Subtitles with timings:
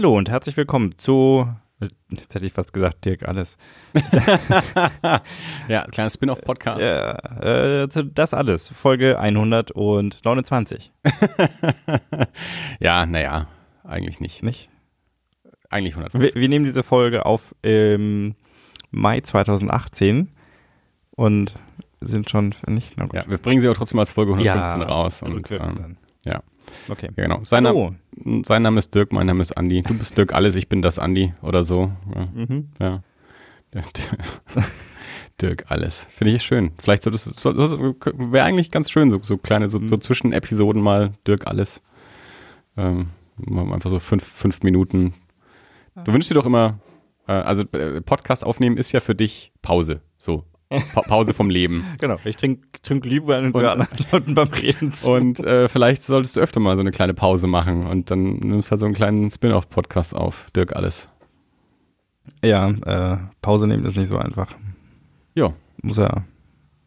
[0.00, 1.46] Hallo und herzlich willkommen zu,
[2.08, 3.58] jetzt hätte ich fast gesagt, Dirk, alles.
[5.68, 6.80] ja, kleiner Spin-off-Podcast.
[6.80, 10.90] Ja, äh, das alles, Folge 129.
[12.80, 13.48] ja, naja,
[13.84, 14.42] eigentlich nicht.
[14.42, 14.70] Nicht?
[15.68, 16.18] Eigentlich 100.
[16.18, 18.36] Wir, wir nehmen diese Folge auf im
[18.90, 20.30] Mai 2018
[21.10, 21.56] und
[22.00, 22.96] sind schon nicht.
[23.12, 25.22] Ja, wir bringen sie aber trotzdem als Folge 115 ja, raus.
[25.22, 26.42] Und, ähm, ja.
[26.88, 27.10] Okay.
[27.16, 27.44] Ja, genau.
[27.44, 27.96] Sein, Name,
[28.44, 29.82] sein Name ist Dirk, mein Name ist Andi.
[29.82, 31.90] Du bist Dirk alles, ich bin das Andi oder so.
[32.14, 32.28] Ja.
[32.34, 32.68] Mhm.
[32.80, 33.02] ja.
[35.40, 36.04] Dirk alles.
[36.10, 36.72] Finde ich schön.
[36.80, 40.00] Vielleicht soll das, das wäre eigentlich ganz schön, so, so kleine, so, so mhm.
[40.00, 41.80] Zwischenepisoden mal Dirk alles.
[42.76, 43.08] Ähm,
[43.48, 45.14] einfach so fünf, fünf Minuten.
[46.04, 46.80] Du wünschst dir doch immer,
[47.26, 50.02] äh, also äh, Podcast aufnehmen ist ja für dich Pause.
[50.18, 50.44] So,
[50.94, 51.84] Pa Pause vom Leben.
[51.98, 55.10] Genau, ich trinke trink Glühwein und, und anderen Leuten beim Reden zu.
[55.10, 58.68] Und äh, vielleicht solltest du öfter mal so eine kleine Pause machen und dann nimmst
[58.68, 61.08] du halt so einen kleinen Spin-off-Podcast auf, Dirk alles.
[62.42, 64.52] Ja, äh, Pause nehmen ist nicht so einfach.
[65.34, 65.52] Ja.
[65.82, 66.24] Muss ja,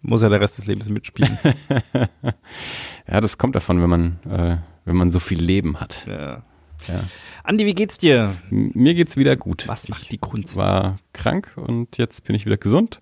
[0.01, 1.37] muss ja der Rest des Lebens mitspielen.
[3.07, 6.05] ja, das kommt davon, wenn man, äh, wenn man so viel Leben hat.
[6.07, 6.43] Ja.
[6.87, 6.99] Ja.
[7.43, 8.35] Andi, wie geht's dir?
[8.51, 9.67] M mir geht's wieder gut.
[9.67, 10.51] Was macht die Kunst?
[10.51, 12.99] Ich war krank und jetzt bin ich wieder gesund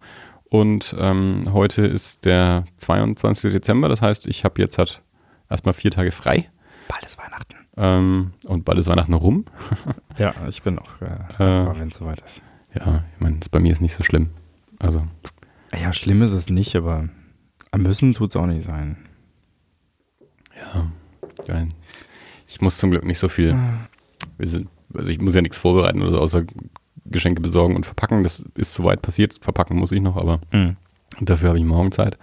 [0.51, 3.53] und ähm, heute ist der 22.
[3.53, 5.01] Dezember, das heißt, ich habe jetzt halt
[5.49, 6.49] erstmal vier Tage frei.
[6.89, 7.55] Bald ist Weihnachten.
[7.77, 9.45] Ähm, und bald ist Weihnachten rum.
[10.17, 11.05] ja, ich bin auch, äh,
[11.39, 12.43] äh, wenn es soweit ist.
[12.75, 14.31] Ja, ich meine, bei mir ist nicht so schlimm.
[14.77, 15.07] Also.
[15.71, 17.07] Ja, schlimm ist es nicht, aber
[17.71, 18.97] am müssen tut es auch nicht sein.
[21.47, 21.65] Ja,
[22.45, 23.53] ich muss zum Glück nicht so viel.
[23.53, 23.87] Ah.
[24.37, 26.43] Sind, also ich muss ja nichts vorbereiten oder so, außer
[27.05, 28.23] Geschenke besorgen und verpacken.
[28.23, 29.37] Das ist soweit passiert.
[29.41, 30.77] Verpacken muss ich noch, aber mhm.
[31.19, 32.17] dafür habe ich morgen Zeit.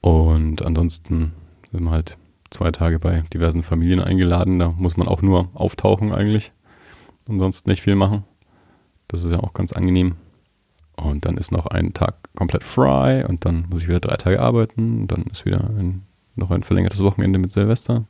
[0.00, 1.32] Und ansonsten
[1.72, 2.16] sind wir halt
[2.50, 4.58] zwei Tage bei diversen Familien eingeladen.
[4.58, 6.52] Da muss man auch nur auftauchen eigentlich.
[7.26, 8.24] Und sonst nicht viel machen.
[9.08, 10.16] Das ist ja auch ganz angenehm.
[10.96, 14.40] Und dann ist noch ein Tag komplett frei und dann muss ich wieder drei Tage
[14.40, 15.00] arbeiten.
[15.00, 16.02] Und dann ist wieder ein,
[16.34, 18.04] noch ein verlängertes Wochenende mit Silvester.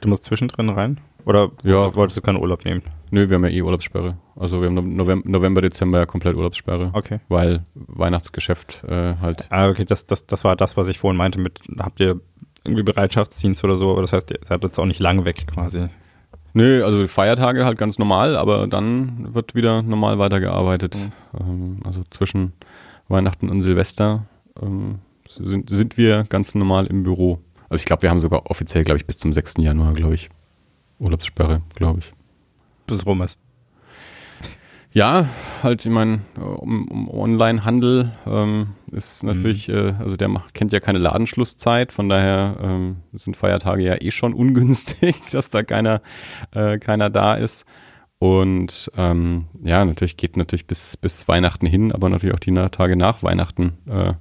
[0.00, 0.98] Du musst zwischendrin rein?
[1.26, 1.94] Oder ja.
[1.94, 2.82] wolltest du keinen Urlaub nehmen?
[3.14, 4.16] Nö, wir haben ja eh Urlaubssperre.
[4.34, 6.90] Also wir haben November, November Dezember ja komplett Urlaubssperre.
[6.94, 7.20] Okay.
[7.28, 9.46] Weil Weihnachtsgeschäft äh, halt.
[9.50, 12.20] Ah, okay, das, das, das war das, was ich vorhin meinte mit, habt ihr
[12.64, 15.86] irgendwie Bereitschaftsdienst oder so, aber das heißt, ihr seid jetzt auch nicht lang weg quasi.
[16.54, 20.96] Nö, also Feiertage halt ganz normal, aber dann wird wieder normal weitergearbeitet.
[20.96, 21.12] Mhm.
[21.40, 22.52] Ähm, also zwischen
[23.06, 24.26] Weihnachten und Silvester
[24.60, 24.98] ähm,
[25.28, 27.38] sind, sind wir ganz normal im Büro.
[27.68, 29.58] Also ich glaube, wir haben sogar offiziell, glaube ich, bis zum 6.
[29.58, 30.30] Januar, glaube ich,
[30.98, 32.12] Urlaubssperre, glaube ich.
[32.86, 33.38] Bis rum ist.
[34.94, 35.28] Ja,
[35.64, 39.74] halt, ich meine, um, um Online-Handel ähm, ist natürlich, mhm.
[39.74, 44.12] äh, also der macht, kennt ja keine Ladenschlusszeit, von daher ähm, sind Feiertage ja eh
[44.12, 46.00] schon ungünstig, dass da keiner,
[46.52, 47.66] äh, keiner da ist.
[48.20, 52.94] Und ähm, ja, natürlich geht natürlich bis, bis Weihnachten hin, aber natürlich auch die Tage
[52.94, 54.14] nach Weihnachten, äh,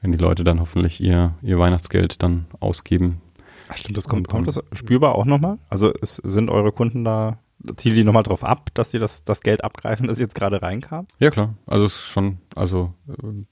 [0.00, 3.20] wenn die Leute dann hoffentlich ihr, ihr Weihnachtsgeld dann ausgeben.
[3.68, 5.58] Ach stimmt, das kommt, kommt das spürbar auch nochmal?
[5.68, 7.38] Also es, sind eure Kunden da
[7.76, 11.06] zielen die nochmal drauf ab, dass sie das, das Geld abgreifen, das jetzt gerade reinkam?
[11.18, 11.54] Ja, klar.
[11.66, 13.44] Also es ist schon, also äh,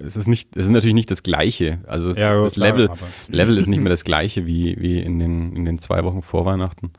[0.00, 1.80] es ist nicht, es ist natürlich nicht das Gleiche.
[1.86, 2.90] Also ja, das, das klar, Level,
[3.28, 6.44] Level ist nicht mehr das Gleiche wie, wie in den, in den zwei Wochen vor
[6.44, 6.92] Weihnachten.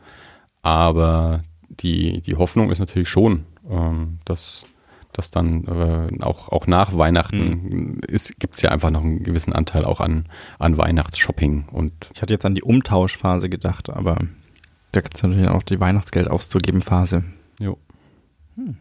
[0.62, 4.66] Aber die, die Hoffnung ist natürlich schon, ähm, dass,
[5.12, 8.02] dass dann äh, auch, auch nach Weihnachten mhm.
[8.40, 10.28] gibt es ja einfach noch einen gewissen Anteil auch an,
[10.60, 11.70] an Weihnachtsshopping.
[11.72, 14.18] Und ich hatte jetzt an die Umtauschphase gedacht, aber
[14.92, 17.24] da gibt es natürlich auch die Weihnachtsgeld auszugeben Phase.
[17.60, 17.78] Jo.
[18.56, 18.78] Hm.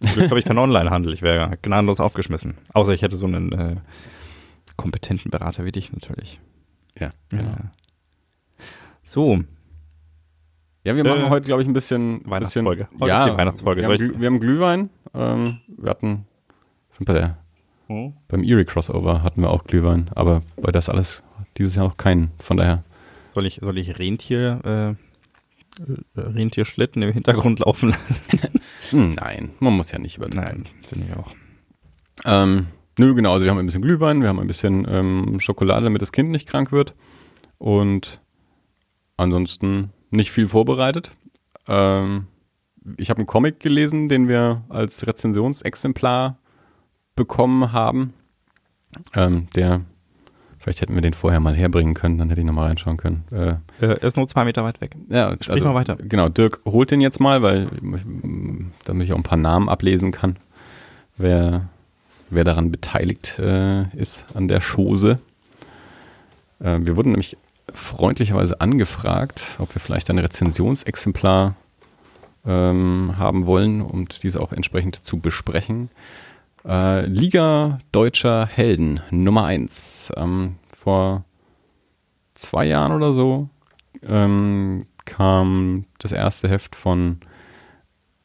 [0.00, 1.14] Glück habe ich keinen Onlinehandel.
[1.14, 2.58] Ich wäre gnadenlos aufgeschmissen.
[2.72, 3.76] Außer ich hätte so einen äh,
[4.76, 6.40] kompetenten Berater wie dich natürlich.
[6.98, 7.44] Ja, genau.
[7.44, 7.72] Ja.
[9.02, 9.40] So.
[10.82, 12.88] Ja, wir machen äh, heute, glaube ich, ein bisschen Weihnachtsfolge.
[12.90, 13.82] Bisschen, ja, die Weihnachtsfolge.
[13.82, 14.90] Wir, haben, wir haben Glühwein.
[15.14, 16.26] Ähm, wir hatten
[17.06, 17.38] bei der,
[17.86, 18.14] hm?
[18.28, 21.22] beim Erie Crossover hatten wir auch Glühwein, aber bei das alles
[21.56, 22.32] dieses Jahr noch keinen.
[22.42, 22.84] Von daher
[23.34, 24.96] soll ich, soll ich Rentier, äh, äh,
[26.16, 28.40] Rentierschlitten im Hintergrund laufen lassen?
[28.90, 30.64] Hm, nein, man muss ja nicht übertreiben.
[30.64, 31.32] Nein, finde ich auch.
[32.26, 32.66] Ähm,
[32.98, 36.02] nö, genau, also wir haben ein bisschen Glühwein, wir haben ein bisschen ähm, Schokolade, damit
[36.02, 36.94] das Kind nicht krank wird.
[37.56, 38.20] Und
[39.16, 41.12] ansonsten nicht viel vorbereitet.
[41.66, 42.26] Ähm,
[42.98, 46.38] ich habe einen Comic gelesen, den wir als Rezensionsexemplar
[47.16, 48.12] bekommen haben.
[49.14, 49.80] Ähm, der
[50.64, 53.24] Vielleicht hätten wir den vorher mal herbringen können, dann hätte ich nochmal reinschauen können.
[53.30, 54.96] Äh, er ist nur zwei Meter weit weg.
[55.10, 55.96] Ja, Sprich also, mal weiter.
[55.96, 57.68] Genau, Dirk holt den jetzt mal, weil
[58.86, 60.36] damit ich auch ein paar Namen ablesen kann,
[61.18, 61.68] wer,
[62.30, 65.18] wer daran beteiligt äh, ist an der Chose.
[66.60, 67.36] Äh, wir wurden nämlich
[67.74, 71.56] freundlicherweise angefragt, ob wir vielleicht ein Rezensionsexemplar
[72.46, 75.90] ähm, haben wollen, um diese auch entsprechend zu besprechen.
[76.66, 80.12] Äh, Liga Deutscher Helden Nummer 1.
[80.16, 81.24] Ähm, vor
[82.32, 83.48] zwei Jahren oder so
[84.02, 87.20] ähm, kam das erste Heft von,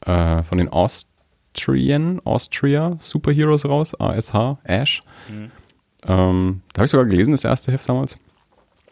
[0.05, 5.03] äh, von den Austrian, Austria Superheroes raus, ASH, Ash.
[5.29, 5.51] Mhm.
[6.03, 8.15] Ähm, da habe ich sogar gelesen, das erste Heft damals.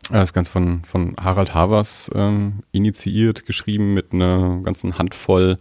[0.10, 5.58] Das Ganze von, von Harald Havers ähm, initiiert, geschrieben mit einer ganzen Handvoll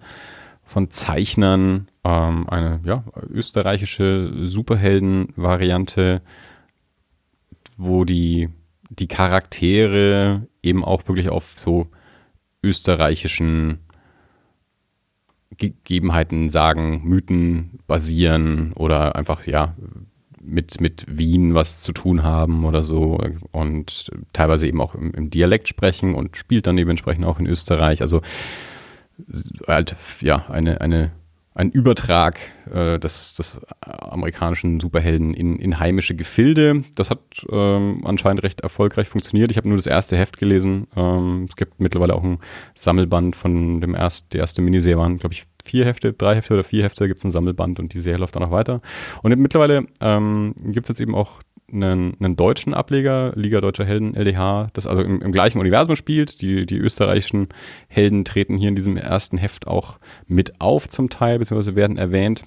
[0.65, 1.88] von Zeichnern.
[2.06, 6.23] Ähm, eine ja, österreichische Superhelden-Variante,
[7.76, 8.49] wo die,
[8.91, 11.88] die Charaktere eben auch wirklich auf so
[12.62, 13.81] österreichischen
[15.56, 19.75] Gegebenheiten, Sagen, Mythen basieren oder einfach, ja,
[20.41, 23.19] mit, mit Wien was zu tun haben oder so
[23.50, 27.47] und teilweise eben auch im, im Dialekt sprechen und spielt dann eben entsprechend auch in
[27.47, 28.00] Österreich.
[28.00, 28.23] Also
[29.67, 31.11] halt, ja, eine, eine
[31.56, 32.38] ein Übertrag
[32.70, 36.82] äh, des, des amerikanischen Superhelden in, in heimische Gefilde.
[36.97, 37.20] Das hat
[37.50, 39.50] ähm, anscheinend recht erfolgreich funktioniert.
[39.50, 40.87] Ich habe nur das erste Heft gelesen.
[40.94, 42.38] Ähm, es gibt mittlerweile auch ein
[42.75, 46.64] Sammelband von dem ersten, der erste Miniserie waren, glaube ich, vier Hefte, drei Hefte oder
[46.64, 48.82] vier Hefte gibt es ein Sammelband und die Serie läuft dann noch weiter.
[49.23, 51.41] Und mittlerweile ähm, gibt es jetzt eben auch
[51.73, 56.41] einen, einen deutschen Ableger, Liga Deutscher Helden, LDH, das also im, im, gleichen Universum spielt.
[56.41, 57.49] Die, die österreichischen
[57.89, 62.43] Helden treten hier in diesem ersten Heft auch mit auf zum Teil, beziehungsweise werden erwähnt.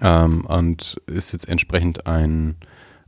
[0.00, 2.56] Ähm, und ist jetzt entsprechend ein,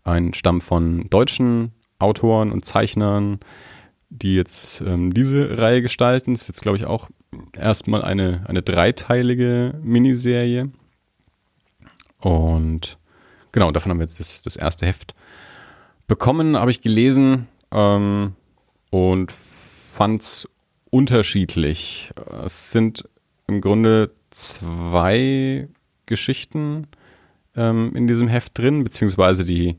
[0.04, 3.40] ein Stamm von deutschen Autoren und Zeichnern,
[4.10, 6.34] die jetzt ähm, diese Reihe gestalten.
[6.34, 7.08] Das ist jetzt, glaube ich, auch
[7.52, 10.70] erstmal eine, eine dreiteilige Miniserie.
[12.20, 12.97] Und
[13.58, 15.16] Genau, davon haben wir jetzt das, das erste Heft
[16.06, 18.36] bekommen, habe ich gelesen ähm,
[18.90, 20.48] und fand es
[20.90, 22.12] unterschiedlich.
[22.44, 23.08] Es sind
[23.48, 25.66] im Grunde zwei
[26.06, 26.86] Geschichten
[27.56, 29.76] ähm, in diesem Heft drin, beziehungsweise die,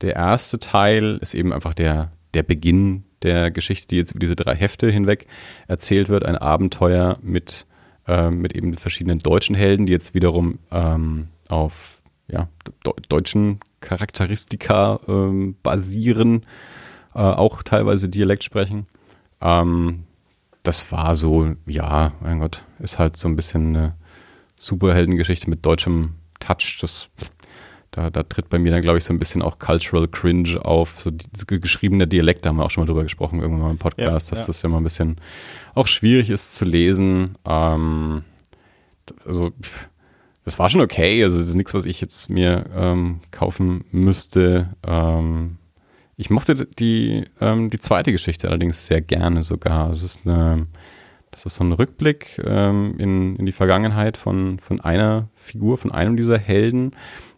[0.00, 4.34] der erste Teil ist eben einfach der, der Beginn der Geschichte, die jetzt über diese
[4.34, 5.28] drei Hefte hinweg
[5.68, 6.26] erzählt wird.
[6.26, 7.64] Ein Abenteuer mit,
[8.08, 11.99] äh, mit eben verschiedenen deutschen Helden, die jetzt wiederum ähm, auf
[12.30, 12.48] ja,
[12.84, 16.46] de deutschen Charakteristika ähm, basieren,
[17.14, 18.86] äh, auch teilweise Dialekt sprechen.
[19.40, 20.04] Ähm,
[20.62, 23.94] das war so, ja, mein Gott, ist halt so ein bisschen eine
[24.56, 26.78] Superheldengeschichte mit deutschem Touch.
[26.82, 27.08] Das,
[27.90, 31.00] da, da tritt bei mir dann, glaube ich, so ein bisschen auch Cultural Cringe auf.
[31.00, 33.78] So die, geschriebene Dialekt, da haben wir auch schon mal drüber gesprochen, irgendwann mal im
[33.78, 34.46] Podcast, ja, dass ja.
[34.46, 35.16] das ja mal ein bisschen
[35.74, 37.36] auch schwierig ist zu lesen.
[37.46, 38.24] Ähm,
[39.24, 39.52] also,
[40.44, 41.22] das war schon okay.
[41.22, 44.74] Also, das ist nichts, was ich jetzt mir ähm, kaufen müsste.
[44.86, 45.58] Ähm,
[46.16, 49.90] ich mochte die, ähm, die zweite Geschichte allerdings sehr gerne sogar.
[49.90, 50.66] Es ist eine,
[51.30, 55.92] das ist so ein Rückblick ähm, in, in die Vergangenheit von, von einer Figur, von
[55.92, 56.92] einem dieser Helden.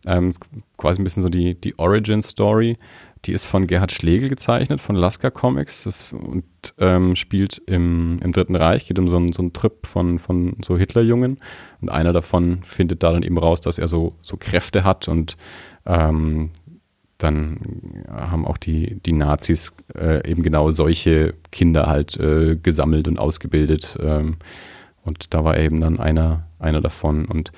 [0.05, 0.33] Ähm,
[0.77, 2.77] quasi ein bisschen so die, die Origin-Story.
[3.25, 6.45] Die ist von Gerhard Schlegel gezeichnet, von Lasker Comics das, und
[6.79, 10.57] ähm, spielt im, im Dritten Reich, geht um so einen, so einen Trip von, von
[10.65, 11.39] so Hitlerjungen.
[11.81, 15.37] Und einer davon findet da dann eben raus, dass er so, so Kräfte hat und
[15.87, 16.51] ähm,
[17.19, 23.19] dann haben auch die, die Nazis äh, eben genau solche Kinder halt äh, gesammelt und
[23.19, 23.97] ausgebildet.
[24.01, 24.37] Ähm,
[25.05, 27.25] und da war er eben dann einer, einer davon.
[27.25, 27.53] Und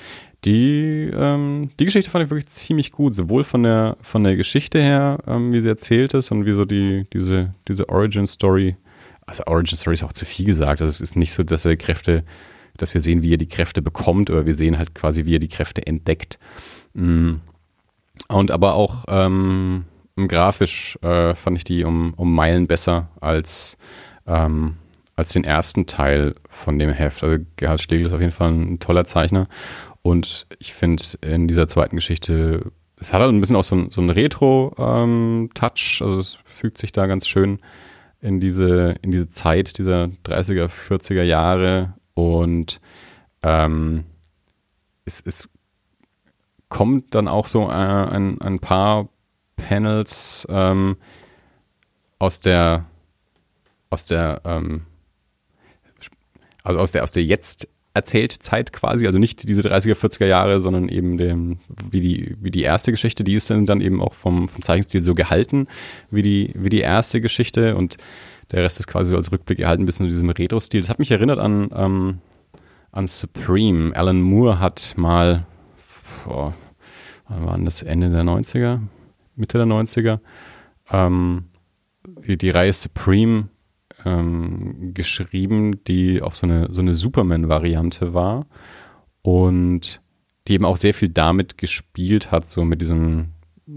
[0.45, 4.81] die, ähm, die Geschichte fand ich wirklich ziemlich gut, sowohl von der, von der Geschichte
[4.81, 8.77] her, ähm, wie sie erzählt ist und wie so die, diese, diese Origin-Story,
[9.27, 12.25] also Origin-Story ist auch zu viel gesagt, also es ist nicht so, dass er Kräfte,
[12.77, 15.41] dass wir sehen, wie er die Kräfte bekommt, aber wir sehen halt quasi, wie er
[15.41, 16.39] die Kräfte entdeckt.
[16.93, 17.35] Mm.
[18.29, 19.85] Und aber auch ähm,
[20.17, 23.77] grafisch äh, fand ich die um, um Meilen besser als,
[24.27, 24.77] ähm,
[25.17, 27.25] als den ersten Teil von dem Heft.
[27.25, 29.49] Also Gerhard Schlegel ist auf jeden Fall ein toller Zeichner.
[30.05, 34.03] Und ich finde in dieser zweiten Geschichte, es hat halt ein bisschen auch so, so
[34.03, 37.59] einen Retro-Touch, ähm, also es fügt sich da ganz schön
[38.21, 41.95] in diese, in diese Zeit dieser 30er, 40er Jahre.
[42.13, 42.83] Und
[43.43, 44.05] ähm,
[45.07, 45.49] es, es
[46.69, 49.09] kommt dann auch so ein, ein, ein paar
[49.57, 50.99] Panels ähm,
[52.19, 52.85] aus der
[53.89, 54.83] aus der ähm,
[56.63, 60.61] also aus der aus der jetzt erzählt Zeit quasi, also nicht diese 30er, 40er Jahre,
[60.61, 61.59] sondern eben dem,
[61.91, 65.15] wie die, wie die erste Geschichte, die ist dann eben auch vom, vom Zeichenstil so
[65.15, 65.69] gehalten,
[66.11, 67.97] wie die, wie die erste Geschichte und
[68.51, 70.81] der Rest ist quasi so als Rückblick gehalten, ein bisschen in diesem Retro-Stil.
[70.81, 72.19] Das hat mich erinnert an, ähm,
[72.91, 73.97] an Supreme.
[73.97, 75.47] Alan Moore hat mal,
[76.25, 76.53] boah,
[77.29, 78.81] wann war das Ende der 90er?
[79.37, 80.19] Mitte der 90er?
[80.91, 81.45] Ähm,
[82.27, 83.49] die, die Reihe Supreme
[84.05, 88.47] ähm, geschrieben, die auch so eine, so eine Superman-Variante war
[89.23, 90.01] und
[90.47, 93.35] die eben auch sehr viel damit gespielt hat, so mit diesem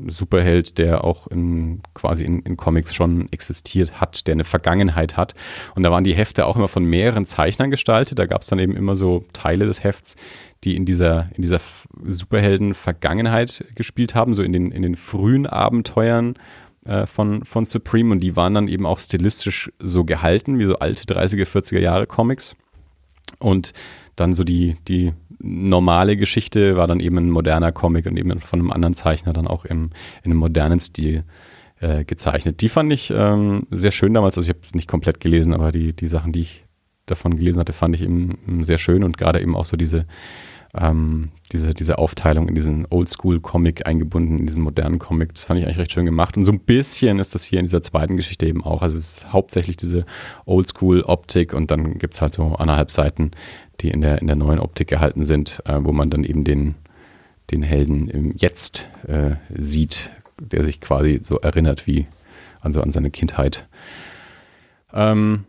[0.07, 5.33] Superheld, der auch in, quasi in, in, Comics schon existiert hat, der eine Vergangenheit hat.
[5.75, 8.19] Und da waren die Hefte auch immer von mehreren Zeichnern gestaltet.
[8.19, 10.17] Da gab es dann eben immer so Teile des Hefts,
[10.65, 11.61] die in dieser, in dieser
[12.05, 16.33] Superhelden-Vergangenheit gespielt haben, so in den, in den frühen Abenteuern
[16.87, 18.11] äh, von, von Supreme.
[18.11, 22.07] Und die waren dann eben auch stilistisch so gehalten, wie so alte 30er, 40er Jahre
[22.07, 22.55] Comics.
[23.39, 23.73] Und
[24.15, 28.59] dann so die, die normale Geschichte war dann eben ein moderner Comic und eben von
[28.59, 29.91] einem anderen Zeichner dann auch im,
[30.23, 31.23] in einem modernen Stil
[31.79, 32.61] äh, gezeichnet.
[32.61, 34.37] Die fand ich ähm, sehr schön damals.
[34.37, 36.63] Also ich habe es nicht komplett gelesen, aber die, die Sachen, die ich
[37.05, 40.05] davon gelesen hatte, fand ich eben sehr schön und gerade eben auch so diese,
[40.79, 45.65] ähm, diese, diese Aufteilung in diesen Oldschool-Comic eingebunden, in diesen modernen Comic, das fand ich
[45.65, 46.37] eigentlich recht schön gemacht.
[46.37, 48.81] Und so ein bisschen ist das hier in dieser zweiten Geschichte eben auch.
[48.81, 50.05] Also es ist hauptsächlich diese
[50.45, 53.31] Oldschool-Optik und dann gibt es halt so anderthalb Seiten,
[53.81, 56.75] die in der, in der neuen Optik gehalten sind, äh, wo man dann eben den,
[57.51, 62.07] den Helden im Jetzt äh, sieht, der sich quasi so erinnert wie
[62.61, 63.67] also an seine Kindheit.
[64.93, 65.45] Ähm,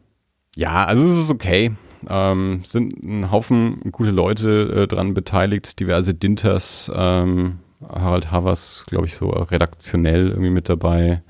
[0.57, 1.73] ja, also es ist okay.
[2.09, 9.07] Ähm, sind ein Haufen gute Leute äh, dran beteiligt, diverse Dinters, ähm, Harald Havers, glaube
[9.07, 11.23] ich, so redaktionell irgendwie mit dabei.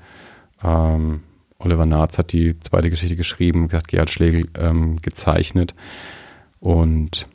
[0.63, 1.21] Ähm,
[1.59, 5.75] Oliver Naatz hat die zweite Geschichte geschrieben, hat Gerhard Schlegel ähm, gezeichnet.
[6.59, 7.27] Und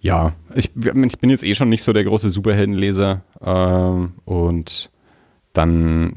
[0.00, 3.22] ja, ich, ich, bin jetzt eh schon nicht so der große Superheldenleser.
[3.42, 4.90] Ähm, und
[5.52, 6.14] dann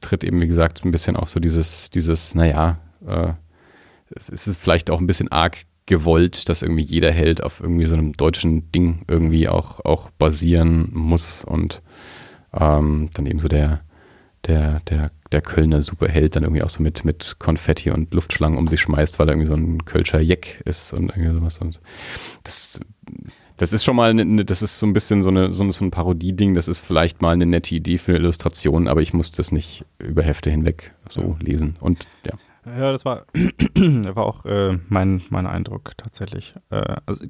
[0.00, 3.32] tritt eben, wie gesagt, ein bisschen auch so dieses, dieses, naja, äh,
[4.32, 7.94] es ist vielleicht auch ein bisschen arg gewollt, dass irgendwie jeder Held auf irgendwie so
[7.94, 11.82] einem deutschen Ding irgendwie auch, auch basieren muss und
[12.52, 13.80] ähm, dann eben so der,
[14.46, 18.68] der, der, der Kölner Superheld dann irgendwie auch so mit, mit Konfetti und Luftschlangen um
[18.68, 21.58] sich schmeißt, weil er irgendwie so ein Kölscher Jeck ist und irgendwie sowas.
[21.58, 21.80] Und
[22.44, 22.80] das,
[23.56, 26.54] das ist schon mal, eine, das ist so ein bisschen so, eine, so ein Parodie-Ding,
[26.54, 29.84] das ist vielleicht mal eine nette Idee für eine Illustration, aber ich muss das nicht
[29.98, 31.76] über Hefte hinweg so lesen.
[31.80, 32.34] Und ja.
[32.64, 33.26] Ja, das war,
[33.74, 36.54] war auch äh, mein, mein Eindruck tatsächlich.
[36.70, 37.24] Äh, also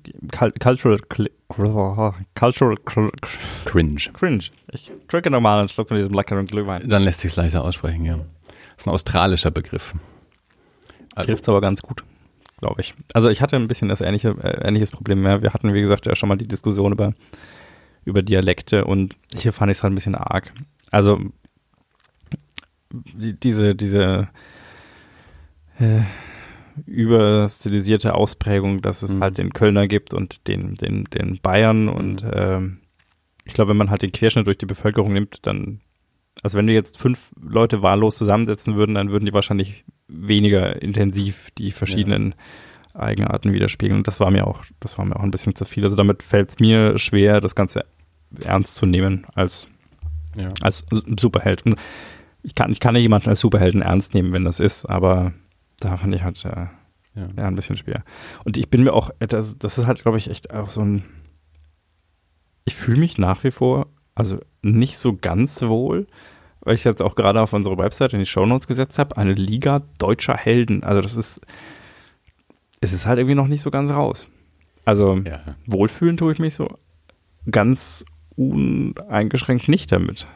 [0.60, 0.98] cultural,
[2.34, 3.96] cultural cringe.
[4.12, 4.42] Cringe.
[4.72, 6.86] Ich trinke nochmal einen Schluck von diesem leckeren Glühwein.
[6.86, 8.16] Dann lässt sich es leichter aussprechen, ja.
[8.16, 9.94] Das ist ein australischer Begriff.
[11.14, 11.28] Also.
[11.28, 12.04] Trifft aber ganz gut,
[12.58, 12.94] glaube ich.
[13.14, 15.42] Also ich hatte ein bisschen das ähnliche, äh, ähnliches Problem mehr.
[15.42, 17.14] Wir hatten, wie gesagt, ja schon mal die Diskussion über,
[18.04, 20.52] über Dialekte und hier fand ich es halt ein bisschen arg.
[20.90, 21.20] Also
[22.92, 24.28] die, diese, diese
[25.78, 26.02] äh,
[26.86, 29.22] überstilisierte Ausprägung, dass es mhm.
[29.22, 32.60] halt den Kölner gibt und den, den, den Bayern und äh,
[33.44, 35.80] ich glaube, wenn man halt den Querschnitt durch die Bevölkerung nimmt, dann,
[36.42, 41.50] also wenn wir jetzt fünf Leute wahllos zusammensetzen würden, dann würden die wahrscheinlich weniger intensiv
[41.58, 42.34] die verschiedenen
[42.94, 43.00] ja.
[43.00, 43.98] Eigenarten widerspiegeln.
[43.98, 45.82] Und das war mir auch, das war mir auch ein bisschen zu viel.
[45.82, 47.84] Also damit fällt es mir schwer, das Ganze
[48.44, 49.66] ernst zu nehmen als,
[50.36, 50.52] ja.
[50.60, 50.84] als
[51.18, 51.64] Superheld.
[52.42, 55.32] Ich kann, ich kann ja jemanden als Superhelden ernst nehmen, wenn das ist, aber
[55.84, 56.66] da fand ich halt äh,
[57.14, 57.28] ja.
[57.36, 57.46] ja.
[57.46, 58.04] ein bisschen schwer.
[58.44, 61.04] Und ich bin mir auch, das, das ist halt, glaube ich, echt auch so ein.
[62.64, 66.06] Ich fühle mich nach wie vor, also nicht so ganz wohl,
[66.60, 69.82] weil ich jetzt auch gerade auf unsere Website in die Shownotes gesetzt habe, eine Liga
[69.98, 70.84] deutscher Helden.
[70.84, 71.40] Also das ist,
[72.80, 74.28] es ist halt irgendwie noch nicht so ganz raus.
[74.84, 75.40] Also ja.
[75.66, 76.68] wohlfühlen tue ich mich so
[77.50, 78.04] ganz
[78.36, 80.28] uneingeschränkt nicht damit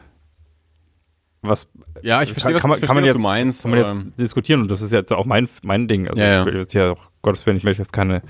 [1.41, 1.69] was
[2.01, 3.61] ja, ich verstehe, kann, was, kann man jetzt, du meinst.
[3.63, 6.07] Kann man jetzt diskutieren und das ist jetzt auch mein, mein Ding.
[6.07, 8.21] Also ja, ich will jetzt ja auch, Gottes Willen, ich möchte jetzt keine,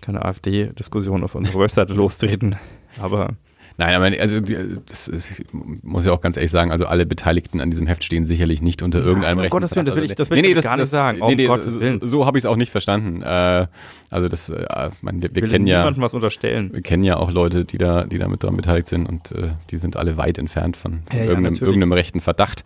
[0.00, 2.56] keine AfD-Diskussion auf unserer Webseite lostreten,
[3.00, 3.30] aber
[3.78, 7.70] Nein, aber also das ist, muss ja auch ganz ehrlich sagen, also alle Beteiligten an
[7.70, 9.52] diesem Heft stehen sicherlich nicht unter irgendeinem ja, Recht.
[9.52, 11.18] Gottes Willen, das will ich, das will nee, nee, ich das, gar nicht sagen.
[11.26, 12.00] Nee, nee, Gottes Willen.
[12.00, 13.22] So, so habe ich es auch nicht verstanden.
[13.22, 13.66] Äh,
[14.10, 16.70] also das, äh, man, wir, wir kennen ja was unterstellen.
[16.72, 19.52] Wir kennen ja auch Leute, die da, die da mit daran beteiligt sind und äh,
[19.70, 22.64] die sind alle weit entfernt von, von ja, irgendeinem, ja, irgendeinem rechten Verdacht.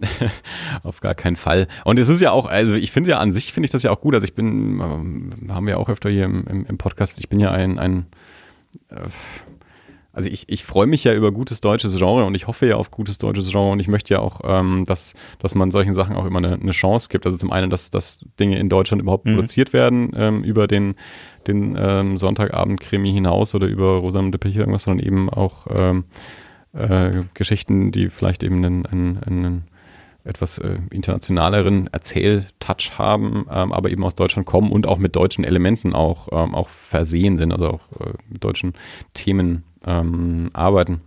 [0.82, 1.66] Auf gar keinen Fall.
[1.84, 3.90] Und es ist ja auch, also ich finde ja an sich finde ich das ja
[3.90, 4.14] auch gut.
[4.14, 7.18] Also ich bin, äh, haben wir auch öfter hier im, im, im Podcast.
[7.18, 8.06] Ich bin ja ein, ein
[8.88, 8.96] äh,
[10.14, 12.90] also ich, ich freue mich ja über gutes deutsches Genre und ich hoffe ja auf
[12.90, 16.24] gutes deutsches Genre und ich möchte ja auch, ähm, dass, dass man solchen Sachen auch
[16.24, 17.26] immer eine, eine Chance gibt.
[17.26, 19.34] Also zum einen, dass, dass Dinge in Deutschland überhaupt mhm.
[19.34, 20.94] produziert werden ähm, über den,
[21.48, 26.04] den ähm, Sonntagabend-Krimi hinaus oder über Rosamunde Pilcher irgendwas, sondern eben auch ähm,
[26.72, 29.64] äh, Geschichten, die vielleicht eben einen, einen, einen
[30.22, 35.44] etwas äh, internationaleren Erzähltouch haben, ähm, aber eben aus Deutschland kommen und auch mit deutschen
[35.44, 38.74] Elementen auch, ähm, auch versehen sind, also auch äh, mit deutschen
[39.12, 41.00] Themen ähm, arbeiten.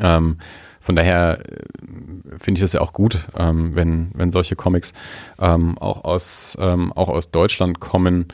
[0.00, 0.38] Ähm,
[0.80, 4.92] von daher äh, finde ich das ja auch gut, ähm, wenn, wenn solche Comics
[5.38, 8.28] ähm, auch, aus, ähm, auch aus Deutschland kommen.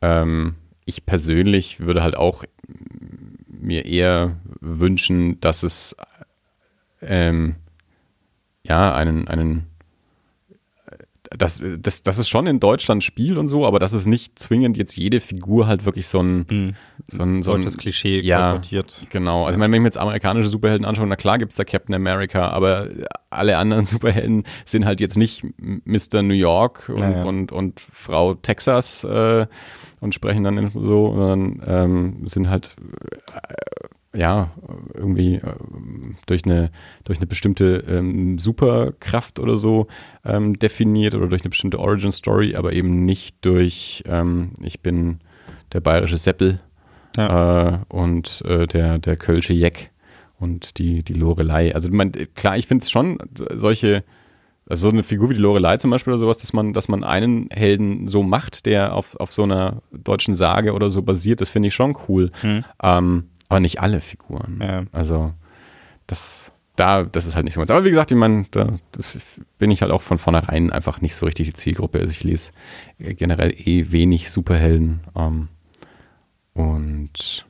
[0.00, 2.44] Ähm, ich persönlich würde halt auch
[3.46, 5.96] mir eher wünschen, dass es
[7.02, 9.69] ja einen, einen
[11.38, 14.76] dass, dass, dass es schon in Deutschland spielt und so, aber dass es nicht zwingend
[14.76, 16.74] jetzt jede Figur halt wirklich so ein, Mhm.
[17.06, 19.06] so ein, so ein Deutsches Klischee ja, kolportiert.
[19.10, 21.56] Genau, also ich meine, wenn ich mir jetzt amerikanische Superhelden anschaue, na klar gibt es
[21.56, 22.88] da Captain America, aber
[23.30, 26.22] alle anderen Superhelden sind halt jetzt nicht Mr.
[26.22, 27.22] New York und, Ja, ja.
[27.24, 29.46] und, und Frau Texas äh,
[30.00, 32.74] und sprechen dann so, sondern ähm, sind halt
[33.32, 34.50] äh, ja
[34.94, 35.54] irgendwie äh,
[36.26, 36.70] durch eine
[37.04, 39.86] durch eine bestimmte ähm, Superkraft oder so
[40.24, 45.20] ähm, definiert oder durch eine bestimmte Origin Story, aber eben nicht durch ähm, ich bin
[45.72, 46.60] der bayerische Seppel
[47.16, 49.90] äh, und äh, der, der Kölsche Jeck
[50.38, 51.74] und die, die Lorelei.
[51.74, 53.18] Also man, klar, ich finde es schon
[53.54, 54.04] solche,
[54.68, 57.04] also so eine Figur wie die Lorelei zum Beispiel oder sowas, dass man, dass man
[57.04, 61.50] einen Helden so macht, der auf, auf so einer deutschen Sage oder so basiert, das
[61.50, 62.30] finde ich schon cool.
[62.40, 62.64] Hm.
[62.82, 64.60] Ähm, aber nicht alle Figuren.
[64.62, 64.84] Ja.
[64.92, 65.34] Also
[66.06, 67.70] das, da, das ist halt nicht so meins.
[67.70, 68.70] Aber wie gesagt, ich meine, da
[69.58, 71.98] bin ich halt auch von vornherein einfach nicht so richtig die Zielgruppe.
[72.00, 72.52] Also ich lese
[72.98, 75.00] generell eh wenig Superhelden.
[75.14, 75.48] Ähm,
[76.54, 77.46] und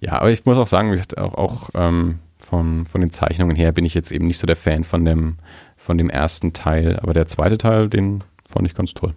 [0.00, 3.56] ja, aber ich muss auch sagen, wie gesagt, auch, auch ähm, von, von den Zeichnungen
[3.56, 5.36] her bin ich jetzt eben nicht so der Fan von dem,
[5.76, 6.98] von dem ersten Teil.
[7.00, 9.14] Aber der zweite Teil, den fand ich ganz toll.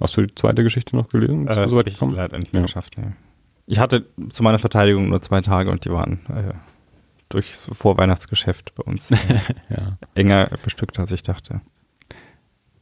[0.00, 1.48] Hast du die zweite Geschichte noch gelesen?
[1.48, 2.66] Äh, so weit hab ich leider nicht mehr Ja.
[2.66, 2.96] geschafft.
[2.98, 3.12] Nee.
[3.66, 6.52] Ich hatte zu meiner Verteidigung nur zwei Tage und die waren äh,
[7.28, 9.16] durchs Vorweihnachtsgeschäft bei uns äh,
[9.68, 9.98] Ja.
[10.14, 11.60] enger bestückt, als ich dachte.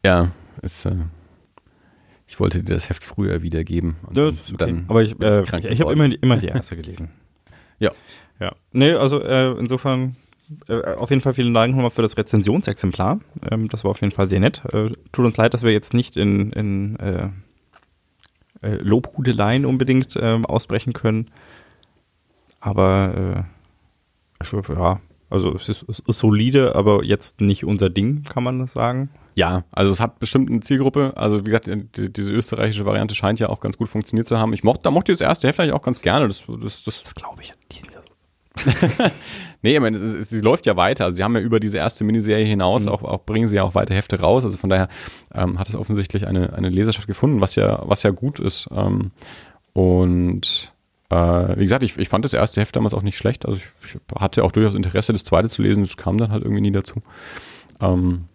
[0.04, 0.94] Ja, es, äh,
[2.26, 3.96] ich wollte dir das Heft früher wiedergeben.
[4.10, 4.34] Okay.
[4.58, 7.10] dann Aber ich, äh, ich, ich habe immer, die- immer die erste gelesen.
[7.78, 7.90] Ja.
[8.38, 8.52] Ja.
[8.72, 10.16] Nee, also äh, insofern
[10.68, 13.20] äh, auf jeden Fall vielen Dank nochmal für das Rezensionsexemplar.
[13.50, 14.62] Ähm, das war auf jeden Fall sehr nett.
[14.72, 16.96] Äh, tut uns leid, dass wir jetzt nicht in, in
[18.64, 21.30] äh, Lobhudeleien unbedingt ähm, ausbrechen können.
[22.60, 23.44] Aber
[24.42, 25.00] äh, ich, ja,
[25.30, 29.10] also es ist, es ist solide, aber jetzt nicht unser Ding, kann man das sagen.
[29.34, 31.12] Ja, also es hat bestimmt eine Zielgruppe.
[31.16, 34.52] Also wie gesagt, die, diese österreichische Variante scheint ja auch ganz gut funktioniert zu haben.
[34.52, 36.28] Ich mochte, da mochte ich das erste Heft eigentlich auch ganz gerne.
[36.28, 37.52] Das, das, das, Das glaube ich.
[37.72, 39.10] Die sind ja so.
[39.64, 41.06] nee, ich meine, es, es, sie läuft ja weiter.
[41.06, 43.74] Also sie haben ja über diese erste Miniserie hinaus auch, auch bringen sie ja auch
[43.74, 44.44] weiter Hefte raus.
[44.44, 44.88] Also von daher
[45.34, 48.68] ähm, hat es offensichtlich eine, eine Leserschaft gefunden, was ja, was ja gut ist.
[48.70, 49.10] Ähm,
[49.72, 50.72] und
[51.08, 51.16] äh,
[51.56, 53.46] wie gesagt, ich, ich fand das erste Heft damals auch nicht schlecht.
[53.46, 55.82] Also ich, ich hatte auch durchaus Interesse, das zweite zu lesen.
[55.82, 57.02] Das kam dann halt irgendwie nie dazu.
[57.80, 58.26] Ähm,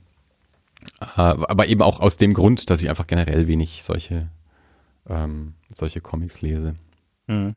[1.00, 4.30] äh, aber eben auch aus dem Grund, dass ich einfach generell wenig solche,
[5.08, 6.74] ähm, solche Comics lese.
[7.28, 7.56] Mhm.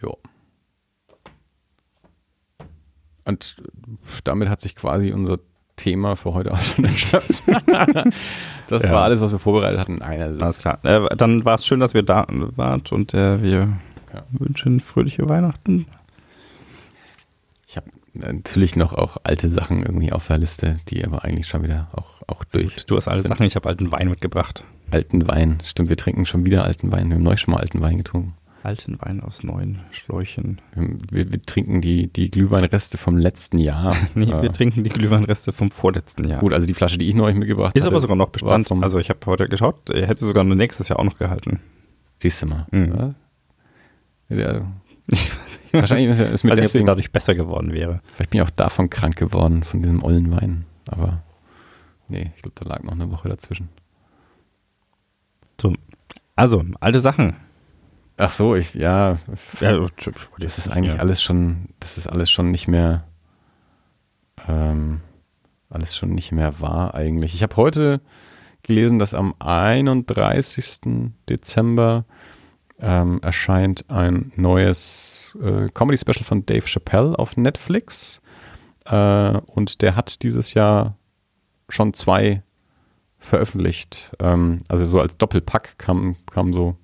[0.00, 0.14] Ja.
[3.24, 3.56] Und
[4.24, 5.38] damit hat sich quasi unser
[5.76, 7.42] Thema für heute auch schon erschöpft.
[8.68, 8.92] das Ja.
[8.92, 9.96] war alles, was wir vorbereitet hatten.
[9.96, 10.78] Nein, also Alles klar.
[10.84, 13.78] Äh, dann war es schön, dass wir da wart und äh, wir
[14.12, 14.24] Ja.
[14.32, 15.86] wünschen fröhliche Weihnachten.
[17.68, 21.62] ich habe natürlich noch auch alte Sachen irgendwie auf der Liste, die aber eigentlich schon
[21.62, 23.28] wieder auch, auch durch Du hast alle sind.
[23.30, 24.64] Sachen, ich habe alten Wein mitgebracht.
[24.90, 25.58] alten Wein.
[25.64, 27.08] Stimmt, wir trinken schon wieder alten Wein.
[27.08, 28.34] Wir haben neulich schon mal alten Wein getrunken.
[28.62, 30.60] Alten Wein aus neuen Schläuchen.
[30.74, 33.96] Wir, wir trinken die, die Glühweinreste vom letzten Jahr.
[34.14, 36.40] Nee, Äh, wir trinken die Glühweinreste vom vorletzten Jahr.
[36.40, 38.70] Gut, also die Flasche, die ich neulich mitgebracht Ist hatte, aber sogar noch Bestand.
[38.70, 41.60] Also ich habe heute geschaut, er hätte sogar nur nächstes Jahr auch noch gehalten.
[42.22, 42.66] Siehst du mal.
[42.70, 42.94] Mhm.
[42.94, 43.14] Ja.
[44.36, 44.66] Der,
[45.72, 48.00] wahrscheinlich ist, mir Also deswegen, dadurch besser geworden wäre.
[48.14, 50.66] vielleicht bin ich auch davon krank geworden, von diesem ollen Wein.
[50.86, 51.22] Aber
[52.08, 53.70] nee, ich glaube, da lag noch eine Woche dazwischen.
[55.60, 55.74] So.
[56.36, 57.36] Also, alte Sachen.
[58.20, 59.16] Ach so, ich, ja,
[59.60, 59.88] Ja,
[60.38, 61.00] das ist eigentlich ja.
[61.00, 63.04] alles schon, das ist alles schon nicht mehr,
[64.46, 65.00] ähm,
[65.70, 67.34] alles schon nicht mehr wahr eigentlich.
[67.34, 68.02] Ich habe heute
[68.62, 71.12] gelesen, dass am 31.
[71.30, 72.04] Dezember
[72.78, 78.20] ähm, erscheint ein neues äh, Comedy-Special von Dave Chappelle auf Netflix.
[78.84, 80.98] Äh, und der hat dieses Jahr
[81.70, 82.42] schon zwei
[83.18, 84.12] veröffentlicht.
[84.18, 86.76] Ähm, also so als Doppelpack kam, kam so,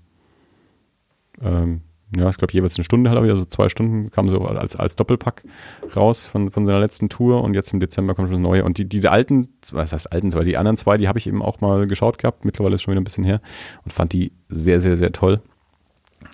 [1.43, 1.83] ähm,
[2.15, 5.43] ja, ich glaube jeweils eine Stunde halt, also zwei Stunden kam so als, als Doppelpack
[5.97, 8.65] raus von, von seiner letzten Tour und jetzt im Dezember kommt schon das neue.
[8.65, 11.43] Und die, diese alten, was heißt alten zwei, die anderen zwei, die habe ich eben
[11.43, 13.41] auch mal geschaut gehabt, mittlerweile ist schon wieder ein bisschen her
[13.85, 15.41] und fand die sehr, sehr, sehr toll.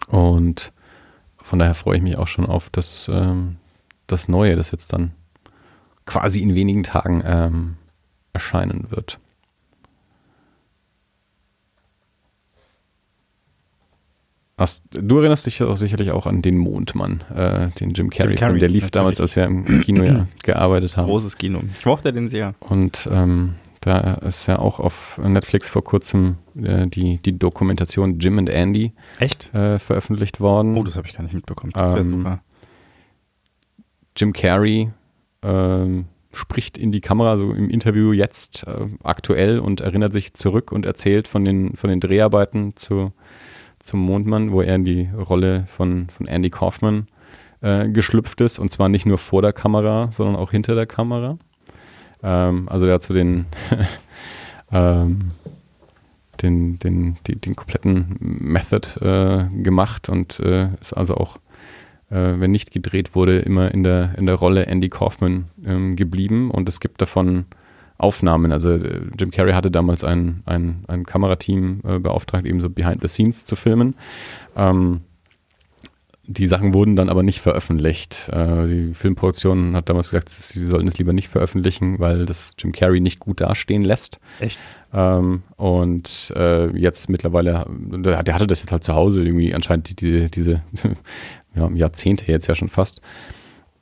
[0.08, 0.72] Und
[1.38, 3.56] von daher freue ich mich auch schon auf das, ähm,
[4.06, 5.12] das Neue, das jetzt dann
[6.04, 7.76] quasi in wenigen Tagen ähm,
[8.34, 9.18] erscheinen wird.
[14.62, 18.58] Hast, du erinnerst dich auch sicherlich auch an den Mondmann, äh, den Jim Carrey, Carrey,
[18.58, 18.90] der lief natürlich.
[18.92, 21.06] damals, als wir im Kino ja gearbeitet haben.
[21.06, 21.60] Großes Kino.
[21.78, 22.54] Ich mochte den sehr.
[22.60, 28.38] Und ähm, da ist ja auch auf Netflix vor kurzem äh, die, die Dokumentation Jim
[28.38, 29.52] and Andy Echt?
[29.54, 30.76] äh, veröffentlicht worden.
[30.76, 31.72] Oh, das habe ich gar nicht mitbekommen.
[31.74, 32.40] Das wäre Ähm, super.
[34.16, 34.90] Jim Carrey
[35.42, 40.72] ähm, spricht in die Kamera, so im Interview jetzt äh, aktuell und erinnert sich zurück
[40.72, 43.12] und erzählt von den, von den Dreharbeiten zu,
[43.82, 47.06] zum Mondmann, wo er in die Rolle von, von Andy Kaufman
[47.60, 51.38] äh, geschlüpft ist und zwar nicht nur vor der Kamera, sondern auch hinter der Kamera.
[52.22, 53.46] Ähm, also er hat so den,
[54.72, 55.32] ähm,
[56.40, 61.36] den, den, die, den kompletten Method äh, gemacht und äh, ist also auch
[62.10, 66.50] äh, wenn nicht gedreht wurde, immer in der, in der Rolle Andy Kaufman ähm, geblieben
[66.50, 67.46] und es gibt davon
[68.02, 68.52] Aufnahmen.
[68.52, 73.00] Also äh, Jim Carrey hatte damals ein, ein, ein Kamerateam äh, beauftragt, eben so Behind
[73.00, 73.94] the Scenes zu filmen.
[74.56, 75.02] Ähm,
[76.24, 78.28] die Sachen wurden dann aber nicht veröffentlicht.
[78.32, 82.72] Äh, die Filmproduktion hat damals gesagt, sie sollten es lieber nicht veröffentlichen, weil das Jim
[82.72, 84.20] Carrey nicht gut dastehen lässt.
[84.38, 84.58] Echt?
[84.92, 90.00] Ähm, und äh, jetzt mittlerweile, der der hatte das jetzt halt zu Hause irgendwie anscheinend
[90.00, 90.62] die, diese,
[91.56, 93.00] ja, Jahrzehnte jetzt ja schon fast.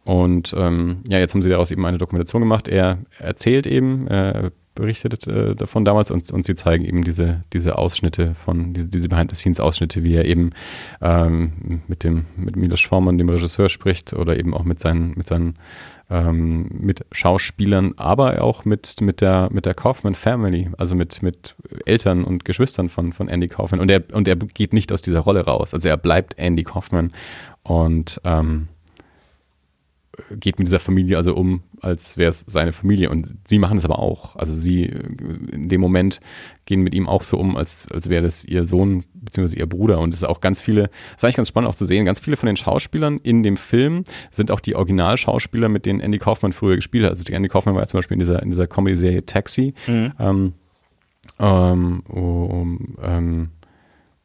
[0.05, 2.69] Und ähm, ja, jetzt haben sie daraus eben eine Dokumentation gemacht.
[2.69, 7.77] Er erzählt eben, er berichtet äh, davon damals und, und sie zeigen eben diese, diese
[7.77, 10.51] Ausschnitte von, diese, diese Behind-the-Scenes-Ausschnitte, wie er eben
[11.03, 15.27] ähm, mit dem, mit Milos Forman, dem Regisseur, spricht oder eben auch mit seinen, mit
[15.27, 15.57] seinen
[16.09, 21.55] ähm, mit Schauspielern, aber auch mit, mit der, mit der Kaufman Family, also mit, mit
[21.85, 23.81] Eltern und Geschwistern von, von Andy Kaufman.
[23.81, 25.75] Und er, und er geht nicht aus dieser Rolle raus.
[25.75, 27.13] Also er bleibt Andy Kaufman
[27.63, 28.69] und ähm,
[30.31, 33.11] geht mit dieser Familie also um, als wäre es seine Familie.
[33.11, 34.37] Und sie machen es aber auch.
[34.37, 35.03] Also sie äh,
[35.53, 36.21] in dem Moment
[36.67, 39.59] gehen mit ihm auch so um, als, als wäre das ihr Sohn bzw.
[39.59, 39.99] ihr Bruder.
[39.99, 42.21] Und es ist auch ganz viele, das ist eigentlich ganz spannend auch zu sehen, ganz
[42.21, 46.53] viele von den Schauspielern in dem Film sind auch die Originalschauspieler, mit denen Andy Kaufman
[46.53, 47.11] früher gespielt hat.
[47.11, 49.75] Also die Andy Kaufman war ja zum Beispiel in dieser, in dieser Comedy-Serie Taxi.
[49.87, 50.13] Mhm.
[50.19, 50.53] Ähm,
[51.39, 53.51] ähm, um, ähm,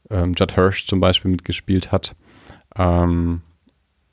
[0.09, 2.15] ähm, Judd Hirsch zum Beispiel mitgespielt hat.
[2.75, 3.41] Ähm,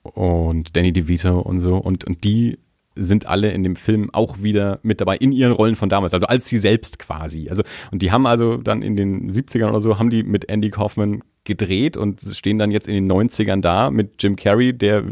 [0.02, 1.76] und Danny DeVito und so.
[1.76, 2.58] Und, und die
[2.94, 6.26] sind alle in dem Film auch wieder mit dabei in ihren Rollen von damals, also
[6.26, 7.48] als sie selbst quasi.
[7.48, 10.70] Also, und die haben also dann in den 70ern oder so, haben die mit Andy
[10.70, 15.04] Kaufman gedreht und stehen dann jetzt in den 90ern da mit Jim Carrey, der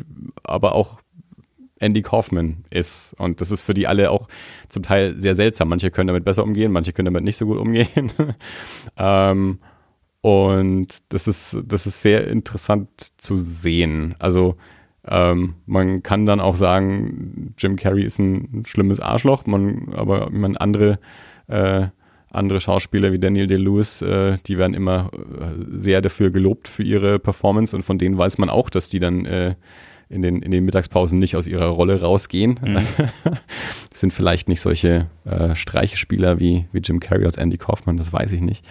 [0.42, 1.00] aber auch
[1.78, 3.14] Andy Kaufman ist.
[3.18, 4.28] Und das ist für die alle auch
[4.68, 5.68] zum Teil sehr seltsam.
[5.68, 8.12] Manche können damit besser umgehen, manche können damit nicht so gut umgehen.
[8.96, 9.58] ähm,
[10.20, 14.14] und das ist, das ist sehr interessant zu sehen.
[14.18, 14.56] Also
[15.06, 20.56] ähm, man kann dann auch sagen, Jim Carrey ist ein schlimmes Arschloch, man, aber man
[20.56, 20.98] andere,
[21.48, 21.86] äh,
[22.30, 27.18] andere Schauspieler wie Daniel Day-Lewis, äh, die werden immer äh, sehr dafür gelobt für ihre
[27.18, 29.54] Performance und von denen weiß man auch, dass die dann äh,
[30.10, 32.58] in den, in den Mittagspausen nicht aus ihrer Rolle rausgehen.
[32.62, 32.86] Mhm.
[33.94, 38.32] Sind vielleicht nicht solche äh, Streichspieler wie, wie Jim Carrey als Andy Kaufman, das weiß
[38.32, 38.64] ich nicht.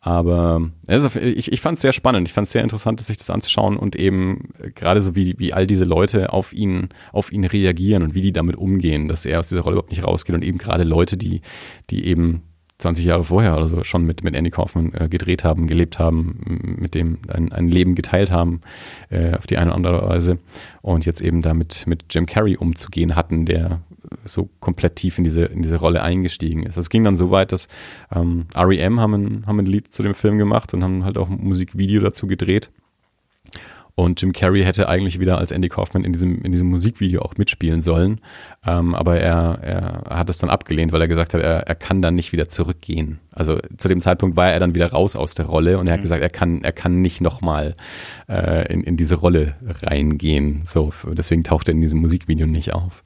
[0.00, 0.70] Aber
[1.06, 2.26] auf- ich, ich fand es sehr spannend.
[2.26, 5.52] Ich fand es sehr interessant, sich das anzuschauen und eben äh, gerade so, wie, wie
[5.52, 9.38] all diese Leute auf ihn, auf ihn reagieren und wie die damit umgehen, dass er
[9.40, 11.42] aus dieser Rolle überhaupt nicht rausgeht und eben gerade Leute, die,
[11.90, 12.42] die eben
[12.78, 16.76] 20 Jahre vorher oder so schon mit, mit Andy Kaufman äh, gedreht haben, gelebt haben,
[16.80, 18.62] mit dem ein, ein Leben geteilt haben,
[19.10, 20.38] äh, auf die eine oder andere Weise
[20.80, 23.82] und jetzt eben damit mit Jim Carrey umzugehen hatten, der
[24.24, 26.76] so komplett tief in diese, in diese Rolle eingestiegen ist.
[26.76, 27.68] Es ging dann so weit, dass
[28.14, 29.00] ähm, R.E.M.
[29.00, 32.00] haben ein, haben ein Lied zu dem Film gemacht und haben halt auch ein Musikvideo
[32.00, 32.70] dazu gedreht.
[33.94, 37.36] Und Jim Carrey hätte eigentlich wieder als Andy Kaufman in diesem, in diesem Musikvideo auch
[37.36, 38.20] mitspielen sollen.
[38.66, 39.58] Ähm, aber er,
[40.08, 42.48] er hat es dann abgelehnt, weil er gesagt hat, er, er kann dann nicht wieder
[42.48, 43.18] zurückgehen.
[43.30, 46.00] Also zu dem Zeitpunkt war er dann wieder raus aus der Rolle und er hat
[46.00, 47.76] gesagt, er kann, er kann nicht nochmal
[48.28, 50.62] äh, in, in diese Rolle reingehen.
[50.64, 53.04] So, deswegen taucht er in diesem Musikvideo nicht auf.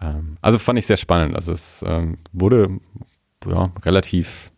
[0.00, 1.34] Ähm, also fand ich sehr spannend.
[1.34, 2.66] Also es ähm, wurde
[3.46, 4.52] ja, relativ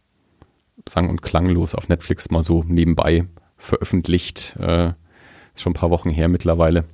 [0.88, 3.26] sang- und klanglos auf Netflix mal so nebenbei
[3.56, 4.56] veröffentlicht.
[4.58, 4.92] Äh,
[5.54, 6.84] ist schon ein paar Wochen her mittlerweile.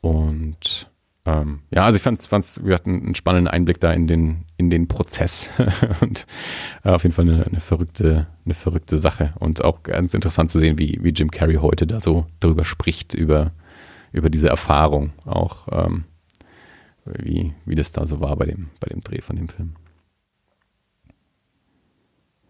[0.00, 0.90] Und
[1.26, 4.70] ähm, ja, also ich fand es, gesagt, einen, einen spannenden Einblick da in den, in
[4.70, 5.50] den Prozess.
[6.00, 6.26] und
[6.84, 9.32] äh, auf jeden Fall eine, eine, verrückte, eine verrückte Sache.
[9.38, 13.14] Und auch ganz interessant zu sehen, wie, wie Jim Carrey heute da so darüber spricht,
[13.14, 13.52] über,
[14.12, 15.68] über diese Erfahrung auch.
[15.70, 16.04] Ähm,
[17.04, 19.74] wie, wie das da so war bei dem, bei dem Dreh von dem Film.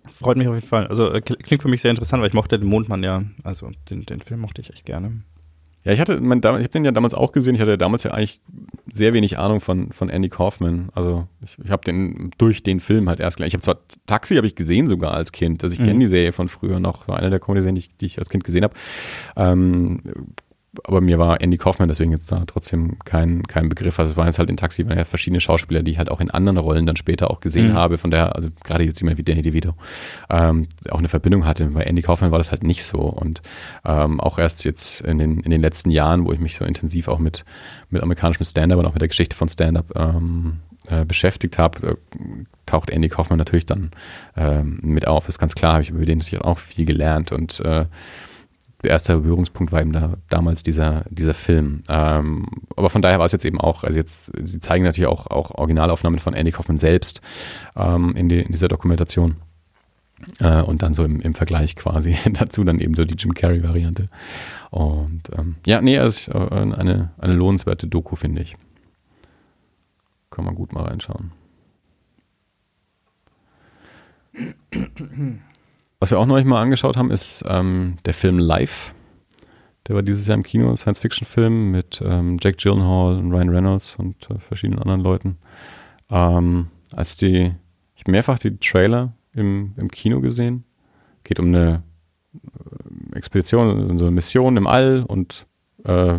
[0.06, 0.86] Freut mich auf jeden Fall.
[0.86, 3.24] Also äh, klingt für mich sehr interessant, weil ich mochte den Mondmann ja.
[3.42, 5.22] Also den, den Film mochte ich echt gerne.
[5.84, 7.54] Ja, ich hatte, mein, ich habe den ja damals auch gesehen.
[7.54, 8.40] Ich hatte damals ja eigentlich
[8.90, 10.88] sehr wenig Ahnung von, von Andy Kaufman.
[10.94, 13.50] Also ich, ich habe den durch den Film halt erst gelernt.
[13.50, 15.62] Ich habe zwar Taxi habe ich gesehen sogar als Kind.
[15.62, 15.86] Also ich mhm.
[15.86, 17.06] kenne die Serie von früher noch.
[17.06, 18.74] War eine der Comedy-Serien, die, die, ich als Kind gesehen habe.
[19.36, 20.00] Ähm,
[20.84, 23.98] aber mir war Andy Kaufman deswegen jetzt da trotzdem kein, kein Begriff.
[23.98, 26.20] Also es waren jetzt halt in Taxi waren ja verschiedene Schauspieler, die ich halt auch
[26.20, 27.74] in anderen Rollen dann später auch gesehen mhm.
[27.74, 27.98] habe.
[27.98, 29.74] Von daher, also gerade jetzt jemand wie Danny DeVito,
[30.30, 31.66] ähm, auch eine Verbindung hatte.
[31.66, 32.98] Bei Andy Kaufman war das halt nicht so.
[32.98, 33.42] Und
[33.84, 37.08] ähm, auch erst jetzt in den, in den letzten Jahren, wo ich mich so intensiv
[37.08, 37.44] auch mit,
[37.90, 41.96] mit amerikanischem Stand-up und auch mit der Geschichte von Stand-up ähm, äh, beschäftigt habe, äh,
[42.66, 43.90] taucht Andy Kaufman natürlich dann
[44.36, 45.28] ähm, mit auf.
[45.28, 47.86] Ist ganz klar, habe ich über den natürlich auch viel gelernt und äh,
[48.84, 51.82] erster Berührungspunkt war eben da, damals dieser, dieser Film.
[51.88, 55.26] Ähm, aber von daher war es jetzt eben auch, also jetzt, sie zeigen natürlich auch,
[55.26, 57.20] auch Originalaufnahmen von Andy Kaufman selbst
[57.76, 59.36] ähm, in, die, in dieser Dokumentation.
[60.38, 64.08] Äh, und dann so im, im Vergleich quasi dazu dann eben so die Jim Carrey-Variante.
[64.70, 68.54] Und ähm, ja, nee, also äh, eine, eine lohnenswerte Doku, finde ich.
[70.30, 71.32] Kann man gut mal reinschauen.
[76.04, 78.92] Was wir auch neulich mal angeschaut haben, ist ähm, der Film Life.
[79.88, 84.28] Der war dieses Jahr im Kino, Science-Fiction-Film mit ähm, Jack Gyllenhaal und Ryan Reynolds und
[84.28, 85.38] äh, verschiedenen anderen Leuten.
[86.10, 87.54] Ähm, als die,
[87.94, 90.64] ich habe mehrfach die Trailer im, im Kino gesehen.
[91.22, 91.82] Geht um eine
[92.34, 95.46] äh, Expedition, so eine Mission im All und
[95.84, 96.18] äh,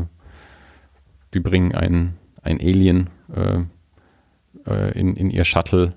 [1.36, 3.60] die bringen ein, ein Alien äh,
[4.66, 5.94] äh in, in ihr Shuttle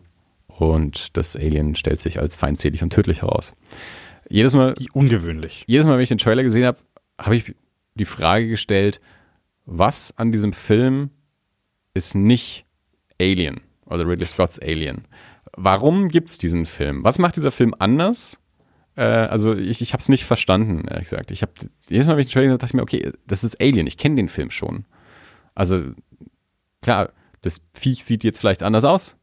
[0.59, 3.53] und das Alien stellt sich als feindselig und tödlich heraus.
[4.29, 4.75] Jedes Mal.
[4.92, 5.64] Ungewöhnlich.
[5.66, 6.79] Jedes Mal, wenn ich den Trailer gesehen habe,
[7.18, 7.55] habe ich
[7.94, 9.01] die Frage gestellt,
[9.64, 11.11] was an diesem Film
[11.94, 12.66] ist nicht
[13.21, 15.05] Alien oder Ridley Scott's Alien?
[15.57, 17.05] Warum gibt es diesen Film?
[17.05, 18.40] Was macht dieser Film anders?
[18.97, 21.31] Äh, also ich, ich habe es nicht verstanden, ehrlich gesagt.
[21.31, 21.53] Ich habe
[21.88, 23.87] jedes Mal, wenn ich den Trailer gesehen habe, dachte ich mir, okay, das ist Alien.
[23.87, 24.85] Ich kenne den Film schon.
[25.55, 25.83] Also
[26.83, 29.18] klar, das Viech sieht jetzt vielleicht anders aus.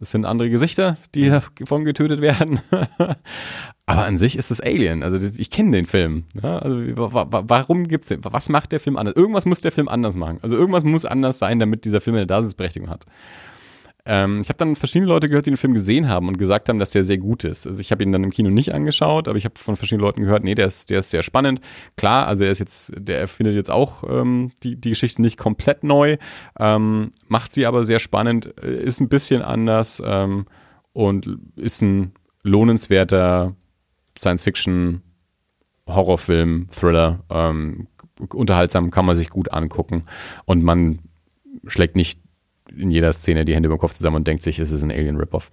[0.00, 2.60] Das sind andere Gesichter, die davon getötet werden.
[3.86, 5.02] Aber an sich ist es Alien.
[5.02, 6.24] Also ich kenne den Film.
[6.42, 8.24] Ja, also warum gibt's den?
[8.24, 9.14] Was macht der Film anders?
[9.14, 10.38] Irgendwas muss der Film anders machen.
[10.42, 13.04] Also irgendwas muss anders sein, damit dieser Film eine Daseinsberechtigung hat.
[14.06, 16.78] Ähm, ich habe dann verschiedene Leute gehört, die den Film gesehen haben und gesagt haben,
[16.78, 17.66] dass der sehr gut ist.
[17.66, 20.20] Also ich habe ihn dann im Kino nicht angeschaut, aber ich habe von verschiedenen Leuten
[20.20, 21.60] gehört, nee, der ist, der ist sehr spannend.
[21.96, 25.84] Klar, also er ist jetzt, der erfindet jetzt auch ähm, die, die Geschichte nicht komplett
[25.84, 26.18] neu,
[26.58, 30.46] ähm, macht sie aber sehr spannend, äh, ist ein bisschen anders ähm,
[30.92, 32.12] und ist ein
[32.42, 33.56] lohnenswerter
[34.18, 35.02] Science-Fiction
[35.86, 37.88] Horrorfilm, Thriller, ähm,
[38.32, 40.04] unterhaltsam, kann man sich gut angucken
[40.44, 41.00] und man
[41.66, 42.20] schlägt nicht
[42.76, 44.90] in jeder Szene die Hände über den Kopf zusammen und denkt sich, es ist ein
[44.90, 45.50] Alien-Rip-Off.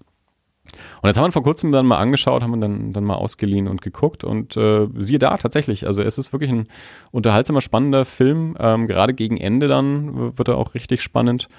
[1.01, 3.67] Und jetzt haben wir vor kurzem dann mal angeschaut, haben wir dann, dann mal ausgeliehen
[3.67, 6.67] und geguckt und äh, siehe da tatsächlich, also es ist wirklich ein
[7.11, 8.55] unterhaltsamer, spannender Film.
[8.59, 11.49] Ähm, gerade gegen Ende dann wird er auch richtig spannend.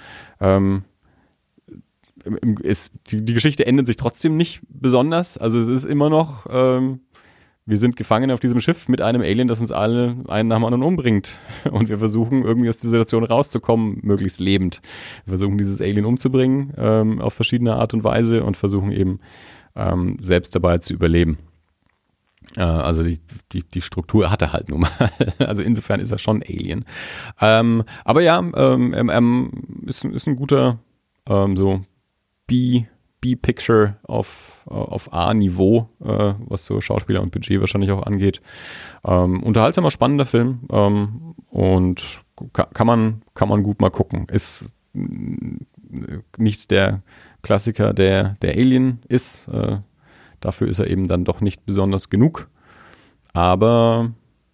[0.41, 0.85] Ähm,
[2.63, 5.37] ist, die, die Geschichte endet sich trotzdem nicht besonders.
[5.39, 7.01] Also es ist immer noch ähm,
[7.65, 10.65] wir sind gefangen auf diesem Schiff mit einem Alien, das uns alle einen nach dem
[10.65, 11.39] anderen umbringt.
[11.71, 14.83] Und wir versuchen irgendwie aus dieser Situation rauszukommen, möglichst lebend.
[15.25, 19.21] Wir versuchen dieses Alien umzubringen ähm, auf verschiedene Art und Weise und versuchen eben
[19.77, 21.39] ähm, selbst dabei zu überleben.
[22.57, 23.21] Äh, also die,
[23.53, 25.13] die, die Struktur hat er halt nun mal.
[25.39, 26.85] also insofern ist er schon Alien.
[27.41, 29.51] Ähm, aber ja, ähm,
[29.87, 30.81] ist, ist ein guter
[31.27, 31.81] ähm, so
[32.47, 32.85] B-
[33.23, 38.43] B-Picture auf, auf A-Niveau, äh, was so Schauspieler und Budget wahrscheinlich auch angeht.
[39.05, 44.27] Ähm, unterhaltsamer, spannender Film ähm, und kann, man, kann man gut mal gucken.
[44.29, 44.75] Ist
[46.37, 47.03] nicht der
[47.43, 49.49] Klassiker, der, der Alien ist.
[49.49, 49.79] Äh,
[50.41, 52.51] dafür ist er eben dann doch nicht besonders genug.
[53.33, 54.11] Aber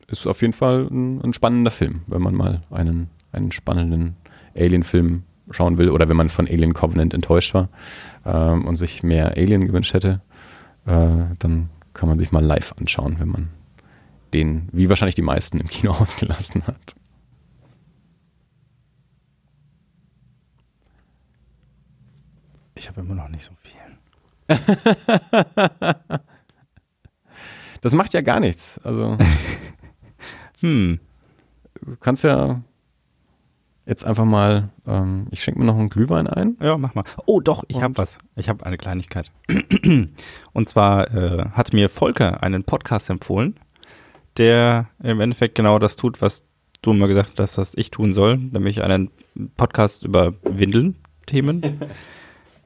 [0.08, 4.16] ist auf jeden Fall ein, ein spannender Film, wenn man mal einen, einen spannenden
[4.54, 7.68] Alien-Film schauen will oder wenn man von Alien Covenant enttäuscht war
[8.24, 10.20] ähm, und sich mehr Alien gewünscht hätte,
[10.86, 13.48] äh, dann kann man sich mal live anschauen, wenn man
[14.32, 16.94] den, wie wahrscheinlich die meisten im Kino ausgelassen hat.
[22.74, 23.74] Ich habe immer noch nicht so viel.
[27.80, 28.78] das macht ja gar nichts.
[28.84, 29.18] Also,
[30.60, 31.00] hm.
[31.80, 32.62] Du kannst ja
[33.88, 36.56] jetzt einfach mal, ähm, ich schenke mir noch einen Glühwein ein.
[36.60, 37.04] Ja, mach mal.
[37.24, 38.18] Oh, doch, ich habe was.
[38.36, 39.32] Ich habe eine Kleinigkeit.
[40.52, 43.58] Und zwar äh, hat mir Volker einen Podcast empfohlen,
[44.36, 46.44] der im Endeffekt genau das tut, was
[46.82, 49.10] du immer gesagt hast, dass ich tun soll, nämlich einen
[49.56, 51.80] Podcast über Windeln-Themen.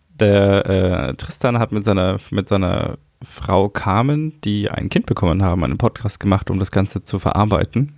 [0.09, 5.63] der äh, Tristan hat mit seiner, mit seiner Frau Carmen, die ein Kind bekommen haben,
[5.65, 7.95] einen Podcast gemacht, um das Ganze zu verarbeiten.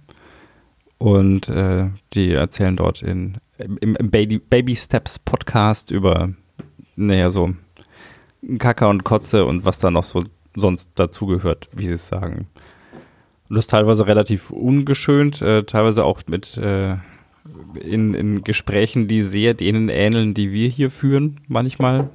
[1.05, 6.33] Und äh, die erzählen dort in, im, im Baby, Baby Steps Podcast über,
[6.97, 7.55] naja, so
[8.59, 10.25] Kacke und Kotze und was da noch so
[10.57, 12.47] sonst dazugehört, wie sie es sagen.
[13.51, 16.97] Und das teilweise relativ ungeschönt, äh, teilweise auch mit äh,
[17.83, 22.09] in, in Gesprächen, die sehr denen ähneln, die wir hier führen, manchmal.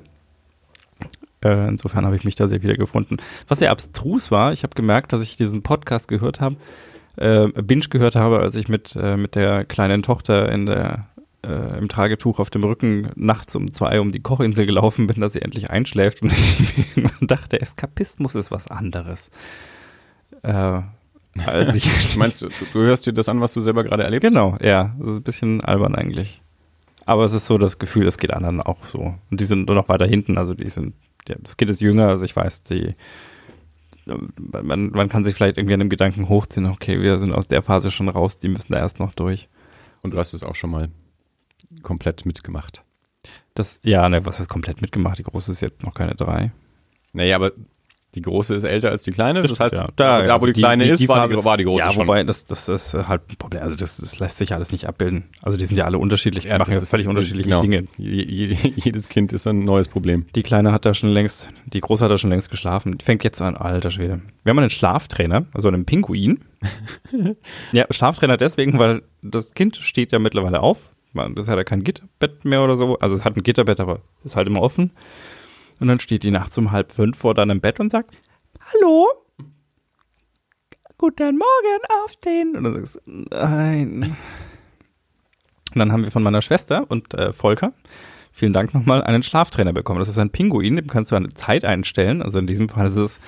[1.43, 3.17] Äh, insofern habe ich mich da sehr wieder gefunden.
[3.47, 6.55] Was sehr abstrus war, ich habe gemerkt, dass ich diesen Podcast gehört habe,
[7.17, 11.07] äh, Binge gehört habe, als ich mit, äh, mit der kleinen Tochter in der,
[11.45, 15.33] äh, im Tragetuch auf dem Rücken nachts um zwei um die Kochinsel gelaufen bin, dass
[15.33, 16.31] sie endlich einschläft und
[16.95, 19.31] ich dachte, Eskapismus ist was anderes.
[20.43, 20.81] Äh,
[21.45, 24.27] als ich Meinst du, du hörst dir das an, was du selber gerade erlebst?
[24.27, 24.95] Genau, ja.
[24.99, 26.41] Das ist ein bisschen albern eigentlich.
[27.05, 29.15] Aber es ist so das Gefühl, es geht anderen auch so.
[29.31, 30.93] Und die sind nur noch weiter hinten, also die sind,
[31.27, 32.93] ja, das Kind ist jünger, also ich weiß, die,
[34.61, 37.61] man, man kann sich vielleicht irgendwie an dem Gedanken hochziehen, okay, wir sind aus der
[37.61, 39.49] Phase schon raus, die müssen da erst noch durch.
[40.01, 40.89] Und du hast es auch schon mal
[41.81, 42.83] komplett mitgemacht.
[43.53, 45.19] Das, ja, ne, was ist komplett mitgemacht?
[45.19, 46.51] Die große ist jetzt noch keine drei.
[47.13, 47.51] Naja, aber
[48.15, 49.43] die große ist älter als die kleine.
[49.43, 51.43] Das, heißt, ja, da, da, wo die, die kleine die, ist, die war, Phase- die,
[51.43, 52.07] war die große Ja, schon.
[52.07, 53.61] wobei, das, das ist halt ein Problem.
[53.61, 55.25] Also das, das lässt sich alles nicht abbilden.
[55.43, 57.61] Also die sind ja alle unterschiedlich, die machen ja völlig unterschiedliche genau.
[57.61, 57.85] Dinge.
[57.97, 60.25] Je, je, jedes Kind ist ein neues Problem.
[60.33, 62.97] Die Kleine hat da schon längst, die Große hat da schon längst geschlafen.
[62.97, 64.21] Die fängt jetzt an, alter Schwede.
[64.43, 66.39] Wir haben einen Schlaftrainer, also einen Pinguin.
[67.71, 70.89] ja, Schlaftrainer deswegen, weil das Kind steht ja mittlerweile auf.
[71.35, 72.97] Das hat ja kein Gitterbett mehr oder so.
[72.99, 74.91] Also es hat ein Gitterbett, aber ist halt immer offen.
[75.79, 78.11] Und dann steht die nachts um halb fünf vor deinem Bett und sagt,
[78.73, 79.07] Hallo?
[80.97, 82.57] Guten Morgen, aufstehen.
[82.57, 84.17] Und dann sagst du, nein.
[85.73, 87.71] Und dann haben wir von meiner Schwester und äh, Volker,
[88.31, 89.99] vielen Dank nochmal, einen Schlaftrainer bekommen.
[89.99, 92.21] Das ist ein Pinguin, dem kannst du eine Zeit einstellen.
[92.21, 93.21] Also in diesem Fall ist es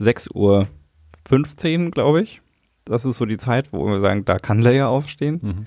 [0.00, 2.40] 6.15 Uhr, glaube ich.
[2.86, 5.40] Das ist so die Zeit, wo wir sagen, da kann Leia aufstehen.
[5.42, 5.66] Mhm.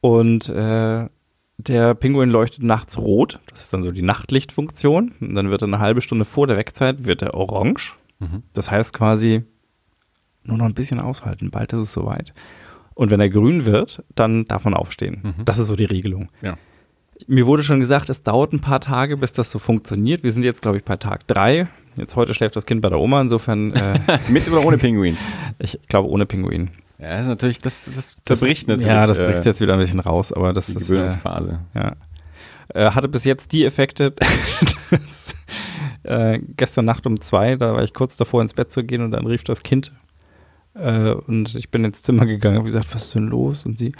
[0.00, 1.08] Und äh,
[1.58, 3.40] der Pinguin leuchtet nachts rot.
[3.48, 5.14] Das ist dann so die Nachtlichtfunktion.
[5.20, 7.92] Und dann wird er eine halbe Stunde vor der Wegzeit wird er orange.
[8.18, 8.42] Mhm.
[8.54, 9.44] Das heißt quasi
[10.44, 11.50] nur noch ein bisschen aushalten.
[11.50, 12.32] Bald ist es soweit.
[12.94, 15.20] Und wenn er grün wird, dann darf man aufstehen.
[15.22, 15.44] Mhm.
[15.44, 16.30] Das ist so die Regelung.
[16.42, 16.56] Ja.
[17.26, 20.24] Mir wurde schon gesagt, es dauert ein paar Tage, bis das so funktioniert.
[20.24, 21.68] Wir sind jetzt, glaube ich, bei Tag drei.
[21.96, 23.20] Jetzt heute schläft das Kind bei der Oma.
[23.20, 25.16] Insofern, äh, Mit oder ohne Pinguin?
[25.58, 26.70] ich glaube, ohne Pinguin.
[26.98, 28.86] Ja, das ist natürlich, das, das zerbricht das, natürlich.
[28.86, 30.82] Ja, das äh, bricht jetzt wieder ein bisschen raus, aber das die ist.
[30.82, 31.60] Äh, Gewöhnungsphase.
[31.74, 31.96] Ja.
[32.68, 34.14] Äh, hatte bis jetzt die Effekte,
[34.90, 35.34] dass
[36.04, 39.10] äh, gestern Nacht um zwei, da war ich kurz davor ins Bett zu gehen und
[39.10, 39.92] dann rief das Kind.
[40.74, 43.66] Äh, und ich bin ins Zimmer gegangen und gesagt, was ist denn los?
[43.66, 43.92] Und sie,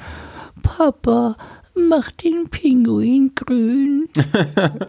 [0.62, 1.37] Papa,
[1.74, 4.09] mach den Pinguin grün.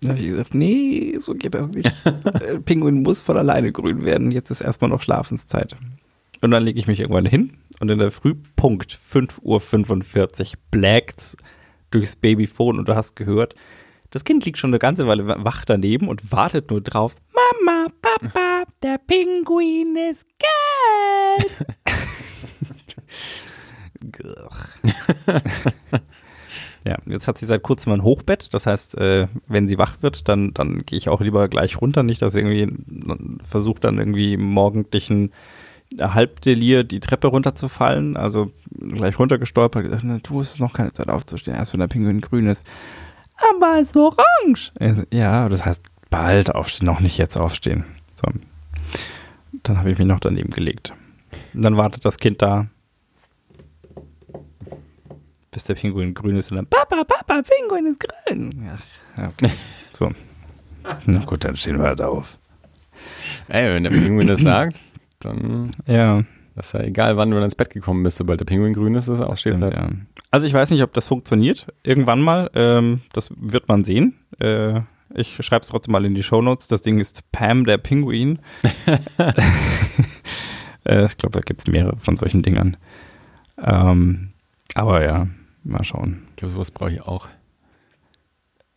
[0.00, 1.90] Da habe ich gesagt, nee, so geht das nicht.
[2.04, 4.32] Äh, Pinguin muss von alleine grün werden.
[4.32, 5.72] Jetzt ist erstmal noch Schlafenszeit.
[6.44, 11.38] Und dann lege ich mich irgendwann hin und in der Früh, Punkt, 5.45 Uhr, blackt's
[11.90, 13.54] durchs Babyphone und du hast gehört,
[14.10, 17.14] das Kind liegt schon eine ganze Weile wach daneben und wartet nur drauf.
[17.32, 20.26] Mama, Papa, der Pinguin ist
[21.32, 21.66] gelb.
[26.86, 28.52] ja, jetzt hat sie seit kurzem ein Hochbett.
[28.52, 32.02] Das heißt, äh, wenn sie wach wird, dann, dann gehe ich auch lieber gleich runter.
[32.02, 32.70] Nicht, dass sie irgendwie
[33.48, 34.52] versucht, dann irgendwie im
[35.98, 38.16] Halbdelir die Treppe runterzufallen.
[38.16, 39.84] Also gleich runtergestolpert.
[39.84, 42.66] Gesagt, na, du, es ist noch keine Zeit aufzustehen, erst wenn der Pinguin grün ist.
[43.36, 44.72] Aber es ist orange.
[45.10, 47.84] Ja, das heißt bald aufstehen, noch nicht jetzt aufstehen.
[48.14, 48.28] So.
[49.64, 50.92] Dann habe ich mich noch daneben gelegt.
[51.52, 52.68] Und dann wartet das Kind da,
[55.50, 58.68] bis der Pinguin grün ist und dann Papa, Papa, Pinguin ist grün.
[59.16, 59.50] Ach, okay.
[59.92, 60.12] So.
[61.06, 62.38] Na gut, dann stehen wir halt auf.
[63.48, 64.78] Ey, wenn der Pinguin das sagt,
[65.24, 66.24] dann Ja,
[66.56, 69.08] ist ja egal, wann du dann ins Bett gekommen bist, sobald der Pinguin grün ist,
[69.08, 69.88] ist er auch steht stimmt, ja.
[70.30, 71.66] Also ich weiß nicht, ob das funktioniert.
[71.82, 72.50] Irgendwann mal.
[72.54, 74.14] Ähm, das wird man sehen.
[74.40, 74.80] Äh,
[75.14, 76.66] ich schreibe es trotzdem mal in die Shownotes.
[76.66, 78.40] Das Ding ist Pam, der Pinguin.
[80.84, 82.76] äh, ich glaube, da gibt es mehrere von solchen Dingern.
[83.58, 84.32] Ähm,
[84.74, 85.28] aber ja,
[85.62, 86.26] mal schauen.
[86.30, 87.28] Ich glaube, sowas brauche ich auch.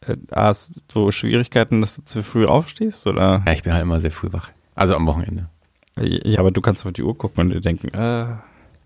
[0.02, 3.08] Äh, hast du Schwierigkeiten, dass du zu früh aufstehst?
[3.08, 3.44] Oder?
[3.46, 4.52] Ja, ich bin halt immer sehr früh wach.
[4.76, 5.50] Also am Wochenende.
[6.02, 8.40] Ja, aber du kannst auf die Uhr gucken und dir denken, äh, Ja,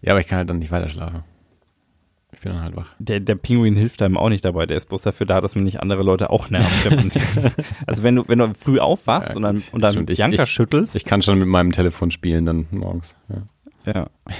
[0.07, 1.23] aber ich kann halt dann nicht weiter schlafen.
[2.33, 2.95] Ich bin dann halt wach.
[2.97, 4.65] der, der Pinguin hilft einem auch nicht dabei.
[4.65, 6.87] Der ist bloß dafür da, dass man nicht andere Leute auch nervt.
[7.87, 10.95] also wenn du, wenn du früh aufwachst Ja, und dann, und dann ich- ich- schüttelst,
[10.95, 13.15] Ich kann schon mit meinem Telefon spielen dann morgens.
[13.85, 13.93] Ja.
[13.93, 14.07] ja,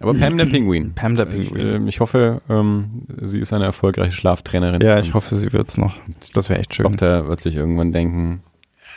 [0.00, 0.94] Aber Pam der Pinguin.
[0.94, 1.74] Pam der Ich, Pinguin.
[1.74, 4.80] ähm, ich hoffe, ähm, sie ist eine erfolgreiche Schlaftrainerin.
[4.80, 5.96] ja, ich hoffe, sie wird's noch.
[6.34, 6.98] Das wäre echt Ich glaube, schön.
[6.98, 8.42] der wird sich irgendwann denken,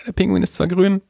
[0.06, 1.02] der Pinguin ist zwar grün,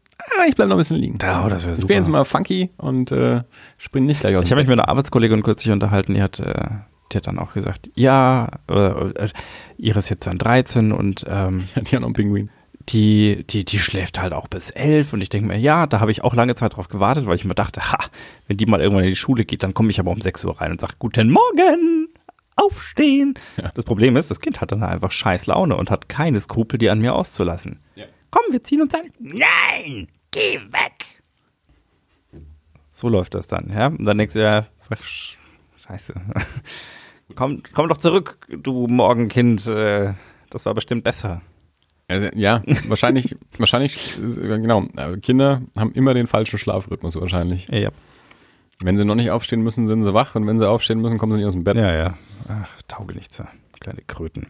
[0.48, 1.18] ich bleib noch ein bisschen liegen.
[1.22, 3.42] Ja, das wäre Ich bin jetzt mal funky und äh,
[3.78, 4.46] spring nicht gleich aus.
[4.46, 6.70] Ich habe mich mit einer Arbeitskollegin kürzlich unterhalten, die hat, äh,
[7.12, 9.30] die hat dann auch gesagt, ja, äh, äh,
[9.78, 12.50] ihre ist jetzt dann 13 und ähm, die haben noch einen Pinguin.
[12.90, 16.12] die, die, die schläft halt auch bis elf und ich denke mir, ja, da habe
[16.12, 17.98] ich auch lange Zeit drauf gewartet, weil ich mir dachte, ha,
[18.48, 20.60] wenn die mal irgendwann in die Schule geht, dann komme ich aber um 6 Uhr
[20.60, 22.08] rein und sage, guten Morgen,
[22.56, 23.36] aufstehen.
[23.58, 23.72] Ja.
[23.74, 26.90] Das Problem ist, das Kind hat dann einfach scheiß Laune und hat keine Skrupel, die
[26.90, 27.80] an mir auszulassen.
[28.32, 29.12] Komm, wir ziehen uns an.
[29.20, 31.22] Nein, geh weg.
[32.92, 33.88] So läuft das dann, ja.
[33.88, 34.68] Und dann denkst du ja,
[35.78, 36.14] scheiße.
[37.36, 39.68] komm, komm doch zurück, du Morgenkind.
[39.68, 40.14] Äh,
[40.50, 41.42] das war bestimmt besser.
[42.08, 44.84] Also, ja, wahrscheinlich, wahrscheinlich, äh, genau.
[44.98, 47.68] äh, Kinder haben immer den falschen Schlafrhythmus wahrscheinlich.
[47.70, 47.90] Ja,
[48.82, 51.32] Wenn sie noch nicht aufstehen müssen, sind sie wach und wenn sie aufstehen müssen, kommen
[51.32, 51.78] sie nicht aus dem Bett.
[51.78, 51.94] ja.
[51.96, 52.18] ja.
[52.50, 53.48] Ach, Taugenichtse.
[53.80, 54.48] Kleine Kröten.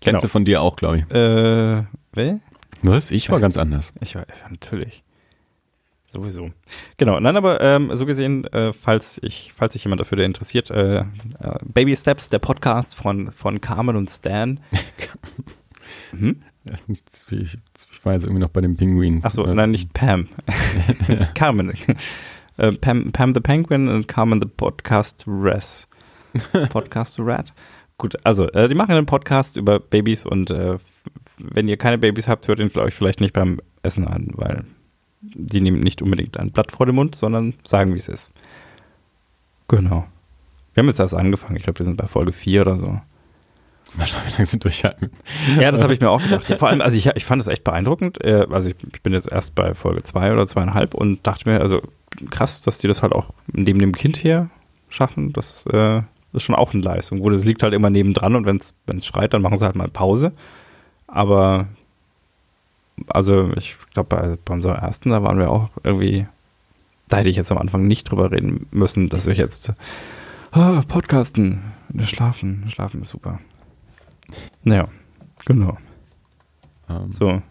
[0.00, 1.10] Kennst du von dir auch, glaube ich.
[1.14, 2.40] Äh, wer?
[2.82, 3.10] Was?
[3.10, 3.92] Ich war ganz anders.
[4.00, 5.02] Ich war, ja, natürlich.
[6.06, 6.50] Sowieso.
[6.98, 10.70] Genau, nein, aber ähm, so gesehen, äh, falls ich, falls sich jemand dafür der interessiert,
[10.70, 11.04] äh, äh,
[11.64, 14.60] Baby Steps, der Podcast von, von Carmen und Stan.
[16.10, 16.42] hm?
[16.86, 19.24] Ich, ich war jetzt irgendwie noch bei dem Pinguin.
[19.24, 20.28] Achso, nein, nicht Pam.
[21.34, 21.72] Carmen.
[22.58, 25.88] Äh, Pam, Pam the Penguin und Carmen the Podcast Res.
[26.68, 27.54] Podcast Rat.
[27.96, 30.78] Gut, also, äh, die machen einen Podcast über Babys und äh,
[31.50, 34.64] wenn ihr keine Babys habt, hört ihn euch vielleicht nicht beim Essen an, weil
[35.20, 38.32] die nehmen nicht unbedingt ein Blatt vor den Mund, sondern sagen, wie es ist.
[39.68, 40.06] Genau.
[40.74, 41.56] Wir haben jetzt erst angefangen.
[41.56, 43.00] Ich glaube, wir sind bei Folge 4 oder so.
[43.94, 45.10] Mal schauen, wie lange sie durchhalten.
[45.60, 46.46] Ja, das habe ich mir auch gedacht.
[46.58, 48.22] Vor allem, also ich, ich fand es echt beeindruckend.
[48.24, 51.60] Äh, Also ich, ich bin jetzt erst bei Folge zwei oder zweieinhalb und dachte mir,
[51.60, 51.82] also
[52.30, 54.48] krass, dass die das halt auch neben dem Kind her
[54.88, 55.32] schaffen.
[55.34, 57.20] Das äh, ist schon auch eine Leistung.
[57.20, 58.56] Gut, es liegt halt immer nebendran und wenn
[58.98, 60.32] es schreit, dann machen sie halt mal Pause.
[61.12, 61.68] Aber
[63.08, 66.26] also ich glaube, bei, bei unserer ersten, da waren wir auch irgendwie,
[67.08, 69.72] da hätte ich jetzt am Anfang nicht drüber reden müssen, dass wir jetzt
[70.52, 71.62] ah, podcasten,
[72.04, 73.40] schlafen, schlafen ist super.
[74.64, 74.88] Naja,
[75.44, 75.76] genau.
[76.88, 77.42] Ähm, So.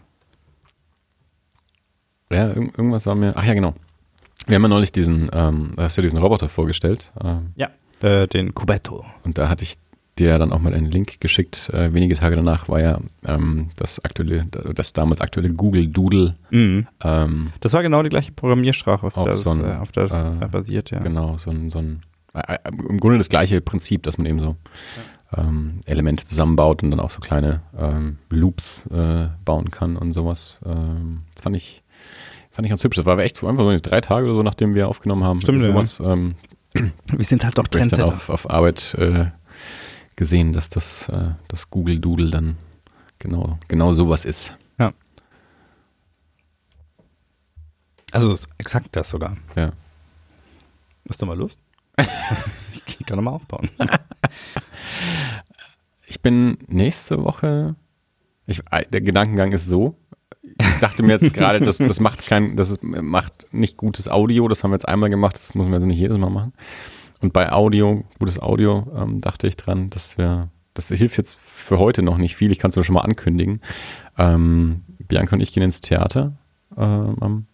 [2.30, 3.34] Ja, irg irgendwas war mir.
[3.36, 3.74] Ach ja, genau.
[4.46, 7.12] Wir haben ja neulich diesen, ähm, da hast du diesen Roboter vorgestellt.
[7.22, 7.70] Ähm, Ja.
[8.00, 9.04] Äh, den Cubetto.
[9.22, 9.76] und da hatte ich
[10.22, 11.68] dir ja dann auch mal einen Link geschickt.
[11.72, 16.36] Äh, wenige Tage danach war ja ähm, das aktuelle, das damals aktuelle Google Doodle.
[16.50, 16.86] Mhm.
[17.02, 20.04] Ähm, Das war genau die gleiche Programmiersprache, auf der, so ein, es, äh, auf der
[20.42, 21.00] äh, basiert, ja.
[21.00, 22.02] Genau, so ein, so ein
[22.34, 22.58] äh, äh,
[22.88, 24.56] im Grunde das gleiche Prinzip, dass man eben so
[25.36, 30.60] ähm, Elemente zusammenbaut und dann auch so kleine ähm, Loops äh, bauen kann und sowas.
[30.64, 31.82] Ähm, das fand ich,
[32.50, 32.96] fand ich ganz hübsch.
[32.96, 35.40] Das war echt einfach so drei Tage oder so, nachdem wir aufgenommen haben.
[35.40, 35.68] Stimmt, ja.
[35.72, 36.34] sowas, ähm,
[36.74, 38.14] Wir sind halt doch habe ich dann Trendsetter.
[38.14, 39.26] auf, auf Arbeit äh,
[40.16, 42.56] gesehen, dass das, äh, das Google Doodle dann
[43.18, 44.56] genau, genau sowas ist.
[48.12, 49.36] Also es ist exakt das sogar.
[49.56, 49.72] Ja.
[51.08, 51.58] Hast du mal Lust?
[52.86, 53.70] ich kann nochmal aufbauen.
[56.06, 57.74] Ich bin nächste Woche.
[58.46, 59.96] Ich, äh, der Gedankengang ist so.
[60.42, 64.46] Ich dachte mir jetzt gerade, das, das macht kein, das ist, macht nicht gutes Audio.
[64.46, 65.36] Das haben wir jetzt einmal gemacht.
[65.36, 66.52] Das müssen wir jetzt nicht jedes Mal machen.
[67.22, 71.78] Und bei Audio, gutes Audio, ähm, dachte ich dran, dass wir, das hilft jetzt für
[71.78, 72.50] heute noch nicht viel.
[72.50, 73.60] Ich kann es nur schon mal ankündigen.
[74.18, 76.36] Ähm, Bianca und ich gehen ins Theater
[76.76, 77.46] ähm, am,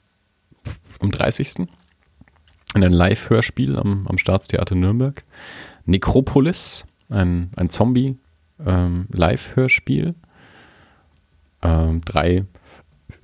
[1.00, 1.66] am 30.
[2.74, 5.22] In ein Live-Hörspiel am, am Staatstheater Nürnberg.
[5.84, 8.16] Necropolis, ein, ein Zombie,
[8.58, 9.06] ähm.
[11.60, 12.44] Ähm, drei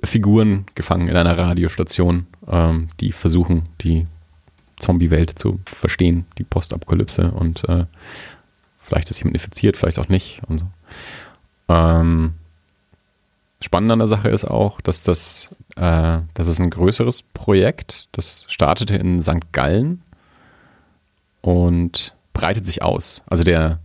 [0.03, 4.07] Figuren gefangen in einer Radiostation, ähm, die versuchen, die
[4.85, 7.87] Zombie-Welt zu verstehen, die Postapokalypse und äh,
[8.81, 10.67] vielleicht ist jemand infiziert, vielleicht auch nicht und so.
[11.69, 12.35] Ähm,
[13.61, 18.45] spannend an der Sache ist auch, dass das, äh, das ist ein größeres Projekt, das
[18.49, 19.53] startete in St.
[19.53, 20.03] Gallen
[21.41, 23.23] und breitet sich aus.
[23.27, 23.81] Also der,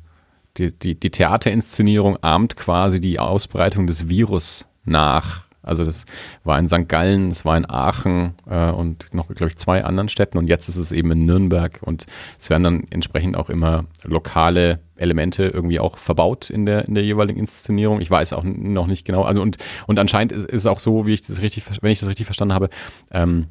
[0.57, 5.43] die, die, die Theaterinszenierung ahmt quasi die Ausbreitung des Virus nach.
[5.61, 6.05] Also das
[6.43, 6.87] war in St.
[6.87, 10.69] Gallen, es war in Aachen äh, und noch, glaube ich, zwei anderen Städten und jetzt
[10.69, 12.05] ist es eben in Nürnberg und
[12.39, 17.03] es werden dann entsprechend auch immer lokale Elemente irgendwie auch verbaut in der, in der
[17.03, 18.01] jeweiligen Inszenierung.
[18.01, 19.23] Ich weiß auch noch nicht genau.
[19.23, 19.57] Also und,
[19.87, 22.53] und anscheinend ist, es auch so, wie ich das richtig, wenn ich das richtig verstanden
[22.53, 22.69] habe,
[23.11, 23.47] ähm,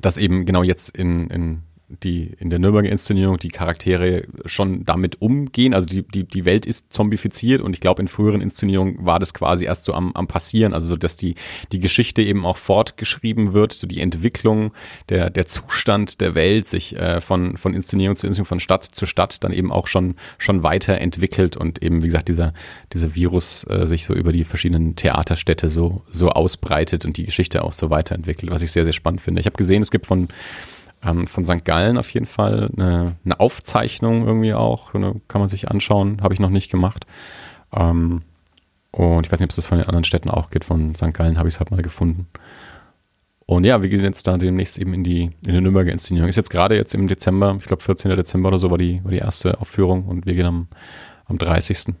[0.00, 1.62] dass eben genau jetzt in, in
[2.02, 5.74] die in der Nürnberger Inszenierung die Charaktere schon damit umgehen.
[5.74, 9.34] Also die, die, die Welt ist zombifiziert und ich glaube, in früheren Inszenierungen war das
[9.34, 11.34] quasi erst so am, am Passieren, also so, dass die,
[11.72, 14.72] die Geschichte eben auch fortgeschrieben wird, so die Entwicklung,
[15.08, 19.06] der, der Zustand der Welt sich äh, von, von Inszenierung zu Inszenierung, von Stadt zu
[19.06, 22.54] Stadt dann eben auch schon, schon weiterentwickelt und eben, wie gesagt, dieser,
[22.92, 27.64] dieser Virus äh, sich so über die verschiedenen Theaterstädte so, so ausbreitet und die Geschichte
[27.64, 29.40] auch so weiterentwickelt, was ich sehr, sehr spannend finde.
[29.40, 30.28] Ich habe gesehen, es gibt von
[31.04, 31.64] ähm, von St.
[31.64, 34.92] Gallen auf jeden Fall eine, eine Aufzeichnung irgendwie auch.
[34.92, 37.06] Kann man sich anschauen, habe ich noch nicht gemacht.
[37.74, 38.22] Ähm,
[38.90, 40.64] und ich weiß nicht, ob es das von den anderen Städten auch gibt.
[40.64, 41.14] Von St.
[41.14, 42.26] Gallen habe ich es halt mal gefunden.
[43.46, 46.28] Und ja, wir gehen jetzt da demnächst eben in die, in die Nürnberger Inszenierung.
[46.28, 48.14] Ist jetzt gerade jetzt im Dezember, ich glaube 14.
[48.14, 50.68] Dezember oder so war die, war die erste Aufführung und wir gehen am,
[51.26, 51.94] am 30.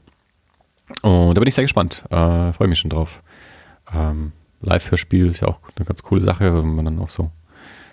[1.02, 2.04] Und da bin ich sehr gespannt.
[2.10, 3.22] Äh, Freue mich schon drauf.
[3.92, 7.30] Ähm, Live-Hörspiel ist ja auch eine ganz coole Sache, wenn man dann auch so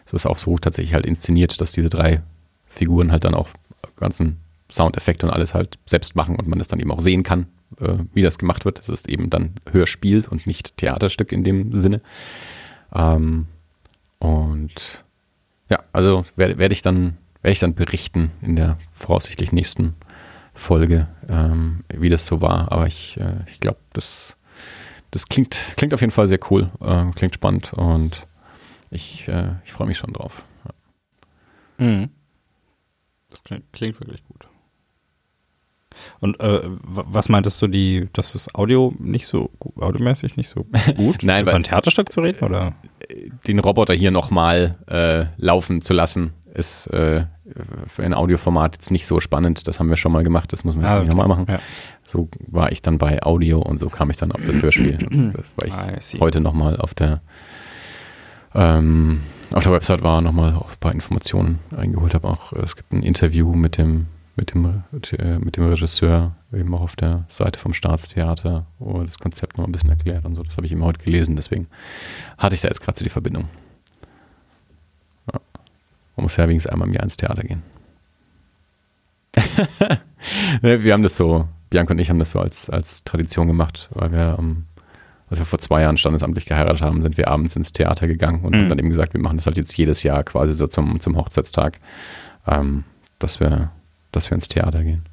[0.08, 2.22] es ist auch so tatsächlich halt inszeniert, dass diese drei
[2.66, 3.50] Figuren halt dann auch
[3.98, 4.38] ganzen
[4.72, 7.48] Soundeffekte und alles halt selbst machen und man das dann eben auch sehen kann,
[7.80, 8.80] äh, wie das gemacht wird.
[8.80, 12.02] Das ist eben dann Hörspiel und nicht Theaterstück in dem Sinne.
[12.94, 13.48] Ähm,
[14.20, 15.04] und
[15.70, 19.96] ja, also werde werd ich dann werde ich dann berichten in der voraussichtlich nächsten
[20.54, 22.72] Folge, ähm, wie das so war.
[22.72, 24.36] Aber ich, äh, ich glaube, das,
[25.12, 28.27] das klingt, klingt auf jeden Fall sehr cool, äh, klingt spannend und
[28.90, 30.46] ich, äh, ich freue mich schon drauf.
[31.80, 31.86] Ja.
[31.86, 32.10] Mhm.
[33.30, 34.48] Das klingt, klingt, wirklich gut.
[36.20, 40.66] Und äh, was meintest du, die, dass das Audio nicht so audiomäßig nicht so
[40.96, 41.24] gut?
[41.24, 42.76] Nein, über ein Theaterstück zu reden oder?
[43.48, 47.26] Den Roboter hier nochmal äh, laufen zu lassen, ist äh,
[47.88, 49.68] für ein Audioformat jetzt nicht so spannend.
[49.68, 51.08] Das haben wir schon mal gemacht, das muss man ah, okay.
[51.08, 51.46] nochmal machen.
[51.48, 51.60] Ja.
[52.04, 54.98] So war ich dann bei Audio und so kam ich dann auf das Hörspiel.
[55.34, 57.22] das war ich ah, heute nochmal auf der
[58.56, 59.22] ähm,
[59.52, 62.28] auf der Website war, nochmal ein paar Informationen eingeholt habe.
[62.28, 64.84] Auch es gibt ein Interview mit dem, mit dem,
[65.18, 69.66] äh, mit dem Regisseur, eben auch auf der Seite vom Staatstheater, wo das Konzept noch
[69.66, 70.44] ein bisschen erklärt und so.
[70.44, 71.68] Das habe ich immer heute gelesen, deswegen
[72.38, 73.46] hatte ich da jetzt gerade so die Verbindung.
[75.32, 75.40] Ja.
[76.16, 77.64] Man muss ja wenigstens einmal im Jahr ins Theater gehen.
[80.62, 84.12] wir haben das so, Bianca und ich haben das so als, als Tradition gemacht, weil
[84.12, 84.66] wir am
[85.30, 88.54] als wir vor zwei Jahren standesamtlich geheiratet haben, sind wir abends ins Theater gegangen und
[88.54, 88.60] mhm.
[88.60, 91.18] haben dann eben gesagt, wir machen das halt jetzt jedes Jahr quasi so zum, zum
[91.18, 91.80] Hochzeitstag,
[92.48, 92.86] ähm,
[93.20, 93.72] dass, wir,
[94.12, 95.04] dass wir ins Theater gehen.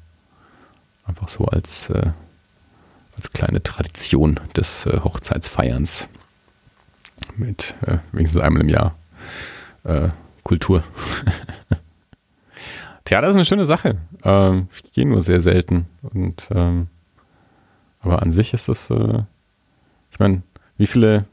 [1.05, 2.11] Einfach so als, äh,
[3.15, 6.09] als kleine Tradition des äh, Hochzeitsfeierns.
[7.35, 8.95] Mit äh, wenigstens einmal im Jahr
[9.83, 10.09] äh,
[10.43, 10.83] Kultur.
[13.05, 13.97] Theater ist eine schöne Sache.
[14.23, 15.85] Ähm, ich gehe nur sehr selten.
[16.01, 16.87] Und ähm,
[17.99, 19.23] aber an sich ist es äh,
[20.15, 20.41] ich meine,
[20.77, 21.25] wie viele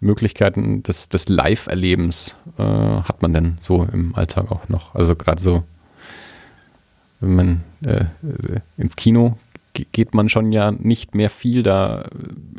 [0.00, 4.94] Möglichkeiten des, des Live-Erlebens äh, hat man denn so im Alltag auch noch?
[4.94, 5.64] Also gerade so,
[7.20, 8.04] wenn man äh,
[8.76, 9.36] ins Kino
[9.92, 11.62] geht man schon ja nicht mehr viel.
[11.62, 12.06] Da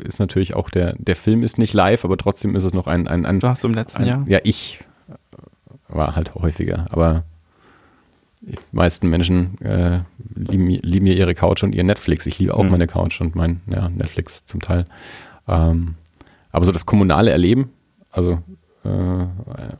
[0.02, 3.08] ist natürlich auch der, der Film ist nicht live, aber trotzdem ist es noch ein.
[3.08, 4.24] ein, ein du hast im letzten ein, Jahr?
[4.26, 4.80] Ja, ich
[5.88, 7.24] war halt häufiger, aber
[8.42, 10.00] die meisten Menschen äh,
[10.34, 12.24] lieben, lieben ja ihre Couch und ihr Netflix.
[12.26, 12.70] Ich liebe auch mhm.
[12.70, 14.86] meine Couch und mein ja, Netflix zum Teil.
[15.50, 15.96] Ähm,
[16.52, 17.70] aber so das kommunale Erleben,
[18.10, 18.38] also
[18.84, 19.26] äh,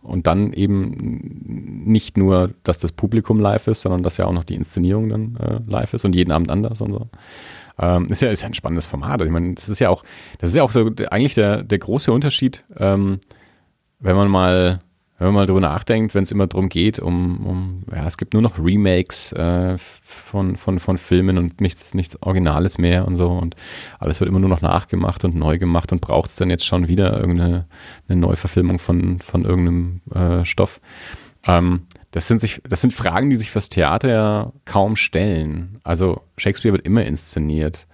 [0.02, 1.20] und dann eben
[1.86, 5.36] nicht nur, dass das Publikum live ist, sondern dass ja auch noch die Inszenierung dann
[5.36, 7.08] äh, live ist und jeden Abend anders und so.
[7.78, 9.22] Ähm, ist, ja, ist ja ein spannendes Format.
[9.22, 10.04] Ich meine, das ist ja auch,
[10.38, 13.20] das ist ja auch so eigentlich der, der große Unterschied, ähm,
[14.00, 14.80] wenn man mal
[15.20, 18.32] wenn man mal drüber nachdenkt, wenn es immer darum geht, um, um, ja, es gibt
[18.32, 23.28] nur noch Remakes äh, von, von, von Filmen und nichts, nichts Originales mehr und so
[23.28, 23.54] und
[23.98, 26.88] alles wird immer nur noch nachgemacht und neu gemacht und braucht es dann jetzt schon
[26.88, 27.66] wieder irgendeine
[28.08, 30.80] eine Neuverfilmung von, von irgendeinem äh, Stoff.
[31.46, 35.80] Ähm, das sind, sich, das sind Fragen, die sich fürs Theater ja kaum stellen.
[35.84, 37.86] Also Shakespeare wird immer inszeniert.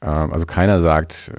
[0.00, 1.32] Ähm, also keiner sagt,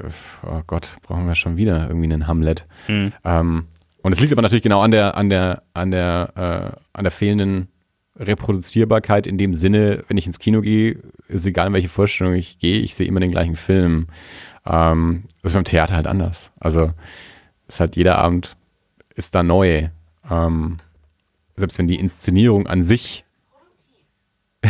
[0.45, 2.65] oh Gott, brauchen wir schon wieder irgendwie einen Hamlet.
[2.89, 3.13] Mhm.
[3.23, 3.67] Ähm,
[4.03, 7.11] und es liegt aber natürlich genau an der, an der, an der, äh, an der
[7.11, 7.69] fehlenden
[8.15, 12.59] Reproduzierbarkeit in dem Sinne, wenn ich ins Kino gehe, ist egal, in welche Vorstellung ich
[12.59, 14.07] gehe, ich sehe immer den gleichen Film.
[14.65, 16.51] Ähm, das ist beim Theater halt anders.
[16.59, 16.91] Also
[17.67, 18.55] ist halt jeder Abend
[19.15, 19.89] ist da neu.
[20.29, 20.77] Ähm,
[21.55, 23.25] selbst wenn die Inszenierung an sich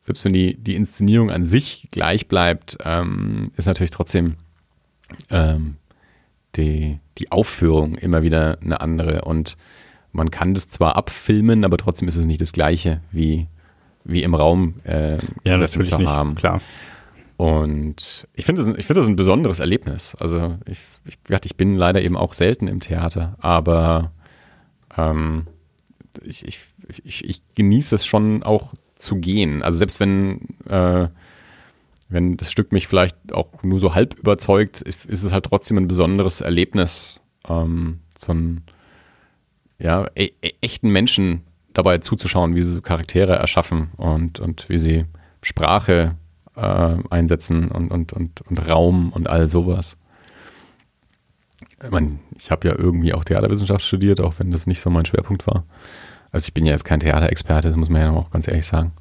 [0.00, 4.36] selbst wenn die, die Inszenierung an sich gleich bleibt, ähm, ist natürlich trotzdem
[5.30, 5.76] ähm,
[6.56, 9.22] die, die Aufführung immer wieder eine andere.
[9.22, 9.56] Und
[10.12, 13.46] man kann das zwar abfilmen, aber trotzdem ist es nicht das Gleiche wie,
[14.04, 16.30] wie im Raum äh, ja, natürlich zu haben.
[16.30, 16.60] Nicht, klar.
[17.36, 20.14] Und ich finde das, find das ein besonderes Erlebnis.
[20.20, 24.12] Also ich, ich, ich bin leider eben auch selten im Theater, aber
[24.98, 25.46] ähm,
[26.22, 26.60] ich, ich,
[27.02, 29.62] ich, ich genieße es schon auch zu gehen.
[29.62, 31.08] Also selbst wenn, äh,
[32.10, 35.88] wenn das Stück mich vielleicht auch nur so halb überzeugt, ist, es halt trotzdem ein
[35.88, 38.64] besonderes Erlebnis, ähm, so einen
[39.78, 41.42] ja, e e echten Menschen
[41.72, 45.06] dabei zuzuschauen, wie sie so Charaktere erschaffen und, und wie sie
[45.42, 46.16] Sprache
[46.56, 49.96] äh, einsetzen und, und, und, und Raum und all sowas.
[51.82, 55.06] Ich, mein, ich habe ja irgendwie auch Theaterwissenschaft studiert, auch wenn das nicht so mein
[55.06, 55.64] Schwerpunkt war.
[56.32, 58.92] Also ich bin ja jetzt kein Theaterexperte, das muss man ja auch ganz ehrlich sagen.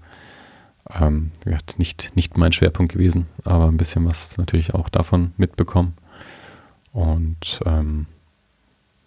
[0.92, 1.32] Ähm,
[1.78, 5.94] nicht, nicht mein Schwerpunkt gewesen, aber ein bisschen was natürlich auch davon mitbekommen.
[6.92, 8.08] Und ähm,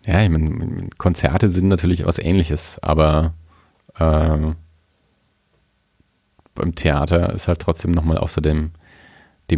[0.06, 3.34] ja, ich meine, Konzerte sind natürlich was ähnliches, aber
[3.98, 4.54] äh,
[6.54, 8.72] beim Theater ist halt trotzdem nochmal außer dem,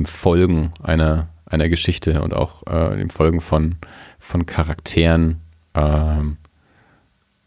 [0.06, 3.76] Folgen einer, einer Geschichte und auch äh, dem Folgen von,
[4.18, 5.40] von Charakteren
[5.74, 6.20] äh,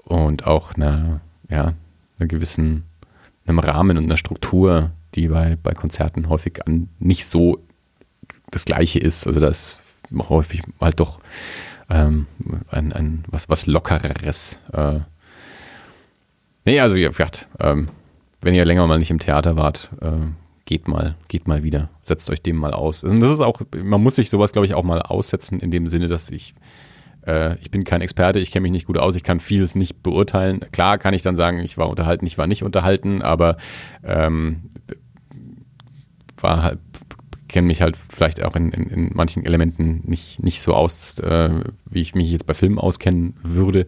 [0.04, 1.20] und auch einer,
[1.50, 1.74] ja,
[2.18, 2.84] einer gewissen,
[3.48, 7.60] einem Rahmen und einer Struktur, die bei, bei Konzerten häufig an nicht so
[8.52, 9.28] das Gleiche ist.
[9.28, 9.78] Also da ist
[10.30, 11.20] häufig halt doch
[11.90, 12.28] ähm,
[12.70, 14.60] ein, ein was, was Lockereres.
[14.74, 15.00] Äh.
[16.66, 17.88] Nee, also wie gesagt, ähm,
[18.42, 20.12] wenn ihr länger mal nicht im Theater wart, äh,
[20.66, 21.90] geht mal, geht mal wieder.
[22.04, 23.04] Setzt euch dem mal aus.
[23.04, 25.88] Und das ist auch, man muss sich sowas, glaube ich, auch mal aussetzen, in dem
[25.88, 26.54] Sinne, dass ich,
[27.28, 30.02] äh, ich bin kein Experte, ich kenne mich nicht gut aus, ich kann vieles nicht
[30.02, 30.62] beurteilen.
[30.72, 33.58] Klar kann ich dann sagen, ich war unterhalten, ich war nicht unterhalten, aber
[34.04, 34.64] ähm,
[36.38, 36.80] war halt,
[37.48, 41.50] kenne mich halt vielleicht auch in, in, in, manchen Elementen nicht, nicht so aus, äh,
[41.90, 43.88] wie ich mich jetzt bei Filmen auskennen würde.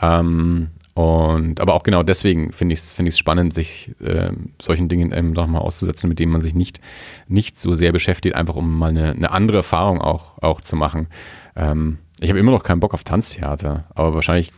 [0.00, 4.30] Ähm, und aber auch genau deswegen finde ich es find spannend, sich äh,
[4.60, 6.80] solchen Dingen eben doch mal auszusetzen, mit denen man sich nicht,
[7.28, 11.08] nicht so sehr beschäftigt, einfach um mal eine, eine andere Erfahrung auch, auch zu machen.
[11.54, 14.52] Ähm, ich habe immer noch keinen Bock auf Tanztheater, aber wahrscheinlich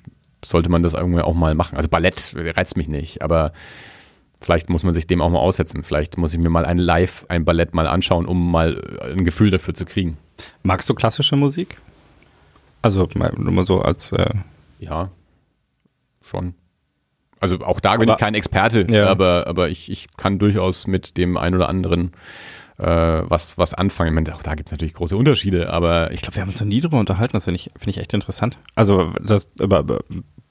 [0.45, 1.77] sollte man das irgendwie auch mal machen.
[1.77, 3.53] Also Ballett reizt mich nicht, aber
[4.41, 5.83] vielleicht muss man sich dem auch mal aussetzen.
[5.83, 9.51] Vielleicht muss ich mir mal ein Live, ein Ballett mal anschauen, um mal ein Gefühl
[9.51, 10.17] dafür zu kriegen.
[10.63, 11.79] Magst du klassische Musik?
[12.83, 14.31] Also nur mal so als äh
[14.79, 15.11] ja,
[16.23, 16.55] schon.
[17.41, 19.09] Also auch da bin aber, ich kein Experte, ja.
[19.09, 22.13] aber, aber ich, ich kann durchaus mit dem einen oder anderen
[22.79, 24.09] äh, was, was anfangen.
[24.09, 26.49] Ich meine, auch da gibt es natürlich große Unterschiede, aber ich, ich glaube, wir haben
[26.49, 28.59] uns noch nie drüber unterhalten, das finde ich, find ich echt interessant.
[28.75, 30.01] Also das über, über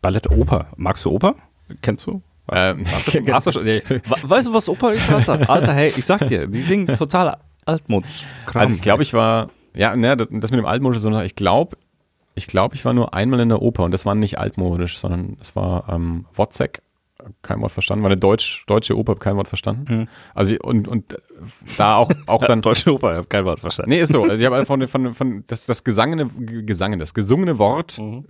[0.02, 0.68] Ballett Oper.
[0.76, 1.36] Magst du Oper?
[1.82, 2.22] Kennst du?
[2.52, 3.82] Ähm, hast du, hast du schon, nee.
[4.24, 5.50] Weißt du, was Oper ist, Alter?
[5.50, 8.26] Alter, hey, ich sag dir, die singen total altmodisch.
[8.54, 11.78] Also ich glaube, ich war, ja, ne, das, das mit dem altmodisch, sondern ich glaube,
[12.36, 15.38] ich glaube, ich war nur einmal in der Oper und das war nicht altmodisch, sondern
[15.42, 16.82] es war ähm, Wozzeck,
[17.42, 19.86] kein Wort verstanden, war eine Deutsch, deutsche Oper, kein Wort verstanden.
[19.94, 20.08] Mhm.
[20.34, 21.18] Also und, und
[21.78, 22.62] da auch, auch dann.
[22.68, 23.92] deutsche Oper, ich habe kein Wort verstanden.
[23.92, 24.24] Nee, ist so.
[24.24, 28.26] Also ich habe von, von, von das, das gesangene, gesangene, das gesungene Wort mhm.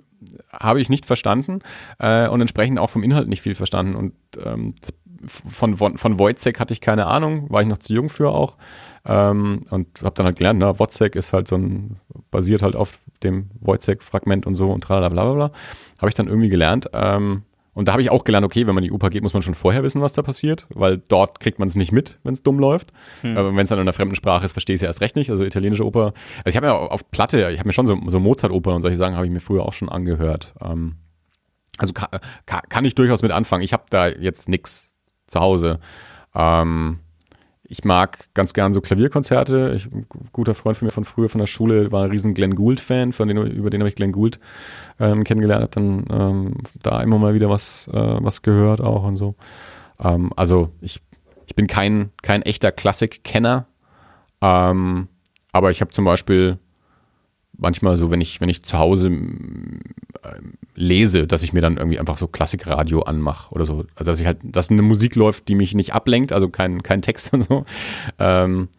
[0.51, 1.59] habe ich nicht verstanden
[1.99, 3.95] äh, und entsprechend auch vom Inhalt nicht viel verstanden.
[3.95, 4.73] Und ähm,
[5.25, 8.57] von, von, von Wojcek hatte ich keine Ahnung, war ich noch zu jung für auch.
[9.05, 11.97] Ähm, und habe dann halt gelernt, ne, Wozzeck ist halt so ein,
[12.29, 15.51] basiert halt auf dem Wojcek-Fragment und so und tralala bla bla bla.
[15.97, 16.89] Habe ich dann irgendwie gelernt.
[16.93, 17.43] Ähm,
[17.77, 19.43] und da habe ich auch gelernt, okay, wenn man in die Oper geht, muss man
[19.43, 22.41] schon vorher wissen, was da passiert, weil dort kriegt man es nicht mit, wenn es
[22.41, 22.91] dumm läuft.
[23.21, 23.37] Hm.
[23.37, 25.15] Aber wenn es dann in einer fremden Sprache ist, verstehe ich es ja erst recht
[25.15, 25.29] nicht.
[25.29, 26.13] Also italienische Oper.
[26.43, 28.97] Also ich habe ja auf Platte, ich habe mir schon so, so Mozart-Oper und solche
[28.97, 30.55] Sachen habe ich mir früher auch schon angehört.
[30.59, 30.95] Ähm,
[31.77, 32.09] also kann,
[32.67, 33.61] kann, ich durchaus mit anfangen.
[33.61, 34.91] Ich habe da jetzt nichts
[35.27, 35.79] zu Hause.
[36.33, 37.01] Ähm,
[37.69, 39.73] ich mag ganz gern so Klavierkonzerte.
[39.75, 42.55] Ich, ein guter Freund von mir von früher von der Schule war ein riesen Glenn
[42.55, 44.39] Gould-Fan, über den habe ich Glenn Gould
[44.99, 49.17] ähm, kennengelernt, habe dann ähm, da immer mal wieder was, äh, was gehört auch und
[49.17, 49.35] so.
[49.99, 51.01] Ähm, also ich,
[51.45, 53.67] ich bin kein, kein echter Klassik-Kenner,
[54.41, 55.09] ähm,
[55.51, 56.59] aber ich habe zum Beispiel
[57.57, 60.39] manchmal so, wenn ich, wenn ich zu Hause äh,
[60.75, 63.85] lese, dass ich mir dann irgendwie einfach so Klassikradio anmache oder so.
[63.95, 67.01] Also dass ich halt, dass eine Musik läuft, die mich nicht ablenkt, also kein, kein
[67.01, 67.65] Text und so.
[68.19, 68.69] Ähm,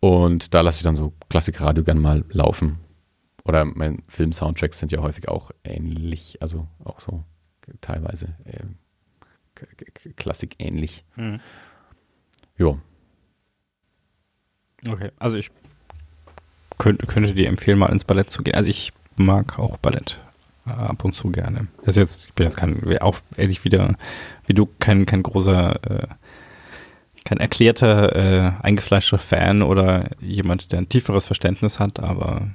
[0.00, 2.78] und da lasse ich dann so Klassikradio gern mal laufen.
[3.44, 7.24] Oder mein Film-Soundtracks sind ja häufig auch ähnlich, also auch so
[7.80, 8.64] teilweise äh,
[10.16, 11.04] Klassik ähnlich.
[11.16, 11.40] Mhm.
[12.56, 12.78] Jo.
[14.86, 15.50] Okay, also ich
[16.78, 18.54] könnte, könnte dir empfehlen, mal ins Ballett zu gehen.
[18.54, 20.20] Also ich mag auch Ballett
[20.66, 21.68] äh, ab und zu gerne.
[21.84, 23.94] Das jetzt, ich bin jetzt kein, auch ehrlich wieder,
[24.46, 26.06] wie du, kein, kein großer, äh,
[27.24, 32.48] kein erklärter, äh, eingefleischter Fan oder jemand, der ein tieferes Verständnis hat, aber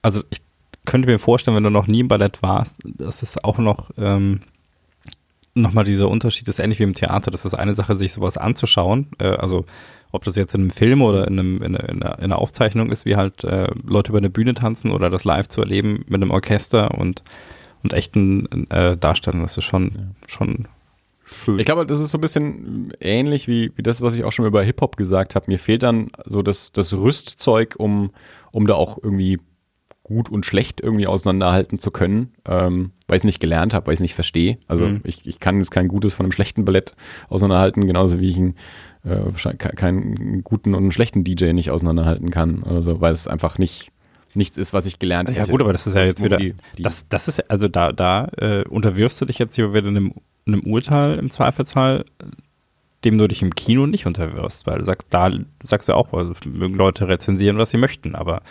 [0.00, 0.40] also ich
[0.84, 4.40] könnte mir vorstellen, wenn du noch nie im Ballett warst, dass es auch noch ähm,
[5.54, 7.30] nochmal dieser Unterschied ist, ähnlich wie im Theater.
[7.30, 9.08] Das ist eine Sache, sich sowas anzuschauen.
[9.18, 9.64] Äh, also
[10.12, 13.06] ob das jetzt in einem Film oder in, einem, in, einer, in einer Aufzeichnung ist,
[13.06, 16.30] wie halt äh, Leute über eine Bühne tanzen oder das live zu erleben mit einem
[16.30, 17.24] Orchester und,
[17.82, 19.44] und echten äh, Darstellungen.
[19.44, 20.28] Das ist schon, ja.
[20.28, 20.68] schon
[21.24, 21.58] schön.
[21.58, 24.46] Ich glaube, das ist so ein bisschen ähnlich wie, wie das, was ich auch schon
[24.46, 25.50] über Hip-Hop gesagt habe.
[25.50, 28.10] Mir fehlt dann so das, das Rüstzeug, um,
[28.52, 29.38] um da auch irgendwie
[30.02, 33.94] gut und schlecht irgendwie auseinanderhalten zu können, ähm, weil ich es nicht gelernt habe, weil
[33.94, 34.58] ich es nicht verstehe.
[34.66, 35.00] Also mhm.
[35.04, 36.94] ich, ich kann jetzt kein gutes von einem schlechten Ballett
[37.28, 38.56] auseinanderhalten, genauso wie ich ein,
[39.04, 43.90] äh, keinen guten und einen schlechten DJ nicht auseinanderhalten kann, also, weil es einfach nicht
[44.34, 45.38] nichts ist, was ich gelernt habe.
[45.38, 47.92] Ja gut, aber das ist ja jetzt wieder, die, die das, das ist, also da,
[47.92, 50.14] da äh, unterwirfst du dich jetzt hier wieder einem,
[50.46, 52.06] einem Urteil im Zweifelsfall,
[53.04, 55.30] dem du dich im Kino nicht unterwirfst, weil du sagst, da
[55.62, 58.42] sagst du auch, also mögen Leute rezensieren, was sie möchten, aber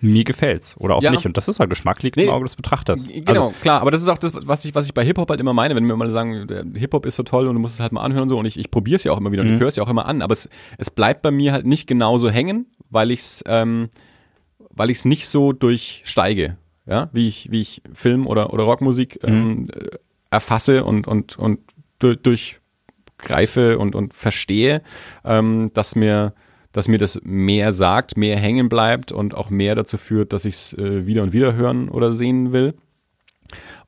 [0.00, 1.10] mir gefällt's oder auch ja.
[1.10, 1.26] nicht.
[1.26, 3.06] Und das ist halt Geschmack liegt nee, im Auge des Betrachters.
[3.06, 3.80] Genau, also, klar.
[3.80, 5.86] Aber das ist auch das, was ich, was ich bei Hip-Hop halt immer meine, wenn
[5.86, 8.28] wir mal sagen, Hip-Hop ist so toll und du musst es halt mal anhören und
[8.28, 8.38] so.
[8.38, 9.60] Und ich, ich probiere es ja auch immer wieder und ich mhm.
[9.60, 10.22] höre es ja auch immer an.
[10.22, 10.48] Aber es,
[10.78, 13.88] es bleibt bei mir halt nicht genauso hängen, weil ich es ähm,
[14.80, 19.20] weil ich es nicht so durchsteige, ja, wie ich, wie ich Film oder, oder Rockmusik
[19.24, 19.68] ähm, mhm.
[20.30, 21.60] erfasse und, und, und
[21.98, 24.82] durchgreife und, und verstehe,
[25.24, 26.34] ähm, dass mir
[26.72, 30.54] dass mir das mehr sagt, mehr hängen bleibt und auch mehr dazu führt, dass ich
[30.54, 32.74] es äh, wieder und wieder hören oder sehen will.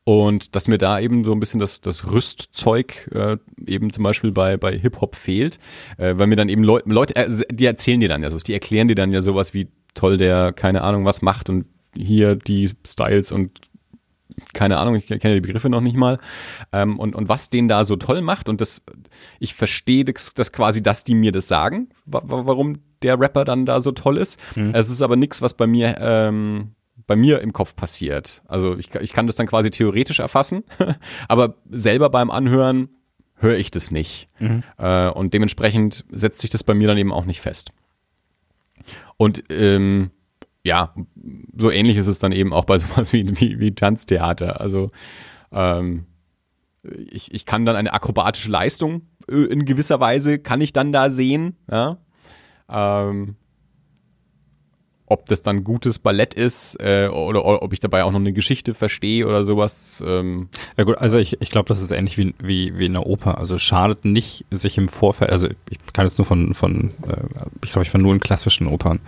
[0.05, 4.33] Und dass mir da eben so ein bisschen das, das Rüstzeug äh, eben zum Beispiel
[4.33, 5.61] bei, bei Hip-Hop fehlt,
[5.97, 8.53] äh, weil mir dann eben Leute, Leute, äh, die erzählen dir dann ja sowas, die
[8.53, 12.70] erklären dir dann ja sowas wie toll der keine Ahnung was macht und hier die
[12.85, 13.61] Styles und
[14.53, 16.18] keine Ahnung, ich kenne die Begriffe noch nicht mal.
[16.72, 18.83] Ähm, und, und was den da so toll macht und das,
[19.39, 23.80] ich verstehe das, das quasi, dass die mir das sagen, warum der Rapper dann da
[23.80, 24.39] so toll ist.
[24.57, 24.74] Mhm.
[24.74, 26.72] Es ist aber nichts, was bei mir, ähm,
[27.07, 28.43] bei mir im Kopf passiert.
[28.47, 30.64] Also ich, ich kann das dann quasi theoretisch erfassen,
[31.28, 32.89] aber selber beim Anhören
[33.37, 34.28] höre ich das nicht.
[34.39, 34.62] Mhm.
[34.78, 37.70] Äh, und dementsprechend setzt sich das bei mir dann eben auch nicht fest.
[39.16, 40.11] Und ähm,
[40.64, 40.94] ja,
[41.56, 44.60] so ähnlich ist es dann eben auch bei sowas wie, wie, wie Tanztheater.
[44.60, 44.90] Also
[45.52, 46.06] ähm,
[46.82, 51.10] ich, ich kann dann eine akrobatische Leistung äh, in gewisser Weise, kann ich dann da
[51.10, 51.56] sehen.
[51.70, 51.98] Ja?
[52.68, 53.36] Ähm,
[55.06, 58.32] ob das dann gutes Ballett ist äh, oder, oder, ob ich dabei auch noch eine
[58.32, 60.02] Geschichte verstehe oder sowas.
[60.06, 60.48] Ähm.
[60.78, 63.36] Ja gut, also ich, ich glaube, das ist ähnlich wie, wie, wie in der Oper.
[63.36, 67.24] Also schadet nicht, sich im Vorfeld, also ich kann es nur von, von äh,
[67.62, 69.00] ich glaube, ich war nur in klassischen Opern,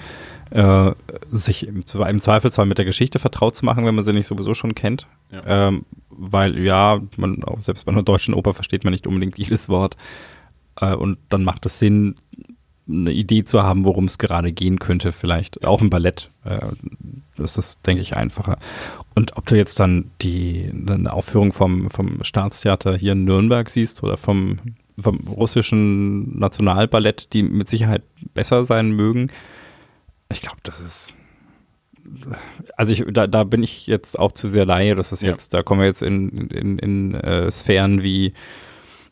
[0.54, 0.92] äh,
[1.30, 4.54] sich im, im Zweifelsfall mit der Geschichte vertraut zu machen, wenn man sie nicht sowieso
[4.54, 5.08] schon kennt.
[5.32, 5.68] Ja.
[5.68, 9.68] Ähm, weil ja, man auch selbst bei einer deutschen Oper versteht man nicht unbedingt jedes
[9.68, 9.96] Wort.
[10.80, 12.14] Äh, und dann macht es Sinn,
[12.88, 15.64] eine Idee zu haben, worum es gerade gehen könnte, vielleicht.
[15.64, 16.60] Auch im Ballett äh,
[17.42, 18.58] ist das, denke ich, einfacher.
[19.16, 24.04] Und ob du jetzt dann die eine Aufführung vom, vom Staatstheater hier in Nürnberg siehst
[24.04, 24.58] oder vom,
[24.96, 28.02] vom russischen Nationalballett, die mit Sicherheit
[28.34, 29.30] besser sein mögen,
[30.34, 31.16] ich glaube, das ist.
[32.76, 34.94] Also ich, da, da bin ich jetzt auch zu sehr Laie.
[34.94, 35.30] Das ist ja.
[35.30, 38.34] jetzt, da kommen wir jetzt in, in, in äh, Sphären wie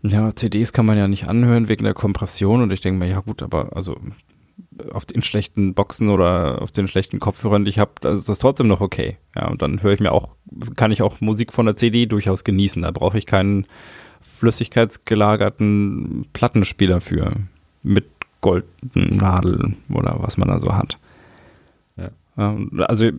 [0.02, 3.20] ja, CDs kann man ja nicht anhören wegen der Kompression und ich denke mir, ja
[3.20, 3.96] gut, aber also
[4.92, 8.66] auf den schlechten Boxen oder auf den schlechten Kopfhörern, die ich habe, ist das trotzdem
[8.68, 9.16] noch okay.
[9.36, 10.34] Ja, und dann höre ich mir auch,
[10.76, 12.82] kann ich auch Musik von der CD durchaus genießen.
[12.82, 13.66] Da brauche ich keinen
[14.20, 17.34] flüssigkeitsgelagerten Plattenspieler für
[17.82, 18.06] mit
[18.40, 20.98] Goldnadel oder was man da so hat.
[22.36, 23.10] Also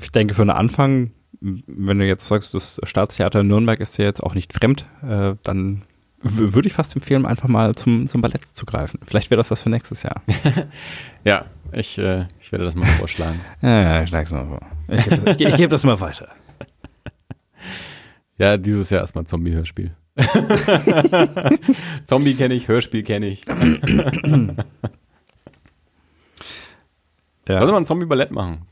[0.00, 4.04] ich denke für einen Anfang, wenn du jetzt sagst, das Staatstheater in Nürnberg ist ja
[4.04, 5.82] jetzt auch nicht fremd, äh, dann
[6.24, 8.98] würde ich fast empfehlen, einfach mal zum, zum Ballett zu greifen.
[9.06, 10.22] Vielleicht wäre das was für nächstes Jahr.
[11.24, 13.40] ja, ich, äh, ich werde das mal vorschlagen.
[13.62, 14.60] ja, ja, ich schlage es mal vor.
[14.88, 16.28] Ich, ich, ich, ich gebe das mal weiter.
[18.36, 19.94] Ja, dieses Jahr erstmal Zombie-Hörspiel.
[22.04, 23.42] Zombie kenne ich, Hörspiel kenne ich.
[27.48, 27.60] Ja.
[27.60, 28.62] Lass mal ein Zombie-Ballett machen.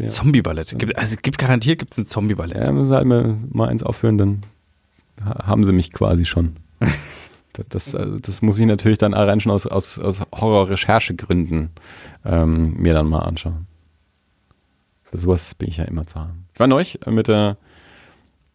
[0.00, 0.06] Ja.
[0.06, 0.74] Zombie-Ballett?
[0.96, 2.64] Also gibt garantiert gibt es ein Zombie-Ballett.
[2.64, 4.42] Ja, müssen halt mal, mal eins aufhören, dann
[5.22, 6.56] haben sie mich quasi schon.
[7.54, 11.68] Das, das, also das, muss ich natürlich dann allein schon aus, aus, aus Horror-Recherchegründen
[12.24, 13.66] ähm, mir dann mal anschauen.
[15.02, 16.46] Für sowas bin ich ja immer zu haben.
[16.54, 17.58] Ich war neulich mit der,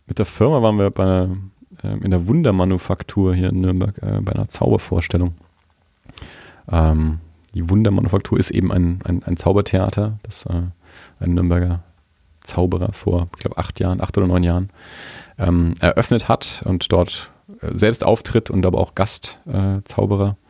[0.08, 1.30] mit der Firma, waren wir bei,
[1.84, 5.36] äh, in der Wundermanufaktur hier in Nürnberg äh, bei einer Zaubervorstellung.
[6.72, 7.20] Ähm,
[7.58, 10.62] die Wundermanufaktur ist eben ein, ein, ein Zaubertheater, das äh,
[11.20, 11.84] ein Nürnberger
[12.44, 14.70] Zauberer vor, ich glaube, acht Jahren, acht oder neun Jahren
[15.38, 17.32] ähm, eröffnet hat und dort
[17.62, 20.48] äh, selbst auftritt und aber auch Gastzauberer äh,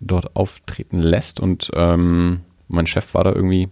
[0.00, 1.38] dort auftreten lässt.
[1.38, 3.68] Und ähm, mein Chef war da irgendwie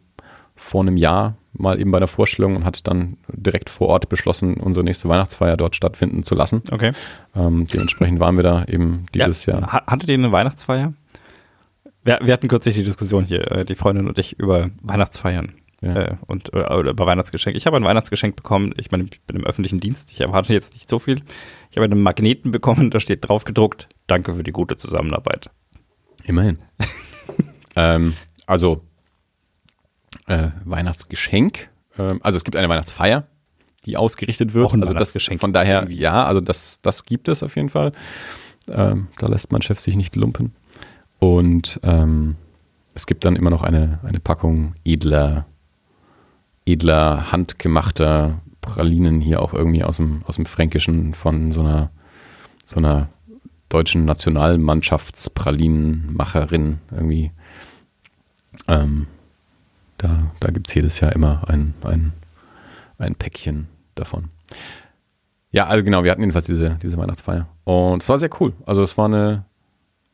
[0.54, 4.54] vor einem Jahr mal eben bei der Vorstellung und hat dann direkt vor Ort beschlossen,
[4.54, 6.62] unsere nächste Weihnachtsfeier dort stattfinden zu lassen.
[6.70, 6.92] Okay.
[7.34, 9.60] Ähm, dementsprechend waren wir da eben dieses ja.
[9.60, 9.72] Jahr.
[9.86, 10.92] Hattet ihr eine Weihnachtsfeier?
[12.04, 15.54] Wir, wir, hatten kürzlich die Diskussion hier, äh, die Freundin und ich, über Weihnachtsfeiern.
[15.80, 15.96] Ja.
[15.96, 17.56] Äh, und, oder über Weihnachtsgeschenk.
[17.56, 18.74] Ich habe ein Weihnachtsgeschenk bekommen.
[18.76, 20.12] Ich meine, ich bin im öffentlichen Dienst.
[20.12, 21.22] Ich erwarte jetzt nicht so viel.
[21.70, 25.50] Ich habe einen Magneten bekommen, da steht drauf gedruckt, danke für die gute Zusammenarbeit.
[26.24, 26.58] Immerhin.
[27.76, 28.14] ähm,
[28.46, 28.82] also,
[30.26, 31.70] äh, Weihnachtsgeschenk.
[31.98, 33.26] Ähm, also es gibt eine Weihnachtsfeier,
[33.86, 34.66] die ausgerichtet wird.
[34.66, 37.92] Auch ein also das von daher, ja, also das, das gibt es auf jeden Fall.
[38.68, 40.54] Ähm, da lässt mein Chef sich nicht lumpen.
[41.24, 42.36] Und ähm,
[42.92, 45.46] es gibt dann immer noch eine, eine Packung edler,
[46.66, 51.90] edler, handgemachter Pralinen hier auch irgendwie aus dem, aus dem Fränkischen von so einer,
[52.66, 53.08] so einer
[53.70, 57.32] deutschen Nationalmannschaftspralinenmacherin irgendwie.
[58.68, 59.06] Ähm,
[59.96, 62.12] da da gibt es jedes Jahr immer ein, ein,
[62.98, 64.28] ein Päckchen davon.
[65.52, 67.48] Ja, also genau, wir hatten jedenfalls diese, diese Weihnachtsfeier.
[67.64, 68.52] Und es war sehr cool.
[68.66, 69.46] Also es war eine,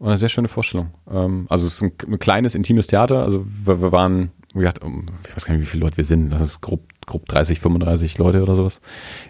[0.01, 0.90] eine sehr schöne Vorstellung.
[1.11, 3.22] Ähm, also es ist ein, ein, kleines, intimes Theater.
[3.22, 6.30] Also wir, wir waren, wie gesagt, ich weiß gar nicht, wie viele Leute wir sind.
[6.30, 8.80] Das ist grob, grob 30, 35 Leute oder sowas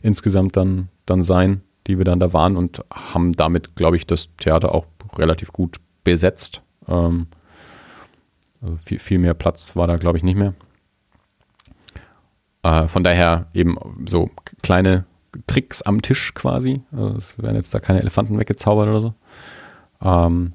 [0.02, 4.28] insgesamt dann, dann sein, die wir dann da waren und haben damit, glaube ich, das
[4.36, 6.62] Theater auch relativ gut besetzt.
[6.88, 7.26] Ähm,
[8.62, 10.54] also viel, viel mehr Platz war da, glaube ich, nicht mehr.
[12.62, 14.30] Äh, von daher eben so
[14.62, 15.04] kleine
[15.46, 16.82] Tricks am Tisch quasi.
[16.92, 19.14] Also es werden jetzt da keine Elefanten weggezaubert oder so.
[20.02, 20.52] Ähm,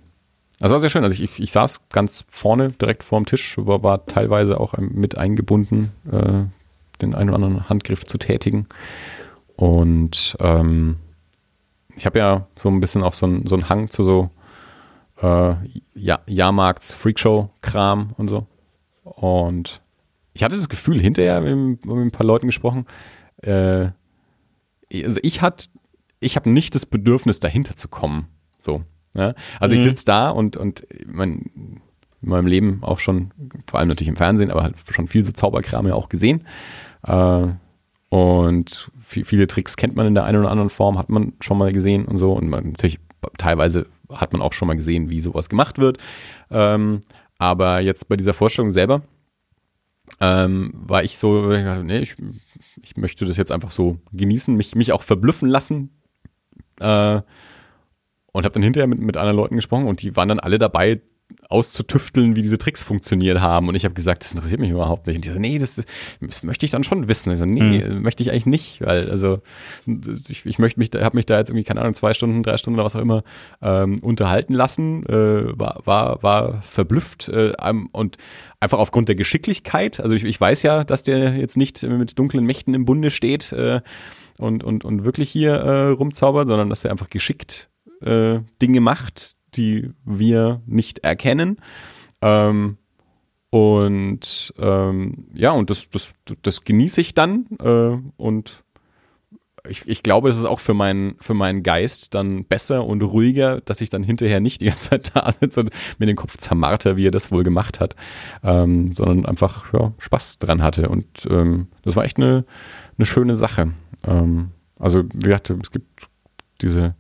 [0.65, 1.03] also war sehr schön.
[1.03, 5.91] Also ich, ich saß ganz vorne direkt vorm Tisch, war, war teilweise auch mit eingebunden,
[6.11, 6.45] äh,
[7.03, 8.65] den einen oder anderen Handgriff zu tätigen.
[9.57, 10.97] Und ähm,
[11.95, 14.31] ich habe ja so ein bisschen auch so, ein, so einen Hang zu so
[15.21, 15.53] äh,
[15.93, 18.47] ja Jahrmarkts, Freakshow-Kram und so.
[19.03, 19.83] Und
[20.33, 22.87] ich hatte das Gefühl, hinterher, haben mit ein paar Leuten gesprochen,
[23.43, 23.89] äh,
[24.91, 25.41] also ich
[26.21, 28.29] ich habe nicht das Bedürfnis, dahinter zu kommen.
[28.57, 28.83] So.
[29.15, 29.33] Ja?
[29.59, 29.79] Also mhm.
[29.79, 31.81] ich sitze da und, und mein,
[32.21, 33.31] in meinem Leben auch schon,
[33.67, 36.45] vor allem natürlich im Fernsehen, aber halt schon viel so Zauberkram ja auch gesehen.
[37.05, 37.47] Äh,
[38.09, 41.57] und viel, viele Tricks kennt man in der einen oder anderen Form, hat man schon
[41.57, 42.33] mal gesehen und so.
[42.33, 42.99] Und man, natürlich
[43.37, 45.97] teilweise hat man auch schon mal gesehen, wie sowas gemacht wird.
[46.51, 47.01] Ähm,
[47.37, 49.01] aber jetzt bei dieser Vorstellung selber
[50.19, 51.49] ähm, war ich so,
[51.83, 52.15] nee, ich,
[52.81, 55.89] ich möchte das jetzt einfach so genießen, mich, mich auch verblüffen lassen.
[56.79, 57.21] Äh,
[58.35, 60.99] und habe dann hinterher mit, mit anderen Leuten gesprochen und die waren dann alle dabei,
[61.49, 63.67] auszutüfteln, wie diese Tricks funktioniert haben.
[63.67, 65.15] Und ich habe gesagt, das interessiert mich überhaupt nicht.
[65.15, 67.29] Und die so, nee, das, das möchte ich dann schon wissen.
[67.29, 68.01] Und ich so, nee, mhm.
[68.01, 69.39] möchte ich eigentlich nicht, weil also
[70.27, 72.77] ich, ich möchte mich, habe mich da jetzt irgendwie keine Ahnung zwei Stunden, drei Stunden
[72.77, 73.23] oder was auch immer
[73.61, 77.53] ähm, unterhalten lassen, äh, war, war war verblüfft äh,
[77.91, 78.17] und
[78.59, 79.99] einfach aufgrund der Geschicklichkeit.
[79.99, 83.51] Also ich, ich weiß ja, dass der jetzt nicht mit dunklen Mächten im Bunde steht
[83.51, 83.81] äh,
[84.37, 87.69] und und und wirklich hier äh, rumzaubert, sondern dass er einfach geschickt
[88.01, 91.57] äh, Dinge macht, die wir nicht erkennen.
[92.21, 92.77] Ähm,
[93.49, 97.47] und ähm, ja, und das, das, das genieße ich dann.
[97.59, 98.63] Äh, und
[99.69, 103.61] ich, ich glaube, es ist auch für, mein, für meinen Geist dann besser und ruhiger,
[103.61, 105.69] dass ich dann hinterher nicht die ganze Zeit da sitze und
[105.99, 107.95] mir den Kopf zermarter, wie er das wohl gemacht hat,
[108.43, 110.89] ähm, sondern einfach ja, Spaß dran hatte.
[110.89, 112.45] Und ähm, das war echt eine,
[112.97, 113.73] eine schöne Sache.
[114.05, 116.07] Ähm, also, wie gesagt, es gibt
[116.61, 116.95] diese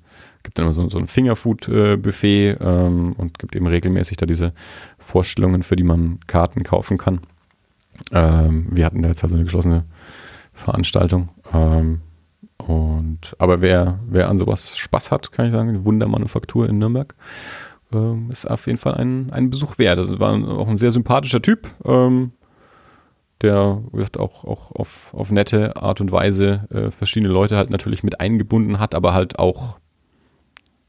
[0.45, 4.53] gibt dann immer so, so ein Fingerfood-Buffet ähm, und gibt eben regelmäßig da diese
[4.97, 7.19] Vorstellungen, für die man Karten kaufen kann.
[8.11, 9.83] Ähm, wir hatten da jetzt also eine geschlossene
[10.53, 11.29] Veranstaltung.
[11.53, 12.01] Ähm,
[12.57, 17.15] und, aber wer, wer an sowas Spaß hat, kann ich sagen, Wundermanufaktur in Nürnberg
[17.91, 19.97] ähm, ist auf jeden Fall ein, ein Besuch wert.
[19.97, 22.31] Das war auch ein sehr sympathischer Typ, ähm,
[23.41, 28.03] der gesagt, auch, auch auf, auf nette Art und Weise äh, verschiedene Leute halt natürlich
[28.03, 29.79] mit eingebunden hat, aber halt auch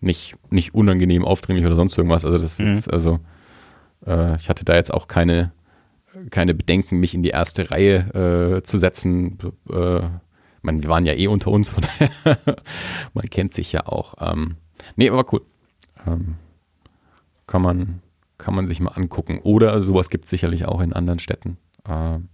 [0.00, 2.24] nicht, nicht unangenehm, aufdringlich oder sonst irgendwas.
[2.24, 2.72] Also das mhm.
[2.72, 3.20] ist, also
[4.06, 5.52] äh, ich hatte da jetzt auch keine,
[6.30, 9.38] keine Bedenken, mich in die erste Reihe äh, zu setzen.
[9.70, 10.00] Äh,
[10.62, 12.38] man, wir waren ja eh unter uns, von daher,
[13.14, 14.14] man kennt sich ja auch.
[14.20, 14.56] Ähm,
[14.96, 15.42] nee, aber cool.
[16.06, 16.36] Ähm,
[17.46, 18.02] kann man,
[18.38, 19.40] kann man sich mal angucken.
[19.42, 21.58] Oder sowas gibt es sicherlich auch in anderen Städten.
[21.88, 22.28] Ähm,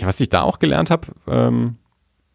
[0.00, 1.76] was ich da auch gelernt habe, ähm,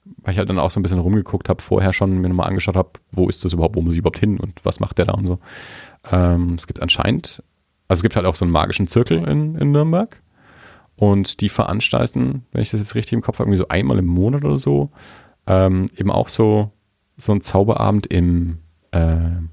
[0.06, 2.76] weil ich halt dann auch so ein bisschen rumgeguckt habe, vorher schon mir nochmal angeschaut
[2.76, 5.14] habe, wo ist das überhaupt, wo muss ich überhaupt hin und was macht der da
[5.14, 5.40] und so.
[6.12, 7.44] Ähm, es gibt anscheinend,
[7.88, 10.22] also es gibt halt auch so einen magischen Zirkel in, in Nürnberg
[10.96, 14.06] und die veranstalten, wenn ich das jetzt richtig im Kopf habe, irgendwie so einmal im
[14.06, 14.90] Monat oder so,
[15.48, 16.72] ähm, eben auch so,
[17.18, 18.60] so ein Zauberabend im,
[18.92, 19.50] äh, in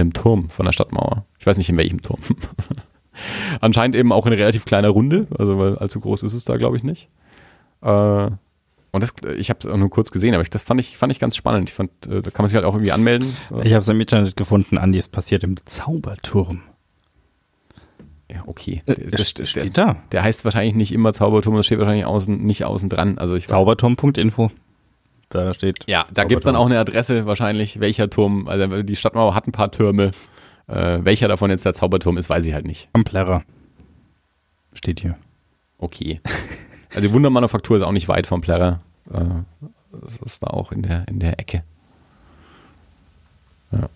[0.00, 1.24] einem Turm von der Stadtmauer.
[1.38, 2.20] Ich weiß nicht in welchem Turm.
[3.60, 6.76] Anscheinend eben auch in relativ kleiner Runde, also weil allzu groß ist es da, glaube
[6.76, 7.08] ich, nicht.
[7.82, 8.30] Äh,
[8.94, 11.18] und das, ich habe es nur kurz gesehen, aber ich, das fand ich, fand ich
[11.18, 11.68] ganz spannend.
[11.68, 13.36] Ich fand, äh, da kann man sich halt auch irgendwie anmelden.
[13.62, 16.62] Ich habe es im Internet gefunden, Andi, es passiert im Zauberturm.
[18.30, 18.82] ja, okay.
[18.86, 19.96] Äh, Das, steht der, da.
[20.12, 23.18] der heißt wahrscheinlich nicht immer Zauberturm, das steht wahrscheinlich außen, nicht außen dran.
[23.18, 24.50] Also Zauberturm.info.
[25.30, 25.84] Da steht.
[25.88, 29.52] Ja, da gibt's dann auch eine Adresse wahrscheinlich, welcher Turm, also die Stadtmauer hat ein
[29.52, 30.12] paar Türme.
[30.68, 32.88] Äh, welcher davon jetzt der Zauberturm ist, weiß ich halt nicht.
[32.92, 33.42] Am Plärrer.
[34.72, 35.16] Steht hier.
[35.78, 36.20] Okay.
[36.94, 38.80] Also die Wundermanufaktur ist auch nicht weit vom Plärrer.
[39.12, 39.24] Äh,
[40.00, 41.64] das ist da auch in der, in der Ecke.
[43.72, 43.88] Ja.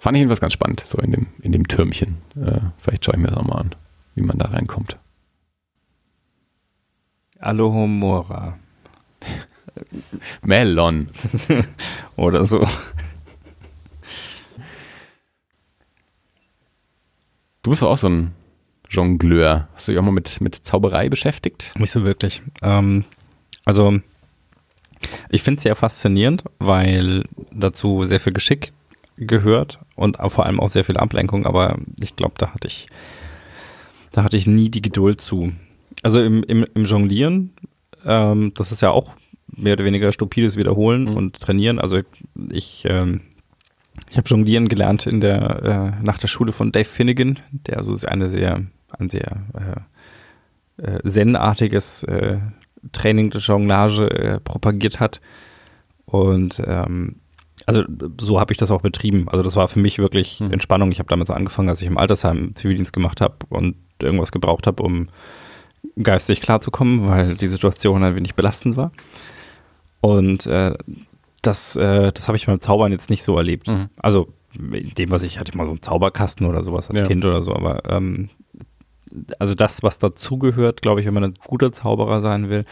[0.00, 2.18] Fand ich jedenfalls ganz spannend, so in dem, in dem Türmchen.
[2.36, 3.74] Äh, vielleicht schaue ich mir das auch mal an,
[4.14, 4.96] wie man da reinkommt.
[7.38, 8.58] Alohomora.
[10.42, 11.08] Melon.
[12.16, 12.66] Oder so.
[17.62, 18.34] Du bist doch auch so ein
[18.90, 19.68] Jongleur.
[19.74, 21.72] Hast du dich auch mal mit, mit Zauberei beschäftigt?
[21.78, 22.42] Nicht so wirklich.
[22.62, 23.04] Ähm,
[23.64, 24.00] also,
[25.30, 28.72] ich finde es sehr faszinierend, weil dazu sehr viel Geschick
[29.16, 32.86] gehört und vor allem auch sehr viel Ablenkung, aber ich glaube, da hatte ich,
[34.12, 35.52] da hatte ich nie die Geduld zu.
[36.02, 37.52] Also im, im, im Jonglieren,
[38.04, 39.12] ähm, das ist ja auch
[39.48, 41.16] mehr oder weniger stupides Wiederholen Mhm.
[41.16, 41.78] und Trainieren.
[41.80, 42.00] Also
[42.52, 43.22] ich, ähm,
[44.10, 47.94] ich habe Jonglieren gelernt in der, äh, nach der Schule von Dave Finnegan, der also
[48.06, 48.64] eine sehr,
[48.98, 49.44] ein sehr
[50.78, 52.38] äh, äh, zen-artiges äh,
[52.92, 55.20] Training der Jonglage äh, propagiert hat.
[56.06, 57.16] Und ähm,
[57.66, 57.82] also
[58.20, 59.28] so habe ich das auch betrieben.
[59.28, 60.52] Also das war für mich wirklich Hm.
[60.52, 60.92] Entspannung.
[60.92, 64.82] Ich habe damals angefangen, als ich im Altersheim Zivildienst gemacht habe und irgendwas gebraucht habe,
[64.82, 65.08] um
[66.02, 68.92] geistig klarzukommen, weil die Situation ein wenig belastend war.
[70.00, 70.74] Und äh,
[71.42, 73.66] das, äh, das habe ich beim Zaubern jetzt nicht so erlebt.
[73.68, 73.90] Mhm.
[73.96, 77.06] Also in dem, was ich hatte, ich mal so einen Zauberkasten oder sowas als Ja.
[77.06, 78.30] Kind oder so, aber ähm,
[79.38, 82.64] also das, was dazugehört, glaube ich, wenn man ein guter Zauberer sein will,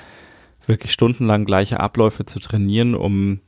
[0.66, 3.40] wirklich stundenlang gleiche Abläufe zu trainieren, um,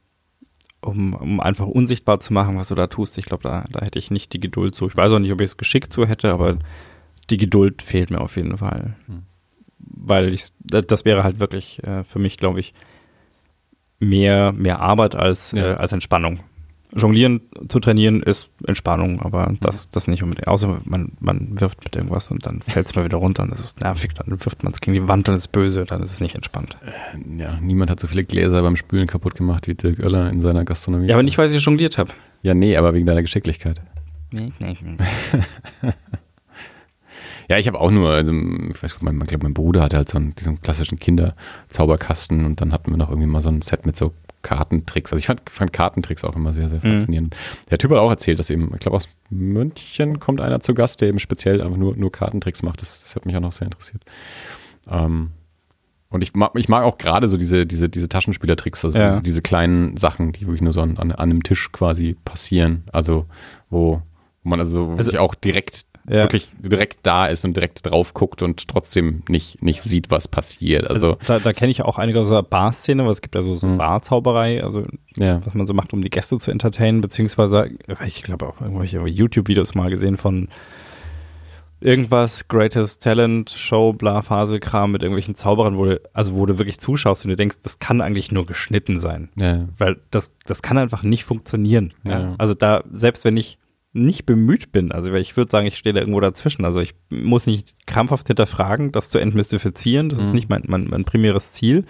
[0.80, 3.18] um, um einfach unsichtbar zu machen, was du da tust.
[3.18, 4.86] Ich glaube, da, da hätte ich nicht die Geduld zu.
[4.88, 6.58] Ich weiß auch nicht, ob ich es geschickt zu hätte, aber
[7.30, 8.94] die Geduld fehlt mir auf jeden Fall.
[9.06, 9.22] Hm.
[9.78, 12.72] Weil ich, das wäre halt wirklich äh, für mich, glaube ich,
[13.98, 15.70] mehr, mehr Arbeit als, Ja.
[15.70, 16.40] äh, als Entspannung.
[16.96, 20.48] Jonglieren zu trainieren ist Entspannung, aber das, das nicht unbedingt.
[20.48, 23.60] Außer man, man wirft mit irgendwas und dann fällt es mal wieder runter und das
[23.60, 24.14] ist nervig.
[24.14, 26.76] Dann wirft man es gegen die Wand und ist böse, dann ist es nicht entspannt.
[27.36, 30.64] Ja, niemand hat so viele Gläser beim Spülen kaputt gemacht wie Dirk Oeller in seiner
[30.64, 31.08] Gastronomie.
[31.08, 32.10] Ja, aber nicht, weil ich jongliert habe.
[32.42, 33.82] Ja, nee, aber wegen deiner Geschicklichkeit.
[34.30, 34.96] Nee, nee, nee.
[37.50, 39.96] Ja, ich habe auch nur, also, ich weiß nicht, mein, ich glaube, mein Bruder hatte
[39.96, 43.62] halt so einen, diesen klassischen Kinderzauberkasten und dann hatten wir noch irgendwie mal so ein
[43.62, 44.12] Set mit so
[44.42, 45.12] Kartentricks.
[45.12, 46.94] Also ich fand, fand Kartentricks auch immer sehr, sehr Mhm.
[46.94, 47.36] faszinierend.
[47.70, 51.00] Der Typ hat auch erzählt, dass eben, ich glaube, aus München kommt einer zu Gast,
[51.00, 52.80] der eben speziell einfach nur, nur Kartentricks macht.
[52.82, 54.02] Das, das hat mich auch noch sehr interessiert.
[54.90, 55.30] Ähm,
[56.10, 59.08] und ich mag, ich mag auch gerade so diese, diese, diese Taschenspielertricks, also Ja.
[59.10, 62.84] diese, diese kleinen Sachen, die wirklich nur so an, an, an einem Tisch quasi passieren.
[62.92, 63.26] Also,
[63.68, 64.00] wo,
[64.42, 66.22] wo man also, Also- auch direkt Ja.
[66.24, 70.88] wirklich direkt da ist und direkt drauf guckt und trotzdem nicht, nicht sieht, was passiert.
[70.88, 73.54] Also, da, da kenne ich auch einige aus der Bar-Szene, weil es gibt ja so,
[73.54, 73.78] so Mhm.
[73.78, 74.84] Barzauberei, also
[75.16, 75.44] ja.
[75.44, 77.68] was man so macht, um die Gäste zu entertainen, beziehungsweise,
[78.06, 80.48] ich glaube auch irgendwelche YouTube-Videos mal gesehen von
[81.80, 86.80] irgendwas, Greatest Talent, Show, bla, Phase-Kram mit irgendwelchen Zauberern, wo du, also wo du wirklich
[86.80, 89.28] zuschaust und du denkst, das kann eigentlich nur geschnitten sein.
[89.36, 89.68] ja.
[89.78, 91.94] Weil das, das kann einfach nicht funktionieren.
[92.04, 92.34] Ja.
[92.38, 93.58] Also da, selbst wenn ich
[94.04, 96.64] nicht bemüht bin, also ich würde sagen, ich stehe da irgendwo dazwischen.
[96.64, 100.08] Also ich muss nicht krampfhaft hinterfragen, das zu entmystifizieren.
[100.08, 100.34] Das ist Mhm.
[100.34, 101.84] nicht mein, mein, mein primäres Ziel.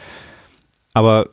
[0.95, 1.29] Aber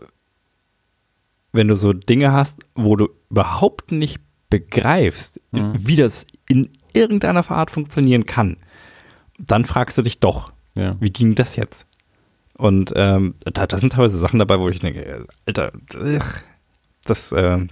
[1.51, 4.19] wenn du so Dinge hast, wo du überhaupt nicht
[4.49, 5.73] begreifst, Mhm.
[5.75, 8.57] wie das in irgendeiner Art funktionieren kann,
[9.39, 10.95] dann fragst du dich doch, ja.
[10.99, 11.87] wie ging das jetzt?
[12.57, 15.73] Und ähm, da, da sind teilweise Sachen dabei, wo ich denke, äh, Alter,
[17.03, 17.67] das, äh,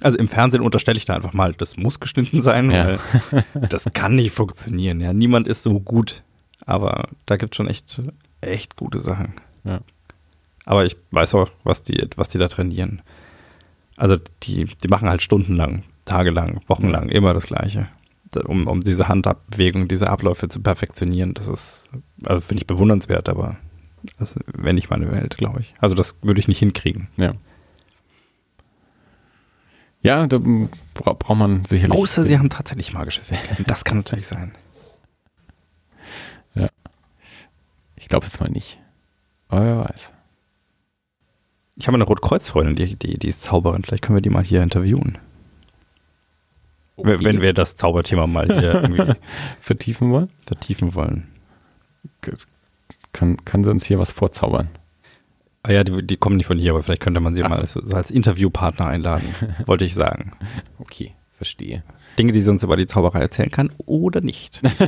[0.00, 2.98] also im Fernsehen unterstelle ich da einfach mal, das muss geschnitten sein, Ja.
[3.30, 5.00] weil das kann nicht funktionieren.
[5.00, 6.22] Ja, niemand ist so gut,
[6.64, 8.00] aber da gibt es schon echt,
[8.40, 9.34] echt gute Sachen.
[9.64, 9.80] Ja.
[10.64, 13.02] Aber ich weiß auch, was die, was die da trainieren.
[13.96, 17.88] Also die, die machen halt stundenlang, tagelang, wochenlang immer das Gleiche,
[18.46, 21.34] um, um diese Handabbewegung, diese Abläufe zu perfektionieren.
[21.34, 21.90] Das ist,
[22.24, 23.56] also finde ich bewundernswert, aber
[24.18, 25.74] das wäre nicht meine Welt, glaube ich.
[25.78, 27.08] Also das würde ich nicht hinkriegen.
[27.16, 27.34] Ja.
[30.02, 31.96] Ja, da bra braucht man sicherlich.
[31.98, 33.64] Außer sie haben tatsächlich magische Fähigkeiten.
[33.66, 34.52] Das kann natürlich sein.
[37.96, 38.78] Ich glaube jetzt mal nicht.
[39.48, 40.12] Aber wer weiß.
[41.76, 43.84] Ich habe eine Rotkreuz-Freundin, die, die, die ist Zauberin.
[43.84, 45.18] Vielleicht können wir die mal hier interviewen.
[46.96, 49.14] Wenn- Wenn wir das Zauberthema mal hier irgendwie
[49.60, 51.28] vertiefen wollen, vertiefen wollen.
[53.12, 54.68] kann, kann sie uns hier was vorzaubern.
[55.64, 57.66] Ah ja, die, die kommen nicht von hier, aber vielleicht könnte man sie Ach mal
[57.68, 59.34] so, so als Interviewpartner einladen,
[59.66, 60.32] wollte ich sagen.
[60.78, 61.84] Okay, verstehe.
[62.18, 64.60] Dinge, die sie uns über die Zauberei erzählen kann oder nicht.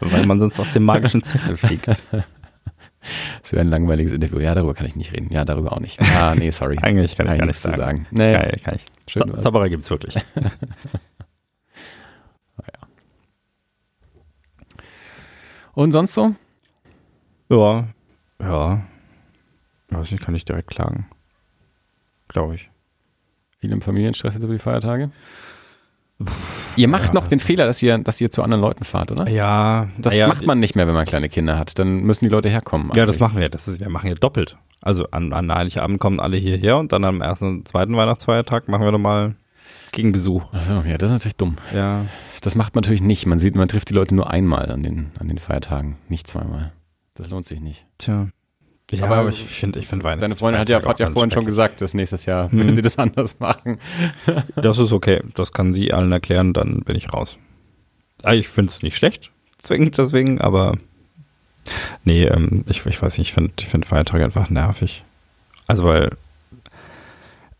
[0.00, 1.88] Weil man sonst aus dem magischen Zirkel fliegt.
[3.42, 4.40] Das wäre ein langweiliges Interview.
[4.40, 5.32] Ja, darüber kann ich nicht reden.
[5.32, 6.00] Ja, darüber auch nicht.
[6.00, 6.78] Ah, nee, sorry.
[6.82, 8.04] Eigentlich kann, ich gar nichts nicht zu sagen.
[8.04, 8.06] sagen.
[8.10, 8.84] Nee, Geil, kann ich.
[9.06, 9.44] Schön Zau war's.
[9.44, 10.16] Zauberei gibt's wirklich.
[15.74, 16.34] Und sonst so?
[17.48, 17.86] ja,
[18.42, 18.82] ja.
[19.90, 21.08] Weiß nicht, kann ich direkt klagen.
[22.28, 22.70] Glaube ich.
[23.60, 25.10] Viel im Familienstress jetzt über die Feiertage?
[26.76, 29.28] Ihr macht Ja, noch den Fehler, dass ihr, dass ihr zu anderen Leuten fahrt, oder?
[29.28, 31.78] Ja, Das naja, macht man nicht mehr, wenn man kleine Kinder hat.
[31.78, 32.90] Dann müssen die Leute herkommen.
[32.94, 33.48] Ja, das machen wir.
[33.48, 34.58] Das ist, wir machen ja doppelt.
[34.80, 38.84] Also an, an Heiligabend kommen alle hierher und dann am ersten und zweiten Weihnachtsfeiertag machen
[38.84, 39.36] wir nochmal
[39.92, 40.44] Gegenbesuch.
[40.52, 41.56] Ach so, ja, das ist natürlich dumm.
[41.74, 42.06] Ja.
[42.42, 43.26] Das macht man natürlich nicht.
[43.26, 46.72] Man sieht, man trifft die Leute nur einmal an den, an den Feiertagen, nicht zweimal.
[47.14, 47.86] Das lohnt sich nicht.
[47.98, 48.28] Tja.
[48.90, 50.22] Ja, Aber aber, ich finde, ich finde Weihnachten.
[50.22, 52.74] Deine Freundin hat ja, hat ja vorhin schon gesagt, dass nächstes Jahr, wenn Mhm.
[52.74, 53.78] sie das anders machen.
[54.56, 55.20] Das ist okay.
[55.34, 57.36] Das kann sie allen erklären, dann bin ich raus.
[58.22, 60.76] Ah, Ich finde es nicht schlecht, zwingend deswegen, aber
[62.04, 65.04] nee, ähm, ich, ich weiß nicht, ich finde ich find Feiertage einfach nervig.
[65.66, 66.10] Also weil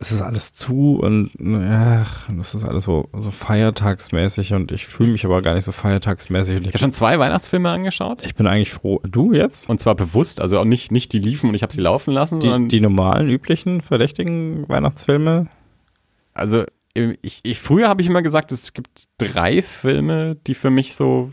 [0.01, 1.31] es ist alles zu und
[1.69, 5.73] ach, es ist alles so, so feiertagsmäßig und ich fühle mich aber gar nicht so
[5.73, 6.61] feiertagsmäßig.
[6.61, 8.25] Ich habe schon zwei Weihnachtsfilme angeschaut.
[8.25, 9.01] ich bin eigentlich froh.
[9.03, 9.69] Du jetzt?
[9.69, 12.39] Und zwar bewusst, also auch nicht, nicht die liefen und ich habe sie laufen lassen,
[12.39, 15.49] Die, sondern die normalen, üblichen, verdächtigen Weihnachtsfilme?
[16.35, 20.95] also ich, ich früher habe ich immer gesagt, es gibt drei Filme, die für mich
[20.97, 21.33] so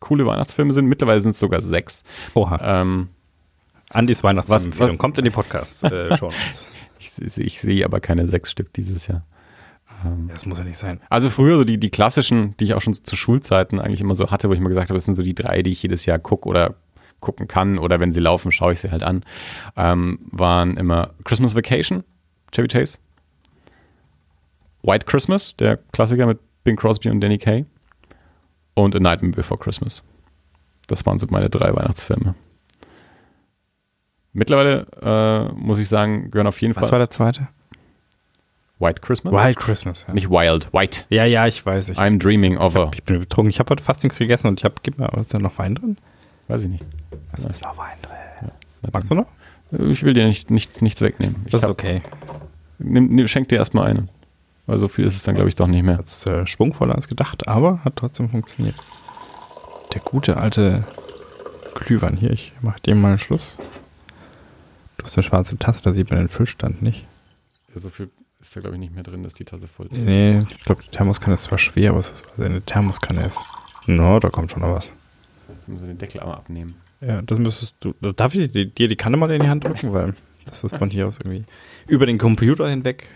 [0.00, 0.86] coole Weihnachtsfilme sind.
[0.86, 2.02] Mittlerweile sind es sogar sechs.
[2.34, 2.58] Oha.
[2.62, 3.08] Ähm,
[3.90, 5.82] Andys Weihnachtsempfehlung kommt in die Podcast.
[5.84, 6.32] Äh, schon.
[7.20, 9.24] Ich, ich sehe aber keine sechs Stück dieses Jahr.
[10.04, 11.00] Ähm, Das muss ja nicht sein.
[11.08, 14.30] Also früher so die, die klassischen, die ich auch schon zu Schulzeiten eigentlich immer so
[14.30, 16.18] hatte, wo ich immer gesagt habe, das sind so die drei, die ich jedes Jahr
[16.18, 16.74] gucke oder
[17.20, 19.24] gucken kann oder wenn sie laufen, schaue ich sie halt an,
[19.76, 22.04] ähm, waren immer Christmas Vacation,
[22.52, 22.98] Chevy Chase,
[24.82, 27.64] White Christmas, der Klassiker mit Bing Crosby und Danny Kaye
[28.74, 30.02] und A Nightmare Before Christmas.
[30.88, 32.34] Das waren so meine drei Weihnachtsfilme.
[34.36, 37.48] Mittlerweile, äh, muss ich sagen, gehören auf jeden Was war Fall der zweite?
[38.78, 39.32] White Christmas.
[39.32, 40.04] Wild Christmas.
[40.06, 41.04] Ja, Nicht Wild, White.
[41.08, 41.88] ja, ja, ich weiß.
[41.88, 42.90] Ich, I'm dreaming of a.
[42.94, 43.48] ich bin betrunken.
[43.48, 45.74] Ich habe heute fast nichts gegessen und ich habe, gib mal, ist da noch Wein
[45.74, 45.96] drin?
[46.48, 46.84] Weiß ich nicht.
[47.38, 47.48] Ja.
[47.48, 48.50] ist noch Wein drin.
[48.92, 49.26] Magst du noch?
[49.88, 51.36] Ich will dir nicht, nicht, nichts wegnehmen.
[51.46, 52.02] Ich Das ist hab- okay.
[52.78, 54.06] nimm, nimm, schenk dir erstmal eine.
[54.66, 55.96] Weil so viel ist es dann, glaube ich, doch nicht mehr.
[55.96, 58.76] Das ist äh, schwungvoller als gedacht, aber hat trotzdem funktioniert.
[59.94, 60.84] Der gute alte
[61.74, 62.30] Glühwein hier.
[62.30, 63.56] Ich mach dem mal einen Schluss.
[64.98, 67.06] Du hast eine schwarze Tasse, da sieht man den Füllstand nicht.
[67.74, 69.98] So viel ist da, glaube ich, nicht mehr drin, dass die Tasse voll ist.
[69.98, 73.44] Nee, ich glaube, die Thermoskanne ist zwar schwer, aber es ist, also eine Thermoskanne ist.
[73.86, 74.90] No, da kommt schon noch was.
[75.48, 76.74] Jetzt müssen wir den Deckel aber abnehmen.
[77.00, 77.92] Ja, das müsstest du.
[78.12, 79.92] Darf ich dir dir die Kanne mal in die Hand drücken?
[79.92, 80.14] Weil
[80.46, 81.44] das ist von hier aus irgendwie
[81.86, 83.08] über den Computer hinweg.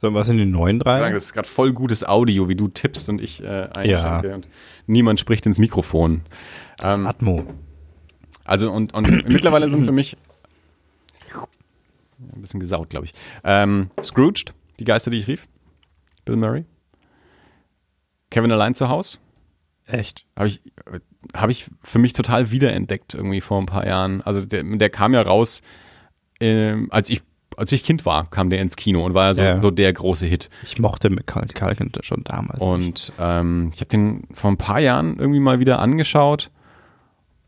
[0.00, 1.12] So, was sind die neuen drei?
[1.12, 4.34] das ist gerade voll gutes Audio, wie du tippst und ich äh, einschenke.
[4.34, 4.48] Und
[4.86, 6.22] niemand spricht ins Mikrofon.
[6.78, 7.46] Das Ähm, Atmo.
[8.44, 10.16] Also und, und mittlerweile sind für mich
[12.20, 13.14] ein bisschen gesaut, glaube ich.
[13.42, 15.46] Ähm, Scrooged, die Geister, die ich rief.
[16.24, 16.64] Bill Murray.
[18.30, 19.20] Kevin allein zu Haus.
[19.86, 20.26] Echt?
[20.36, 20.62] Habe ich,
[21.34, 24.22] hab ich für mich total wiederentdeckt irgendwie vor ein paar Jahren.
[24.22, 25.62] Also der, der kam ja raus,
[26.40, 27.22] ähm, als ich
[27.58, 29.60] als ich Kind war, kam der ins Kino und war ja so, Ja.
[29.60, 30.48] so der große Hit.
[30.64, 32.62] Ich mochte Macaulay Culkin schon damals.
[32.62, 36.50] Und ähm, ich habe den vor ein paar Jahren irgendwie mal wieder angeschaut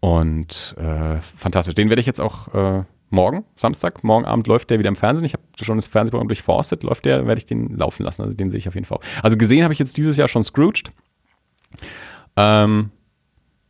[0.00, 1.74] und äh, fantastisch.
[1.74, 5.24] Den werde ich jetzt auch äh, morgen, Samstag, morgen Abend läuft der wieder im Fernsehen.
[5.24, 8.22] Ich habe schon das Fernsehprogramm durchforstet, läuft der, werde ich den laufen lassen.
[8.22, 8.98] Also den sehe ich auf jeden Fall.
[9.22, 10.90] Also gesehen habe ich jetzt dieses Jahr schon Scrooged.
[12.36, 12.90] Ähm,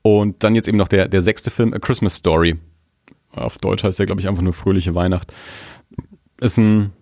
[0.03, 2.57] und dann jetzt eben noch der, der sechste Film, A Christmas Story.
[3.33, 5.33] Auf Deutsch heißt der, glaube ich, einfach nur Fröhliche Weihnacht.
[6.41, 6.93] Ist ein,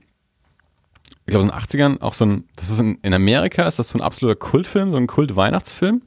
[1.26, 3.88] ich glaube, aus den 80ern auch so ein, das ist in, in Amerika ist das
[3.88, 6.02] so ein absoluter Kultfilm, so ein Kult-Weihnachtsfilm,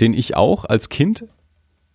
[0.00, 1.24] den ich auch als Kind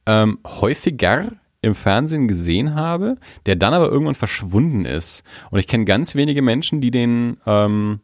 [0.06, 1.32] ähm, häufiger
[1.62, 3.16] im Fernsehen gesehen habe,
[3.46, 5.24] der dann aber irgendwann verschwunden ist.
[5.50, 8.02] Und ich kenne ganz wenige Menschen, die den, ähm,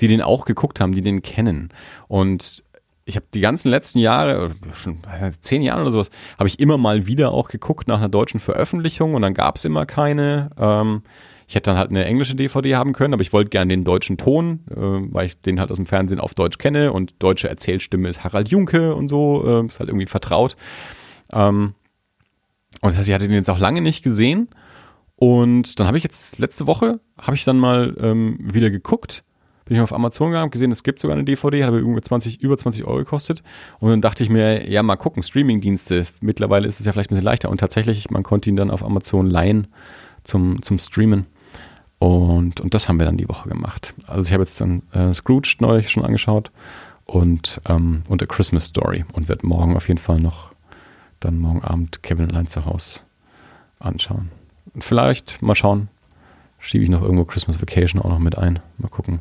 [0.00, 1.70] die den auch geguckt haben, die den kennen.
[2.06, 2.62] Und
[3.04, 6.78] ich habe die ganzen letzten Jahre, schon äh, zehn Jahre oder sowas, habe ich immer
[6.78, 10.50] mal wieder auch geguckt nach einer deutschen Veröffentlichung und dann gab es immer keine.
[10.56, 11.02] Ähm,
[11.50, 14.16] ich hätte dann halt eine englische DVD haben können, aber ich wollte gerne den deutschen
[14.16, 14.76] Ton, äh,
[15.12, 18.50] weil ich den halt aus dem Fernsehen auf Deutsch kenne und deutsche Erzählstimme ist Harald
[18.50, 20.54] Junke und so, äh, ist halt irgendwie vertraut.
[21.32, 21.74] Ähm,
[22.80, 24.48] und das heißt, ich hatte den jetzt auch lange nicht gesehen.
[25.16, 29.24] Und dann habe ich jetzt letzte Woche, habe ich dann mal ähm, wieder geguckt,
[29.64, 32.40] bin ich auf Amazon gegangen, gesehen, es gibt sogar eine DVD, hat aber über 20,
[32.42, 33.42] über 20 Euro gekostet.
[33.80, 36.06] Und dann dachte ich mir, ja, mal gucken, Streamingdienste.
[36.20, 37.50] Mittlerweile ist es ja vielleicht ein bisschen leichter.
[37.50, 39.66] Und tatsächlich, man konnte ihn dann auf Amazon leihen
[40.22, 41.26] zum, zum Streamen.
[42.00, 43.94] Und, und das haben wir dann die Woche gemacht.
[44.06, 46.50] Also ich habe jetzt dann äh, Scrooge neulich schon angeschaut
[47.04, 50.50] und, ähm, und A Christmas Story und werde morgen auf jeden Fall noch
[51.20, 53.00] dann morgen Abend Kevin allein zu Hause
[53.78, 54.30] anschauen.
[54.72, 55.88] Und vielleicht mal schauen,
[56.58, 58.60] schiebe ich noch irgendwo Christmas Vacation auch noch mit ein.
[58.78, 59.20] Mal gucken,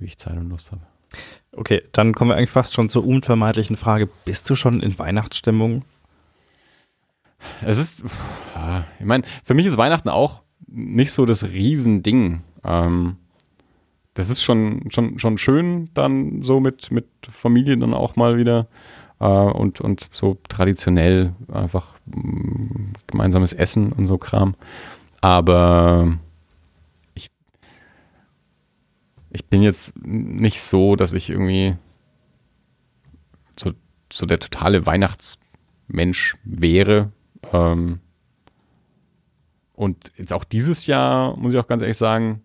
[0.00, 0.82] wie ich Zeit und Lust habe.
[1.52, 4.08] Okay, dann kommen wir eigentlich fast schon zur unvermeidlichen Frage.
[4.24, 5.84] Bist du schon in Weihnachtsstimmung?
[7.64, 8.00] Es ist,
[8.98, 12.42] ich meine, für mich ist Weihnachten auch nicht so das Riesending.
[12.64, 13.16] Ähm,
[14.14, 18.68] das ist schon, schon, schon schön, dann so mit, mit Familie dann auch mal wieder
[19.20, 24.54] äh, und, und so traditionell einfach mm, gemeinsames Essen und so Kram.
[25.22, 26.18] Aber
[27.14, 27.30] ich,
[29.30, 31.76] ich bin jetzt nicht so, dass ich irgendwie
[33.58, 33.72] so,
[34.12, 37.12] so der totale Weihnachtsmensch wäre.
[37.52, 38.00] Ähm,
[39.82, 42.42] und jetzt auch dieses Jahr, muss ich auch ganz ehrlich sagen,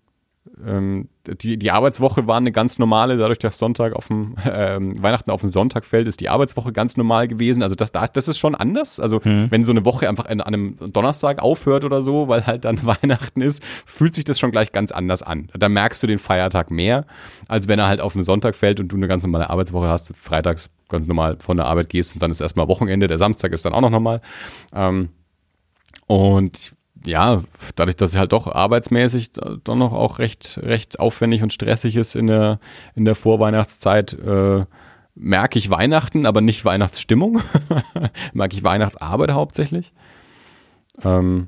[0.66, 5.30] ähm, die, die Arbeitswoche war eine ganz normale, dadurch, dass Sonntag auf dem, äh, Weihnachten
[5.30, 7.62] auf den Sonntag fällt, ist die Arbeitswoche ganz normal gewesen.
[7.62, 9.00] Also das, das ist schon anders.
[9.00, 9.52] Also hm.
[9.52, 12.84] wenn so eine Woche einfach an, an einem Donnerstag aufhört oder so, weil halt dann
[12.88, 15.52] Weihnachten ist, fühlt sich das schon gleich ganz anders an.
[15.54, 17.06] Da merkst du den Feiertag mehr,
[17.48, 20.16] als wenn er halt auf den Sonntag fällt und du eine ganz normale Arbeitswoche hast,
[20.16, 23.64] freitags ganz normal von der Arbeit gehst und dann ist erstmal Wochenende, der Samstag ist
[23.64, 24.22] dann auch noch normal.
[24.74, 25.10] Ähm,
[26.08, 27.44] und ja,
[27.76, 29.32] dadurch, dass es halt doch arbeitsmäßig
[29.64, 32.60] dann noch auch recht, recht aufwendig und stressig ist in der,
[32.96, 34.66] in der Vorweihnachtszeit, äh,
[35.16, 37.42] merke ich Weihnachten, aber nicht Weihnachtsstimmung.
[38.34, 39.94] merke ich Weihnachtsarbeit hauptsächlich.
[41.04, 41.48] Ähm,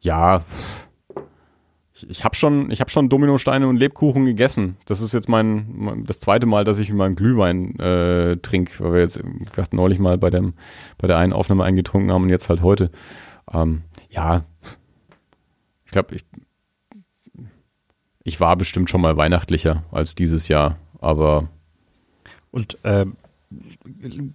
[0.00, 0.40] ja,
[1.94, 4.76] ich, ich habe schon, hab schon Dominosteine und Lebkuchen gegessen.
[4.86, 9.00] Das ist jetzt mein, das zweite Mal, dass ich meinen Glühwein äh, trinke, weil wir
[9.00, 10.54] jetzt wir hatten neulich mal bei, dem,
[10.98, 12.90] bei der einen Aufnahme eingetrunken haben und jetzt halt heute.
[13.52, 14.42] Ähm, ja,
[15.94, 16.24] glaube, ich,
[18.22, 21.48] ich war bestimmt schon mal weihnachtlicher als dieses Jahr, aber.
[22.50, 23.06] Und äh,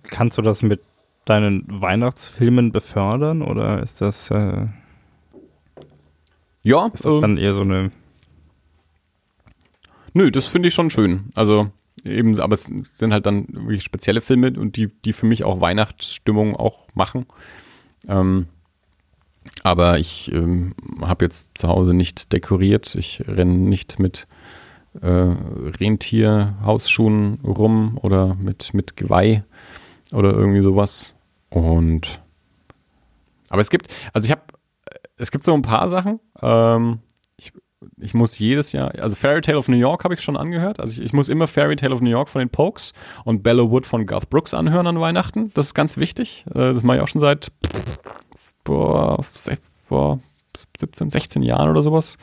[0.04, 0.82] kannst du das mit
[1.26, 4.32] deinen Weihnachtsfilmen befördern oder ist das.
[4.32, 4.68] Äh,
[6.62, 7.92] ja, ist das äh, dann eher so eine.
[10.14, 11.30] Nö, das finde ich schon schön.
[11.36, 11.72] Also
[12.04, 15.62] eben, aber es sind halt dann wirklich spezielle Filme und die, die für mich auch
[15.62, 17.26] Weihnachtsstimmung auch machen.
[18.08, 18.48] Ähm,
[19.64, 22.96] aber ich ähm, habe jetzt zu Hause nicht dekoriert.
[22.96, 24.28] Ich renne nicht mit
[25.02, 29.44] äh, Rentierhausschuhen rum oder mit, mit Geweih
[30.12, 31.16] oder irgendwie sowas.
[31.50, 32.22] Und
[33.50, 34.42] aber es gibt, also ich habe,
[35.18, 36.20] es gibt so ein paar Sachen.
[36.42, 37.00] Ähm,
[37.36, 37.52] ich,
[37.98, 40.80] ich muss jedes Jahr, also Fairy Tale of New York habe ich schon angehört.
[40.80, 42.94] Also ich, ich, muss immer Fairy Tale of New York von den Pokes
[43.26, 45.52] und Bellow Wood von Garth Brooks anhören an Weihnachten.
[45.54, 46.46] Das ist ganz wichtig.
[46.50, 47.52] Äh, das mache ich auch schon seit
[48.70, 49.26] vor,
[49.88, 50.20] vor
[50.80, 52.18] 17, 16 Jahren oder sowas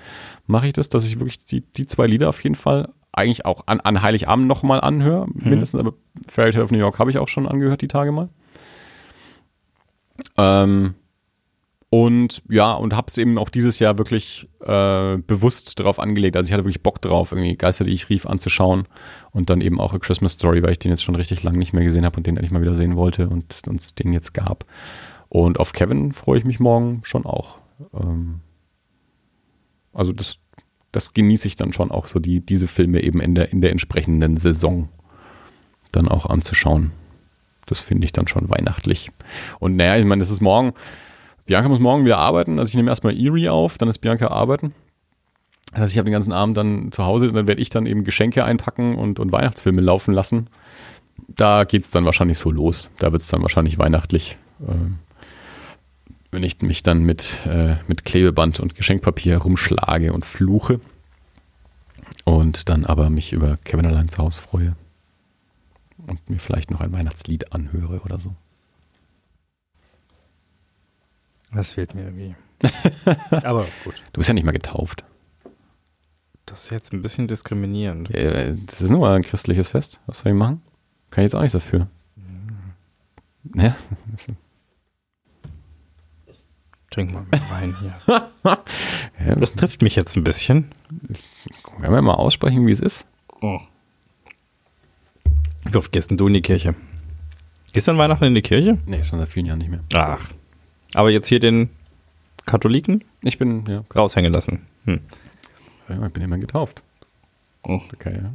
[0.47, 3.63] mache ich das, dass ich wirklich die, die zwei Lieder auf jeden Fall eigentlich auch
[3.67, 5.51] an, an Heiligabend nochmal anhöre, mhm.
[5.51, 5.95] mindestens, aber
[6.29, 8.29] Fairy Tale of New York habe ich auch schon angehört, die Tage mal.
[10.37, 10.95] Ähm,
[11.89, 16.37] und ja, und habe es eben auch dieses Jahr wirklich äh, bewusst darauf angelegt.
[16.37, 18.87] Also ich hatte wirklich Bock drauf, irgendwie Geister, die ich rief, anzuschauen.
[19.31, 21.73] Und dann eben auch A Christmas Story, weil ich den jetzt schon richtig lange nicht
[21.73, 24.65] mehr gesehen habe und den endlich mal wieder sehen wollte und uns den jetzt gab.
[25.29, 27.59] Und auf Kevin freue ich mich morgen schon auch.
[27.95, 28.41] Ähm,
[29.93, 30.39] also das,
[30.93, 33.73] das genieße ich dann schon auch so, die, diese Filme eben in der, in der
[33.73, 34.89] entsprechenden Saison
[35.93, 36.93] dann auch anzuschauen.
[37.67, 39.11] Das finde ich dann schon weihnachtlich.
[39.59, 40.73] Und naja, ich meine, das ist morgen.
[41.47, 42.59] Bianca muss morgen wieder arbeiten.
[42.59, 44.75] Also ich nehme erstmal Erie auf, dann ist Bianca arbeiten.
[45.73, 48.05] Das heißt, ich habe den ganzen Abend dann zu Hause, dann werde ich dann eben
[48.05, 50.49] Geschenke einpacken und, und Weihnachtsfilme laufen lassen.
[51.29, 52.91] Da geht es dann wahrscheinlich so los.
[52.99, 54.39] Da wird es dann wahrscheinlich weihnachtlich.
[54.67, 54.99] Ähm,
[56.31, 60.81] wenn ich mich dann mit, äh, mit Klebeband und Geschenkpapier rumschlage und fluche
[62.25, 64.77] und dann aber mich über Kevin allein zu Hause freue
[66.07, 68.35] und mir vielleicht noch ein Weihnachtslied anhöre oder so.
[71.53, 72.35] Das fehlt mir irgendwie.
[73.31, 74.03] aber gut.
[74.13, 75.05] Du bist ja nicht mal getauft.
[76.45, 78.09] Das ist jetzt ein bisschen diskriminierend.
[78.11, 80.01] Ja, das ist nur mal ein christliches Fest.
[80.07, 80.63] Was soll ich machen?
[81.11, 81.89] Kann ich jetzt auch nichts dafür.
[82.17, 83.61] Mhm.
[83.61, 83.77] Ja,
[86.97, 87.95] Trink mal mehr Wein hier.
[89.27, 90.73] ja, das trifft mich jetzt ein bisschen.
[91.79, 93.07] Können wir mal aussprechen, wie es ist?
[93.43, 93.61] Oh.
[95.65, 96.75] Wie oft gehst du in die Kirche?
[97.75, 98.79] Gehst du an Weihnachten in die Kirche?
[98.87, 99.81] Nee, schon seit vielen Jahren nicht mehr.
[99.93, 100.31] Ach.
[100.95, 101.69] Aber jetzt hier den
[102.47, 103.05] Katholiken?
[103.23, 103.85] Ich bin, ja.
[103.95, 104.67] Raushängen lassen.
[104.87, 105.03] Hm.
[105.91, 106.83] Ich bin immer getauft.
[107.63, 107.83] Oh.
[107.93, 108.33] Okay, ja.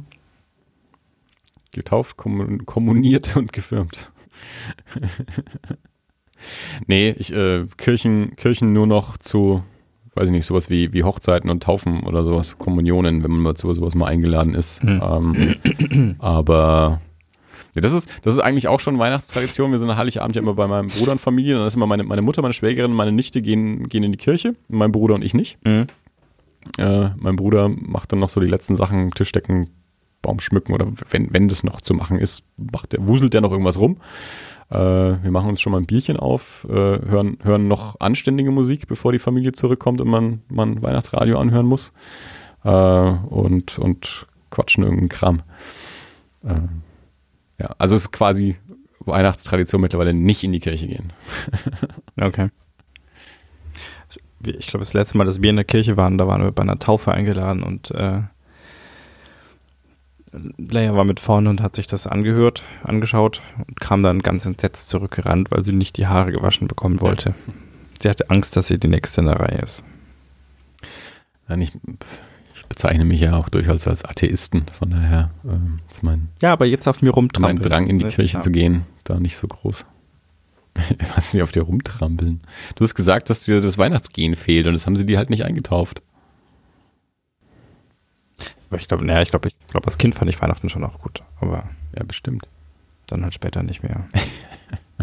[1.72, 4.12] Getauft, kommuniert und gefirmt.
[6.86, 9.62] nee, ich, äh, Kirchen, Kirchen nur noch zu,
[10.14, 13.54] weiß ich nicht, sowas wie, wie Hochzeiten und Taufen oder sowas, Kommunionen, wenn man mal
[13.54, 14.82] zu sowas mal eingeladen ist.
[14.82, 15.02] Hm.
[15.02, 17.00] Ähm, aber
[17.74, 19.70] ja, das ist, das ist eigentlich auch schon Weihnachtstradition.
[19.70, 21.54] Wir sind an Heiligabend ja immer bei meinem Bruder und Familie.
[21.54, 24.54] Dann ist immer meine, meine Mutter, meine Schwägerin, meine Nichte gehen, gehen in die Kirche.
[24.68, 25.58] Mein Bruder und ich nicht.
[25.66, 25.86] Mhm.
[26.78, 29.70] Äh, mein Bruder macht dann noch so die letzten Sachen, Tischdecken,
[30.20, 33.50] Baum schmücken oder wenn, wenn das noch zu machen ist, macht der, wuselt der noch
[33.50, 33.96] irgendwas rum.
[34.72, 38.88] Äh, wir machen uns schon mal ein Bierchen auf, äh, hören, hören noch anständige Musik,
[38.88, 41.92] bevor die Familie zurückkommt und man, man Weihnachtsradio anhören muss.
[42.64, 45.42] Äh, und, und quatschen irgendeinen Kram.
[46.44, 46.54] Äh,
[47.60, 48.56] ja, also es ist quasi
[49.00, 51.12] Weihnachtstradition mittlerweile nicht in die Kirche gehen.
[52.20, 52.48] okay.
[54.44, 56.62] Ich glaube, das letzte Mal, dass wir in der Kirche waren, da waren wir bei
[56.62, 58.22] einer Taufe eingeladen und äh,
[60.56, 64.88] Leia war mit vorne und hat sich das angehört, angeschaut und kam dann ganz entsetzt
[64.88, 67.30] zurückgerannt, weil sie nicht die Haare gewaschen bekommen wollte.
[67.30, 67.54] Ja.
[68.00, 69.84] Sie hatte Angst, dass sie die nächste in der Reihe ist.
[71.48, 71.78] Ja, ich,
[72.54, 76.28] ich, bezeichne mich ja auch durchaus als Atheisten, von daher ähm, ist mein.
[76.40, 77.56] Ja, aber jetzt auf mir rumtrampeln.
[77.56, 78.40] Mein Drang in die Kirche ja.
[78.40, 79.84] zu gehen, da nicht so groß.
[81.14, 82.40] Was sie auf dir rumtrampeln?
[82.74, 85.44] Du hast gesagt, dass dir das Weihnachtsgehen fehlt und das haben sie dir halt nicht
[85.44, 86.02] eingetauft.
[88.72, 90.98] Aber ich glaube, naja, ich glaube, ich glaube, als Kind fand ich Weihnachten schon auch
[90.98, 91.22] gut.
[91.42, 92.48] Aber ja, bestimmt.
[93.06, 94.06] Dann halt später nicht mehr.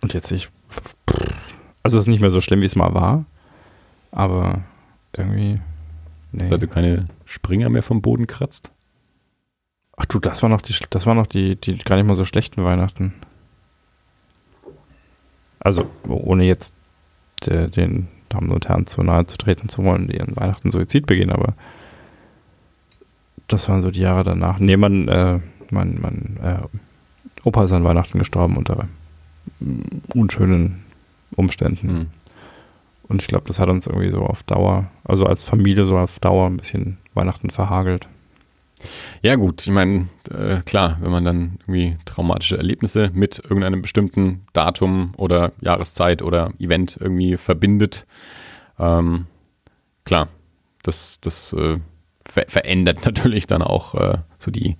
[0.00, 0.48] Und jetzt ich.
[1.82, 3.26] Also es ist nicht mehr so schlimm, wie es mal war.
[4.10, 4.62] Aber
[5.14, 5.60] irgendwie.
[6.32, 6.48] Nee.
[6.48, 8.72] Seit du keine Springer mehr vom Boden kratzt?
[9.94, 12.24] Ach du, das war noch die, das war noch die, die gar nicht mal so
[12.24, 13.12] schlechten Weihnachten.
[15.60, 16.72] Also, ohne jetzt
[17.44, 21.04] de, den Damen und Herren zu nahe zu treten zu wollen, die an Weihnachten Suizid
[21.04, 21.54] begehen, aber
[23.52, 24.58] das waren so die Jahre danach.
[24.58, 26.58] Nee, mein, äh, mein, mein äh,
[27.44, 28.88] Opa ist an Weihnachten gestorben unter
[30.14, 30.84] unschönen
[31.34, 31.92] Umständen.
[31.92, 32.06] Mhm.
[33.08, 36.18] Und ich glaube, das hat uns irgendwie so auf Dauer, also als Familie so auf
[36.18, 38.08] Dauer ein bisschen Weihnachten verhagelt.
[39.22, 44.42] Ja, gut, ich meine, äh, klar, wenn man dann irgendwie traumatische Erlebnisse mit irgendeinem bestimmten
[44.52, 48.06] Datum oder Jahreszeit oder Event irgendwie verbindet,
[48.78, 49.26] ähm,
[50.04, 50.28] klar,
[50.82, 51.78] das, das äh,
[52.32, 54.76] ver verändert natürlich dann auch äh, so die,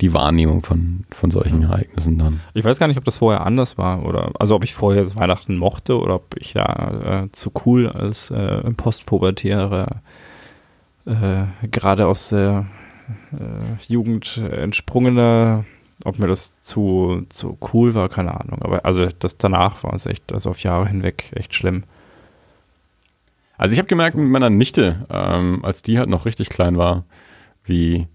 [0.00, 2.40] die Wahrnehmung von, von solchen Ereignissen dann.
[2.54, 5.16] Ich weiß gar nicht, ob das vorher anders war oder also ob ich vorher das
[5.16, 10.00] Weihnachten mochte oder ob ich da äh, zu cool als äh, Postpubertäre
[11.04, 12.66] äh, gerade aus der
[13.32, 15.66] äh, Jugend entsprungener,
[16.04, 18.62] ob mir das zu, zu cool war, keine Ahnung.
[18.62, 21.84] Aber also das danach war es echt, also auf Jahre hinweg echt schlimm.
[23.56, 27.04] Also ich habe gemerkt mit meiner Nichte, ähm, als die halt noch richtig klein war,
[27.64, 28.08] wie,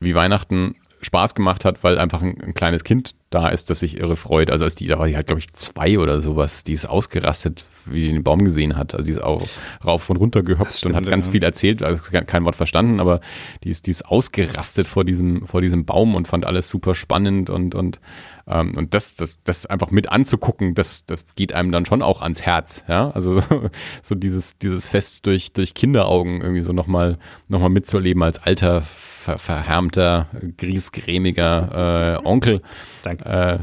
[0.00, 3.98] wie Weihnachten Spaß gemacht hat, weil einfach ein, ein, kleines Kind da ist, das sich
[3.98, 4.50] irre freut.
[4.50, 7.64] Also als die, da war die halt, glaube ich, zwei oder sowas, die ist ausgerastet,
[7.84, 8.94] wie die den Baum gesehen hat.
[8.94, 9.46] Also die ist auch
[9.84, 11.32] rauf und runter gehopst und hat ganz ja.
[11.32, 13.20] viel erzählt, also kein Wort verstanden, aber
[13.62, 17.48] die ist, die ist ausgerastet vor diesem, vor diesem Baum und fand alles super spannend
[17.48, 18.00] und, und
[18.48, 22.22] ähm, und das, das, das einfach mit anzugucken, das, das geht einem dann schon auch
[22.22, 23.10] ans Herz, ja.
[23.10, 23.42] Also
[24.02, 27.18] so dieses, dieses Fest durch, durch Kinderaugen irgendwie so nochmal
[27.48, 32.62] noch mal mitzuerleben als alter, ver, verhärmter, griesgrämiger äh, Onkel.
[33.02, 33.24] Danke.
[33.24, 33.58] Äh,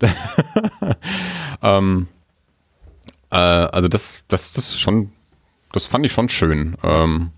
[1.62, 2.08] ähm,
[3.30, 5.12] äh, also das, das, das ist schon,
[5.72, 6.76] das fand ich schon schön.
[6.82, 7.30] Ähm,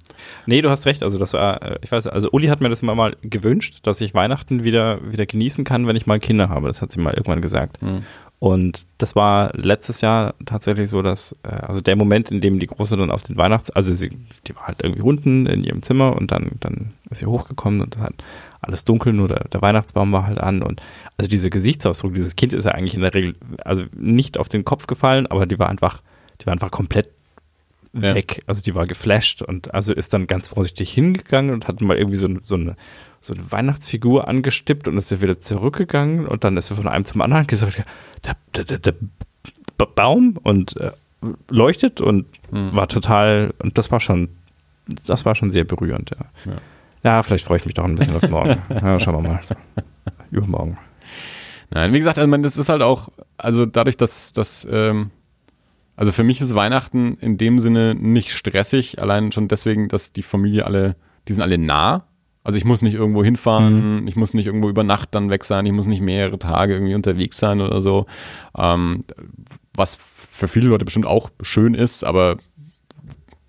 [0.47, 1.03] Nee, du hast recht.
[1.03, 4.01] Also das war, äh, ich weiß, also Uli hat mir das immer mal gewünscht, dass
[4.01, 6.67] ich Weihnachten wieder, wieder genießen kann, wenn ich mal Kinder habe.
[6.67, 7.81] Das hat sie mal irgendwann gesagt.
[7.83, 8.05] Mhm.
[8.43, 12.67] Und das war letztes Jahr tatsächlich so, dass, äh, also der Moment, in dem die
[12.67, 14.11] Große dann auf den Weihnachts-, also sie,
[14.49, 17.95] die war halt irgendwie unten in ihrem Zimmer und dann, dann ist sie hochgekommen und
[17.95, 18.15] dann hat
[18.61, 20.83] alles dunkel, nur der, der Weihnachtsbaum war halt an und
[21.17, 24.65] also dieser Gesichtsausdruck, dieses Kind ist ja eigentlich in der Regel, also nicht auf den
[24.65, 26.03] Kopf gefallen, aber die war einfach,
[26.41, 27.11] die war einfach komplett
[27.93, 28.39] weg.
[28.39, 28.43] Ja.
[28.47, 32.17] Also die war geflasht und also ist dann ganz vorsichtig hingegangen und hat mal irgendwie
[32.17, 32.77] so, so, eine,
[33.21, 37.05] so eine Weihnachtsfigur angestippt und ist ja wieder zurückgegangen und dann ist er von einem
[37.05, 37.85] zum anderen gesagt,
[38.25, 40.93] der, der, der, der Baum und äh,
[41.51, 42.75] leuchtet und mhm.
[42.75, 44.29] war total, und das war schon,
[44.87, 46.53] das war schon sehr berührend, ja.
[46.53, 46.61] Ja,
[47.03, 48.59] ja vielleicht freue ich mich doch ein bisschen auf morgen.
[48.71, 49.41] ja, schauen wir mal.
[50.31, 50.79] Übermorgen.
[51.71, 53.09] Nein, wie gesagt, also man, das ist halt auch,
[53.39, 55.11] also dadurch, dass, dass ähm,
[55.97, 60.23] also für mich ist Weihnachten in dem Sinne nicht stressig, allein schon deswegen, dass die
[60.23, 60.97] Familie alle,
[61.29, 62.07] die sind alle nah.
[62.45, 64.09] Also ich muss nicht irgendwo hinfahren, mhm.
[64.09, 66.95] ich muss nicht irgendwo über Nacht dann weg sein, ich muss nicht mehrere Tage irgendwie
[66.95, 68.07] unterwegs sein oder so.
[68.57, 69.05] Ähm,
[69.75, 72.37] was für viele Leute bestimmt auch schön ist, aber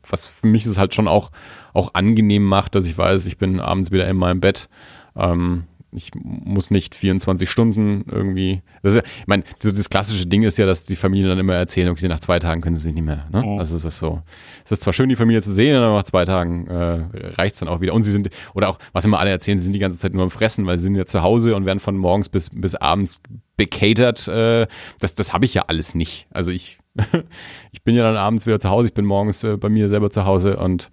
[0.07, 1.31] was für mich es halt schon auch,
[1.73, 4.69] auch angenehm macht, dass ich weiß, ich bin abends wieder in meinem Bett.
[5.15, 5.63] Ähm,
[5.95, 8.61] ich muss nicht 24 Stunden irgendwie.
[8.81, 11.55] Das ja, ich meine, das, das, klassische Ding ist ja, dass die Familie dann immer
[11.55, 13.27] erzählen, okay, nach zwei Tagen können sie sich nicht mehr.
[13.31, 13.41] Ne?
[13.41, 13.59] Mhm.
[13.59, 14.21] Also es ist so.
[14.65, 17.05] Es ist zwar schön, die Familie zu sehen, aber nach zwei Tagen äh,
[17.37, 17.93] reicht es dann auch wieder.
[17.93, 20.23] Und sie sind, oder auch, was immer alle erzählen, sie sind die ganze Zeit nur
[20.23, 23.21] am Fressen, weil sie sind ja zu Hause und werden von morgens bis, bis abends
[23.57, 24.27] bekatert.
[24.27, 24.67] Äh,
[24.99, 26.27] das das habe ich ja alles nicht.
[26.31, 26.79] Also ich,
[27.71, 30.09] ich bin ja dann abends wieder zu Hause, ich bin morgens äh, bei mir selber
[30.09, 30.89] zu Hause und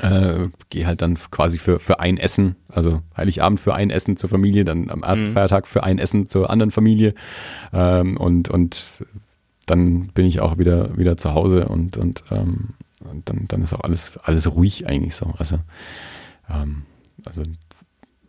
[0.00, 4.28] äh, gehe halt dann quasi für, für ein Essen, also Heiligabend für ein Essen zur
[4.28, 5.34] Familie, dann am ersten mhm.
[5.34, 7.14] Feiertag für ein Essen zur anderen Familie
[7.72, 9.04] ähm, und, und
[9.66, 13.74] dann bin ich auch wieder, wieder zu Hause und, und, ähm, und dann, dann ist
[13.74, 15.34] auch alles, alles ruhig eigentlich so.
[15.38, 15.58] Also,
[16.48, 16.82] ähm,
[17.24, 17.42] also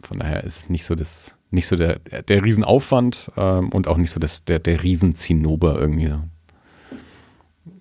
[0.01, 3.97] von daher ist es nicht so das, nicht so der, der Riesenaufwand ähm, und auch
[3.97, 6.13] nicht so das, der, der Riesenzinnober irgendwie.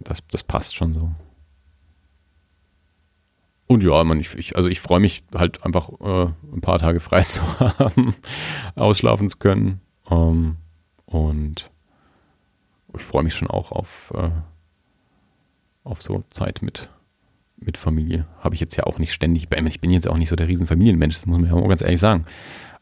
[0.01, 1.11] Das, das passt schon so.
[3.67, 7.01] Und ja, man, ich, ich, also ich freue mich halt einfach äh, ein paar Tage
[7.01, 8.15] frei zu haben,
[8.75, 9.81] ausschlafen zu können.
[10.11, 10.57] Ähm,
[11.07, 11.71] und
[12.95, 14.31] ich freue mich schon auch auf, äh,
[15.85, 16.89] auf so Zeit mit,
[17.57, 18.27] mit Familie.
[18.41, 19.45] Habe ich jetzt ja auch nicht ständig.
[19.45, 22.01] Ich bin jetzt auch nicht so der Riesenfamilienmensch, das muss man ja auch ganz ehrlich
[22.01, 22.25] sagen.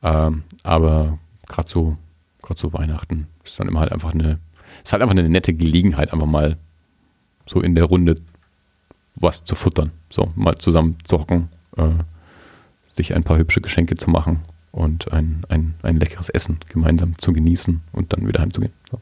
[0.03, 1.97] Ähm, aber gerade so,
[2.43, 4.39] gerade so Weihnachten ist dann immer halt einfach eine,
[4.85, 6.59] ist halt einfach eine nette Gelegenheit, einfach mal
[7.47, 8.21] so in der Runde
[9.15, 9.93] was zu futtern.
[10.11, 11.91] So, mal zusammen zocken, äh,
[12.89, 14.41] sich ein paar hübsche Geschenke zu machen
[14.73, 18.73] und ein, ein, ein leckeres Essen gemeinsam zu genießen und dann wieder heimzugehen.
[18.91, 19.01] So.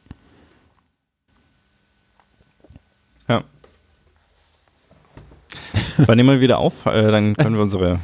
[3.29, 3.45] Ja.
[5.99, 6.87] Wann nehmen wir wieder auf?
[6.87, 8.01] Äh, dann können wir unsere,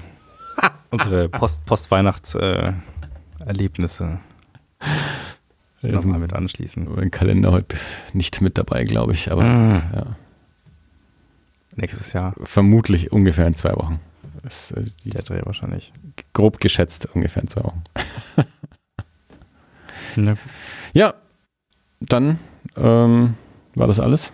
[0.90, 4.20] unsere Post, Post-Weihnachts-Erlebnisse
[5.82, 6.88] äh, nochmal mit anschließen.
[6.94, 7.76] Mein Kalender heute
[8.12, 9.82] nicht mit dabei, glaube ich, aber ah.
[9.94, 10.16] ja
[11.78, 12.34] nächstes Jahr.
[12.42, 14.00] Vermutlich ungefähr in zwei Wochen.
[14.42, 15.92] Das, äh, Der Dreh wahrscheinlich.
[16.32, 17.82] Grob geschätzt ungefähr in zwei Wochen.
[20.16, 20.36] ne.
[20.92, 21.14] Ja,
[22.00, 22.38] dann
[22.76, 23.34] ähm,
[23.74, 24.32] war das alles.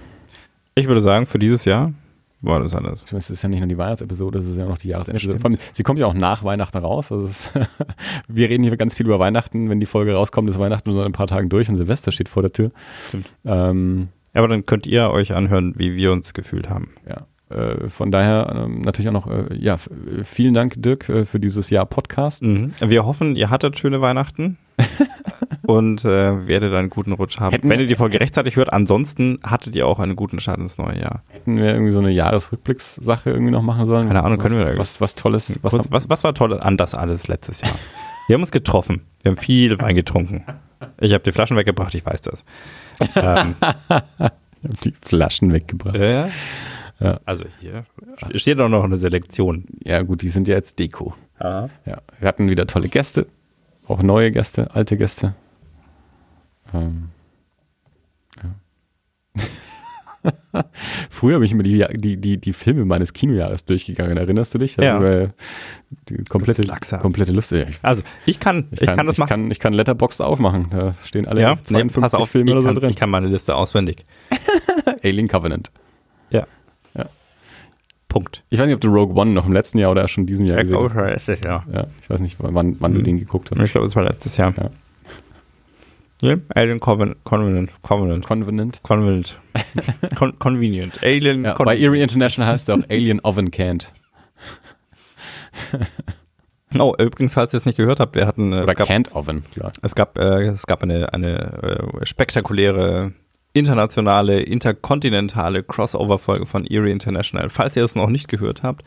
[0.74, 1.92] Ich würde sagen, für dieses Jahr
[2.40, 3.06] war das alles.
[3.12, 5.58] Es ist ja nicht nur die Weihnachtsepisode, es ist ja noch die Jahresepisode.
[5.72, 7.10] Sie kommt ja auch nach Weihnachten raus.
[7.10, 7.52] Also ist,
[8.28, 9.70] wir reden hier ganz viel über Weihnachten.
[9.70, 12.28] Wenn die Folge rauskommt, ist Weihnachten nur so ein paar Tagen durch und Silvester steht
[12.28, 12.70] vor der Tür.
[13.08, 13.28] Stimmt.
[13.44, 16.94] Ähm, aber dann könnt ihr euch anhören, wie wir uns gefühlt haben.
[17.08, 17.26] Ja.
[17.54, 19.76] Äh, von daher ähm, natürlich auch noch, äh, ja,
[20.22, 22.42] vielen Dank, Dirk, äh, für dieses Jahr Podcast.
[22.42, 22.72] Mhm.
[22.80, 24.58] Wir hoffen, ihr hattet schöne Weihnachten
[25.66, 27.52] und werdet einen guten Rutsch haben.
[27.52, 30.78] Hätten Wenn ihr die Folge rechtzeitig hört, ansonsten hattet ihr auch einen guten Start ins
[30.78, 31.22] neue Jahr.
[31.28, 34.08] Hätten wir irgendwie so eine Jahresrückblickssache irgendwie noch machen sollen?
[34.08, 35.58] Keine Ahnung, können wir da Was, was Tolles?
[35.62, 37.78] Was, Kurz, was, was war toll an das alles letztes Jahr?
[38.26, 39.02] wir haben uns getroffen.
[39.22, 40.44] Wir haben viel Wein getrunken.
[41.00, 42.44] Ich habe die Flaschen weggebracht, ich weiß das.
[43.16, 43.54] ähm,
[44.62, 45.96] die Flaschen weggebracht.
[45.96, 46.04] Ja.
[46.04, 46.28] Ja.
[47.24, 47.84] Also hier
[48.36, 49.66] steht auch noch eine Selektion.
[49.84, 51.14] Ja, gut, die sind ja jetzt Deko.
[51.38, 51.68] Aha.
[51.84, 53.26] Ja, wir hatten wieder tolle Gäste,
[53.86, 55.34] auch neue Gäste, alte Gäste.
[56.72, 57.08] Ähm,
[58.42, 58.54] ja.
[61.10, 64.16] Früher habe ich immer die, die, die, die Filme meines Kinojahres durchgegangen.
[64.16, 64.76] Erinnerst du dich?
[64.76, 64.98] Ja.
[64.98, 65.30] Also,
[66.08, 66.62] die komplette,
[67.02, 67.50] komplette Lust.
[67.52, 69.28] Ja, also ich kann, ich, ich kann, kann, das ich machen.
[69.28, 70.68] Kann, ich kann Letterboxd aufmachen.
[70.70, 72.90] Da stehen alle ja, 52 nee, auf, Filme oder so drin.
[72.90, 74.06] Ich kann meine Liste auswendig.
[75.02, 75.70] Alien Covenant.
[78.14, 78.20] Ja.
[78.20, 78.20] ja.
[78.20, 78.44] Punkt.
[78.50, 80.46] Ich weiß nicht, ob du Rogue One noch im letzten Jahr oder schon in diesem
[80.46, 80.94] Jahr gesehen hast.
[80.94, 81.66] letztes Jahr.
[81.72, 82.98] Ja, ich weiß nicht, wann, wann hm.
[82.98, 83.60] du den geguckt hast.
[83.60, 84.54] Ich glaube, es war letztes Jahr.
[84.56, 84.70] Ja.
[86.22, 87.22] Ja, Alien Covenant.
[87.24, 87.70] Covenant.
[87.82, 88.24] Covenant.
[88.24, 88.82] Covenant.
[88.82, 89.38] Covenant.
[90.16, 91.02] Con convenient.
[91.02, 91.44] Alien.
[91.44, 93.88] Ja, bei Erie International heißt er auch Alien Oven Can't.
[96.76, 98.52] Oh, übrigens, falls ihr es nicht gehört habt, wir hatten.
[98.52, 99.72] Äh, Oder gab, Can't Oven, klar.
[99.82, 103.12] Es gab, äh, es gab eine, eine äh, spektakuläre
[103.54, 107.48] internationale, interkontinentale Crossover-Folge von Erie International.
[107.48, 108.84] Falls ihr es noch nicht gehört habt,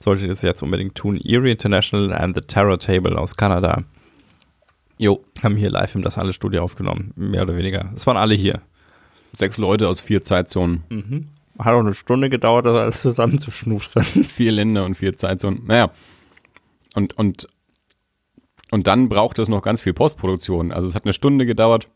[0.00, 1.16] solltet ihr es jetzt unbedingt tun.
[1.16, 3.84] Erie International and the Terror Table aus Kanada.
[4.98, 5.24] Jo.
[5.42, 7.92] Haben hier live im Das Alle Studio aufgenommen, mehr oder weniger.
[7.94, 8.60] Es waren alle hier.
[9.32, 10.82] Sechs Leute aus vier Zeitzonen.
[10.90, 11.28] Mhm.
[11.58, 14.04] Hat auch eine Stunde gedauert, das alles zusammenzuschnustern.
[14.04, 15.62] vier Länder und vier Zeitzonen.
[15.64, 15.92] Naja.
[16.96, 17.46] Und, und,
[18.72, 20.72] und dann braucht es noch ganz viel Postproduktion.
[20.72, 21.88] Also es hat eine Stunde gedauert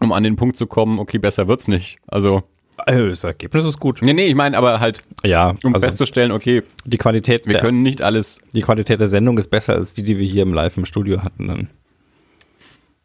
[0.00, 1.98] um an den Punkt zu kommen, okay, besser wird's nicht.
[2.06, 2.42] Also
[2.76, 4.00] also das Ergebnis ist gut.
[4.02, 7.62] Nee, nee, ich meine aber halt, ja, um also festzustellen, okay, die Qualität, wir der,
[7.62, 8.40] können nicht alles.
[8.52, 11.22] Die Qualität der Sendung ist besser als die, die wir hier im Live im Studio
[11.22, 11.48] hatten.
[11.48, 11.68] Dann.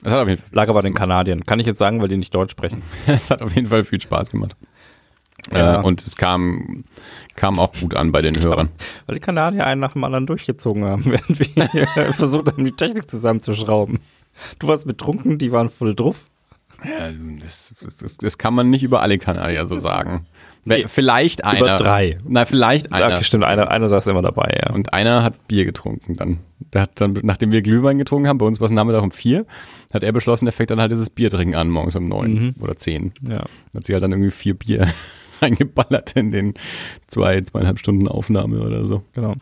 [0.02, 1.46] Das hat auf jeden Fall lag aber den Kanadiern.
[1.46, 2.82] Kann ich jetzt sagen, weil die nicht Deutsch sprechen.
[3.08, 4.56] Es hat auf jeden Fall viel Spaß gemacht.
[5.54, 5.80] Ja.
[5.80, 6.84] Äh, und es kam,
[7.36, 8.70] kam auch gut an bei den Hörern.
[9.08, 13.10] Weil die Kanadier einen nach dem anderen durchgezogen haben, während wir versucht haben, die Technik
[13.10, 14.00] zusammenzuschrauben.
[14.58, 16.26] Du warst betrunken, die waren voll drauf.
[16.84, 17.10] Ja,
[17.42, 20.26] das, das, das, kann man nicht über alle Kanadier so sagen.
[20.66, 21.60] Ne, vielleicht einer.
[21.60, 22.18] Über drei.
[22.28, 23.16] Na, vielleicht einer.
[23.16, 24.74] Okay, stimmt, einer, einer saß immer dabei, ja.
[24.74, 26.40] Und einer hat Bier getrunken dann.
[26.74, 29.46] Der hat dann, nachdem wir Glühwein getrunken haben, bei uns war es Nachmittag um vier,
[29.94, 32.56] hat er beschlossen, er fängt dann halt dieses Bier trinken an, morgens um neun Mhm.
[32.60, 33.14] oder zehn.
[33.28, 33.44] ja.
[33.74, 34.88] Hat sich halt dann irgendwie vier Bier
[35.42, 36.54] reingeballert in den
[37.08, 39.04] zwei, zweieinhalb Stunden Aufnahme oder so.
[39.14, 39.36] Genau.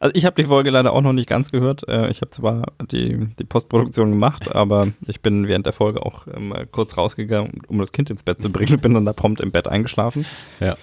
[0.00, 1.88] Also ich habe die Folge leider auch noch nicht ganz gehört.
[1.88, 6.26] Äh, Ich habe zwar die, die Postproduktion gemacht, aber ich bin während der Folge auch
[6.26, 8.78] ähm, kurz rausgegangen, um das Kind ins Bett zu bringen.
[8.80, 10.26] Bin dann da prompt im Bett eingeschlafen.
[10.60, 10.76] Ja.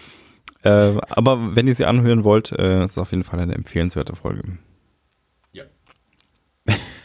[0.63, 4.43] Äh, aber wenn ihr sie anhören wollt, äh, ist auf jeden Fall eine empfehlenswerte Folge.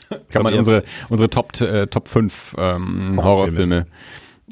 [0.29, 3.23] Kann man unsere, unsere Top, äh, Top 5 ähm, Horrorfilme.
[3.25, 3.87] Horrorfilme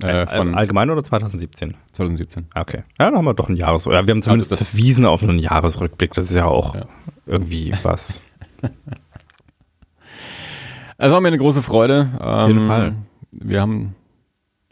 [0.03, 1.75] äh, von allgemein oder 2017?
[1.93, 2.47] 2017.
[2.55, 2.85] Ah, Okay.
[2.99, 3.85] Ja, dann haben wir doch ein Jahres...
[3.85, 6.13] Ja, wir haben zumindest Also das- verwiesen auf einen Jahresrückblick.
[6.15, 6.87] Das ist ja auch Ja.
[7.27, 8.23] irgendwie was.
[10.99, 12.11] Es war mir eine große Freude.
[12.19, 12.95] Auf jeden Fall.
[13.31, 13.95] Wir haben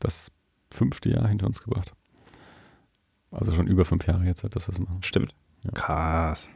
[0.01, 0.31] das
[0.70, 1.93] fünfte Jahr hinter uns gebracht.
[3.31, 5.03] Also schon über fünf Jahre jetzt, das was wir machen.
[5.03, 5.35] Stimmt.
[5.74, 6.49] Krass.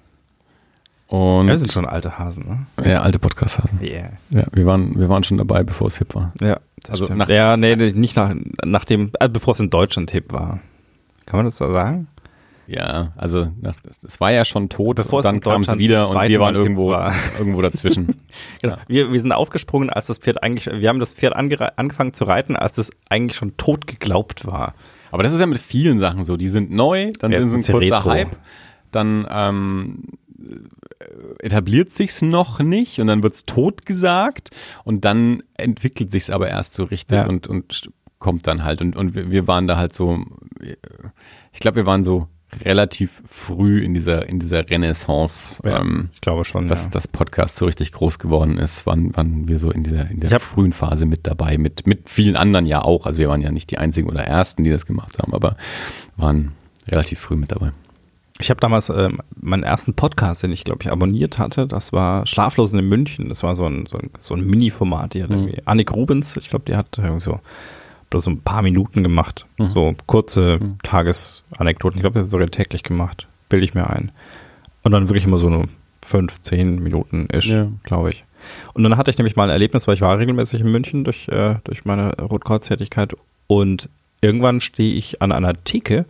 [1.09, 2.89] Und Ja, wir sind schon alte Hasen, ne?
[2.91, 3.79] ja, alte Podcast-Hasen.
[3.81, 4.11] Yeah.
[4.31, 6.33] Ja, wir waren, wir waren schon dabei, bevor es hip war.
[6.41, 6.59] Ja,
[6.89, 7.21] Also stimmt.
[7.21, 8.35] nach- ja, nee, nicht nach,
[8.65, 10.61] nachdem, äh, bevor es in Deutschland hip war.
[11.25, 12.09] Kann man das so sagen?
[12.69, 13.47] Ja, also
[14.03, 16.57] das war ja schon tot Bevor und es dann kam es wieder und wir waren
[16.57, 17.13] irgendwo, war.
[17.39, 18.17] irgendwo dazwischen.
[18.61, 18.77] Genau.
[18.89, 22.57] Wir, wir sind aufgesprungen, als das Pferd eigentlich, wir haben das Pferd angefangen zu reiten,
[22.57, 24.75] als es eigentlich schon tot geglaubt war.
[25.13, 26.37] Aber das ist ja mit vielen Sachen so.
[26.37, 28.11] Die sind neu, dann Ja, sind sie ein kurzer retro.
[28.11, 28.37] Hype,
[28.91, 29.99] dann ähm,
[31.41, 34.51] etabliert sich's noch nicht und dann wird's tot gesagt
[34.85, 37.27] und dann entwickelt sich's aber erst so richtig Ja.
[37.27, 38.81] und, und kommt dann halt.
[38.81, 40.25] Und, und wir, waren da halt so,
[41.53, 42.29] ich glaube, wir waren so
[42.65, 45.61] relativ früh in dieser, in dieser Renaissance.
[45.65, 46.69] Ja, Ähm, ich glaube schon.
[46.69, 46.91] dass ja.
[46.91, 50.31] das Podcast so richtig groß geworden ist, waren, waren wir so in dieser in der
[50.31, 53.05] hab- frühen Phase mit dabei, mit, mit vielen anderen ja auch.
[53.05, 55.57] Also wir waren ja nicht die einzigen oder ersten, die das gemacht haben, aber
[56.17, 56.53] waren
[56.89, 57.73] relativ früh mit dabei.
[58.39, 62.27] Ich habe damals ähm, meinen ersten Podcast, den ich glaube ich abonniert hatte, das war
[62.27, 63.29] Schlaflosen in München.
[63.31, 65.15] Das war so ein, so ein, so ein Mini-Format.
[65.15, 65.37] Die hat Mhm.
[65.37, 67.41] irgendwie Annik Rubens, ich glaube, die hat irgendwie so
[68.11, 69.47] bloß so ein paar Minuten gemacht.
[69.59, 69.71] Mhm.
[69.71, 71.99] So kurze Tagesanekdoten.
[71.99, 73.27] Ich glaube, das ist sogar täglich gemacht.
[73.49, 74.13] Bilde ich mir ein.
[74.83, 75.65] Und dann wirklich immer so nur
[76.03, 77.67] fünf, zehn Minuten ish, Ja.
[77.85, 78.25] glaube ich.
[78.75, 81.27] Und dann hatte ich nämlich mal ein Erlebnis, weil ich war regelmäßig in München durch,
[81.29, 83.15] äh, durch meine Rotkreuz-Tätigkeit
[83.49, 83.89] und
[84.21, 86.05] irgendwann stehe ich an einer Theke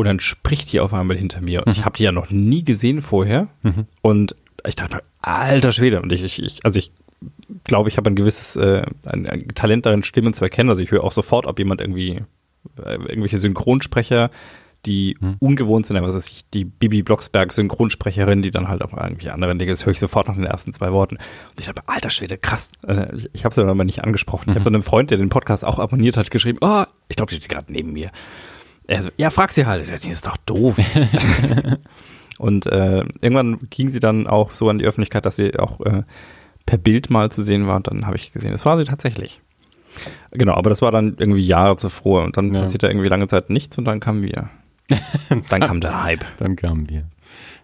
[0.00, 1.66] und dann spricht die auf einmal hinter mir.
[1.66, 3.48] Und Ich habe die ja noch nie gesehen vorher.
[4.02, 4.34] Und
[4.66, 6.00] ich dachte, alter Schwede.
[6.02, 6.92] Und ich, ich, ich also ich
[7.64, 10.70] glaube, ich habe ein gewisses äh, ein, ein Talent darin, Stimmen zu erkennen.
[10.70, 12.22] Also ich höre auch sofort, ob jemand irgendwie
[12.82, 14.30] äh, irgendwelche Synchronsprecher,
[14.86, 19.28] die ungewohnt sind, was ist ich, die Bibi Blocksberg Synchronsprecherin, die dann halt auf irgendwie
[19.28, 21.16] anderen Dinge, das höre ich sofort nach den ersten zwei Worten.
[21.16, 22.70] Und ich dachte, alter Schwede, krass.
[22.86, 24.48] Äh, Ich, ich habe sie dann aber nicht angesprochen.
[24.50, 27.28] Ich habe dann einem Freund, der den Podcast auch abonniert hat, geschrieben, oh, ich glaube,
[27.30, 28.10] die steht gerade neben mir.
[28.90, 30.02] Er so, ja, frag sie halt.
[30.04, 30.76] Die ist doch doof.
[32.38, 36.02] Und äh, irgendwann ging sie dann auch so an die Öffentlichkeit, dass sie auch äh,
[36.66, 37.76] per Bild mal zu sehen war.
[37.76, 39.40] Und dann habe ich gesehen, das war sie tatsächlich.
[40.32, 42.24] Genau, aber das war dann irgendwie Jahre zuvor.
[42.24, 42.60] Und dann Ja.
[42.60, 44.48] passierte irgendwie lange Zeit nichts und dann kamen wir.
[45.50, 46.24] dann kam der Hype.
[46.38, 47.04] Dann kamen wir.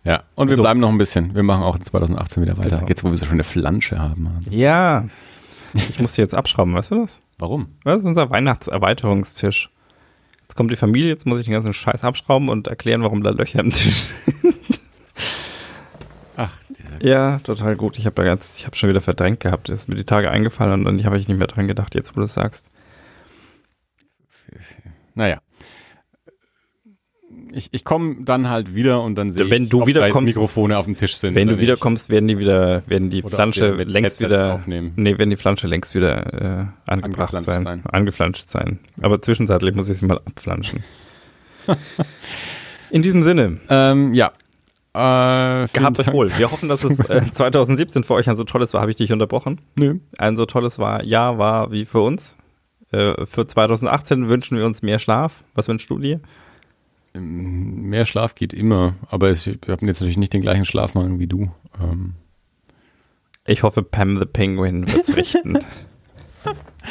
[0.05, 0.63] Ja, und wir So.
[0.63, 1.35] bleiben noch ein bisschen.
[1.35, 2.77] Wir machen auch in 2018 wieder weiter.
[2.77, 2.89] Genau.
[2.89, 4.29] Jetzt, wo wir so schon eine Flansche haben.
[4.51, 5.07] Ja.
[5.75, 7.21] Ich musste jetzt abschrauben, weißt du das?
[7.39, 7.67] Warum?
[7.85, 9.71] Das ist unser Weihnachtserweiterungstisch.
[10.57, 13.29] Jetzt kommt die Familie, jetzt muss ich den ganzen Scheiß abschrauben und erklären, warum da
[13.29, 14.81] Löcher im Tisch sind.
[16.35, 16.51] Ach,
[17.03, 17.99] Ja, total gut.
[17.99, 19.69] Ich habe da ganz, ich habe schon wieder verdrängt gehabt.
[19.69, 22.17] Das ist mir die Tage eingefallen und dann habe ich nicht mehr dran gedacht, jetzt
[22.17, 22.71] wo du es sagst.
[25.15, 25.41] naja.
[27.57, 30.85] Ich, ich komme dann halt wieder und dann sehe Wenn ich, du drei Mikrofone auf
[30.85, 31.35] dem Tisch sind.
[31.35, 34.93] Wenn du wiederkommst, werden die wieder, werden die Oder Flansche mit längst wieder, aufnehmen.
[34.97, 37.83] nee, werden die Flansche längst wieder äh, angebracht Angeflanscht sein, sein.
[37.87, 38.79] angeflanscht sein.
[39.01, 40.85] Aber zwischenzeitlich muss ich sie mal abflanschen.
[42.91, 43.59] In diesem Sinne.
[43.71, 44.33] Ähm, ja.
[44.93, 46.31] Äh, gehabt euch wohl.
[46.37, 48.83] Wir hoffen, dass es äh, 2017 für euch ein so tolles war.
[48.83, 49.63] Habe ich dich unterbrochen?
[49.77, 50.01] Nö.
[50.19, 52.37] Ein so tolles war, Jahr war wie für uns.
[52.93, 55.43] Äh, für 2018 wünschen wir uns mehr Schlaf.
[55.55, 56.21] Was wünschst du dir?
[57.17, 61.19] Ähm, Mehr Schlaf geht immer, aber es, wir haben jetzt natürlich nicht den gleichen Schlafmangel
[61.19, 61.51] wie du.
[61.83, 62.15] Ähm,
[63.47, 65.59] Ich hoffe, Pam the Penguin wird's richten.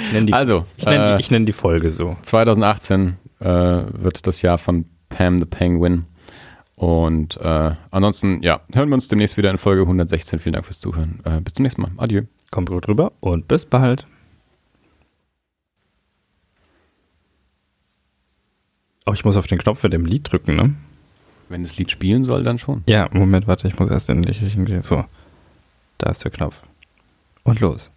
[0.07, 2.17] Ich nenne die, also, ich nenn äh, die, ich nenn die Folge so.
[2.23, 6.05] 2018 äh, wird das Jahr von Pam the Penguin.
[6.75, 10.39] Und äh, ansonsten, ja, hören wir uns demnächst wieder in Folge 116.
[10.39, 11.21] Vielen Dank fürs Zuhören.
[11.23, 11.91] Äh, bis zum nächsten Mal.
[11.97, 12.23] Adieu.
[12.51, 14.05] Kommt gut rüber und bis bald.
[19.05, 20.73] Oh, ich muss auf den Knopf für dem Lied drücken, ne?
[21.47, 22.83] Wenn das Lied spielen soll, dann schon.
[22.87, 24.81] Ja, Moment, warte, ich muss erst in die richtige.
[24.83, 25.05] So.
[25.99, 26.61] Da ist der Knopf.
[27.43, 27.91] Und los.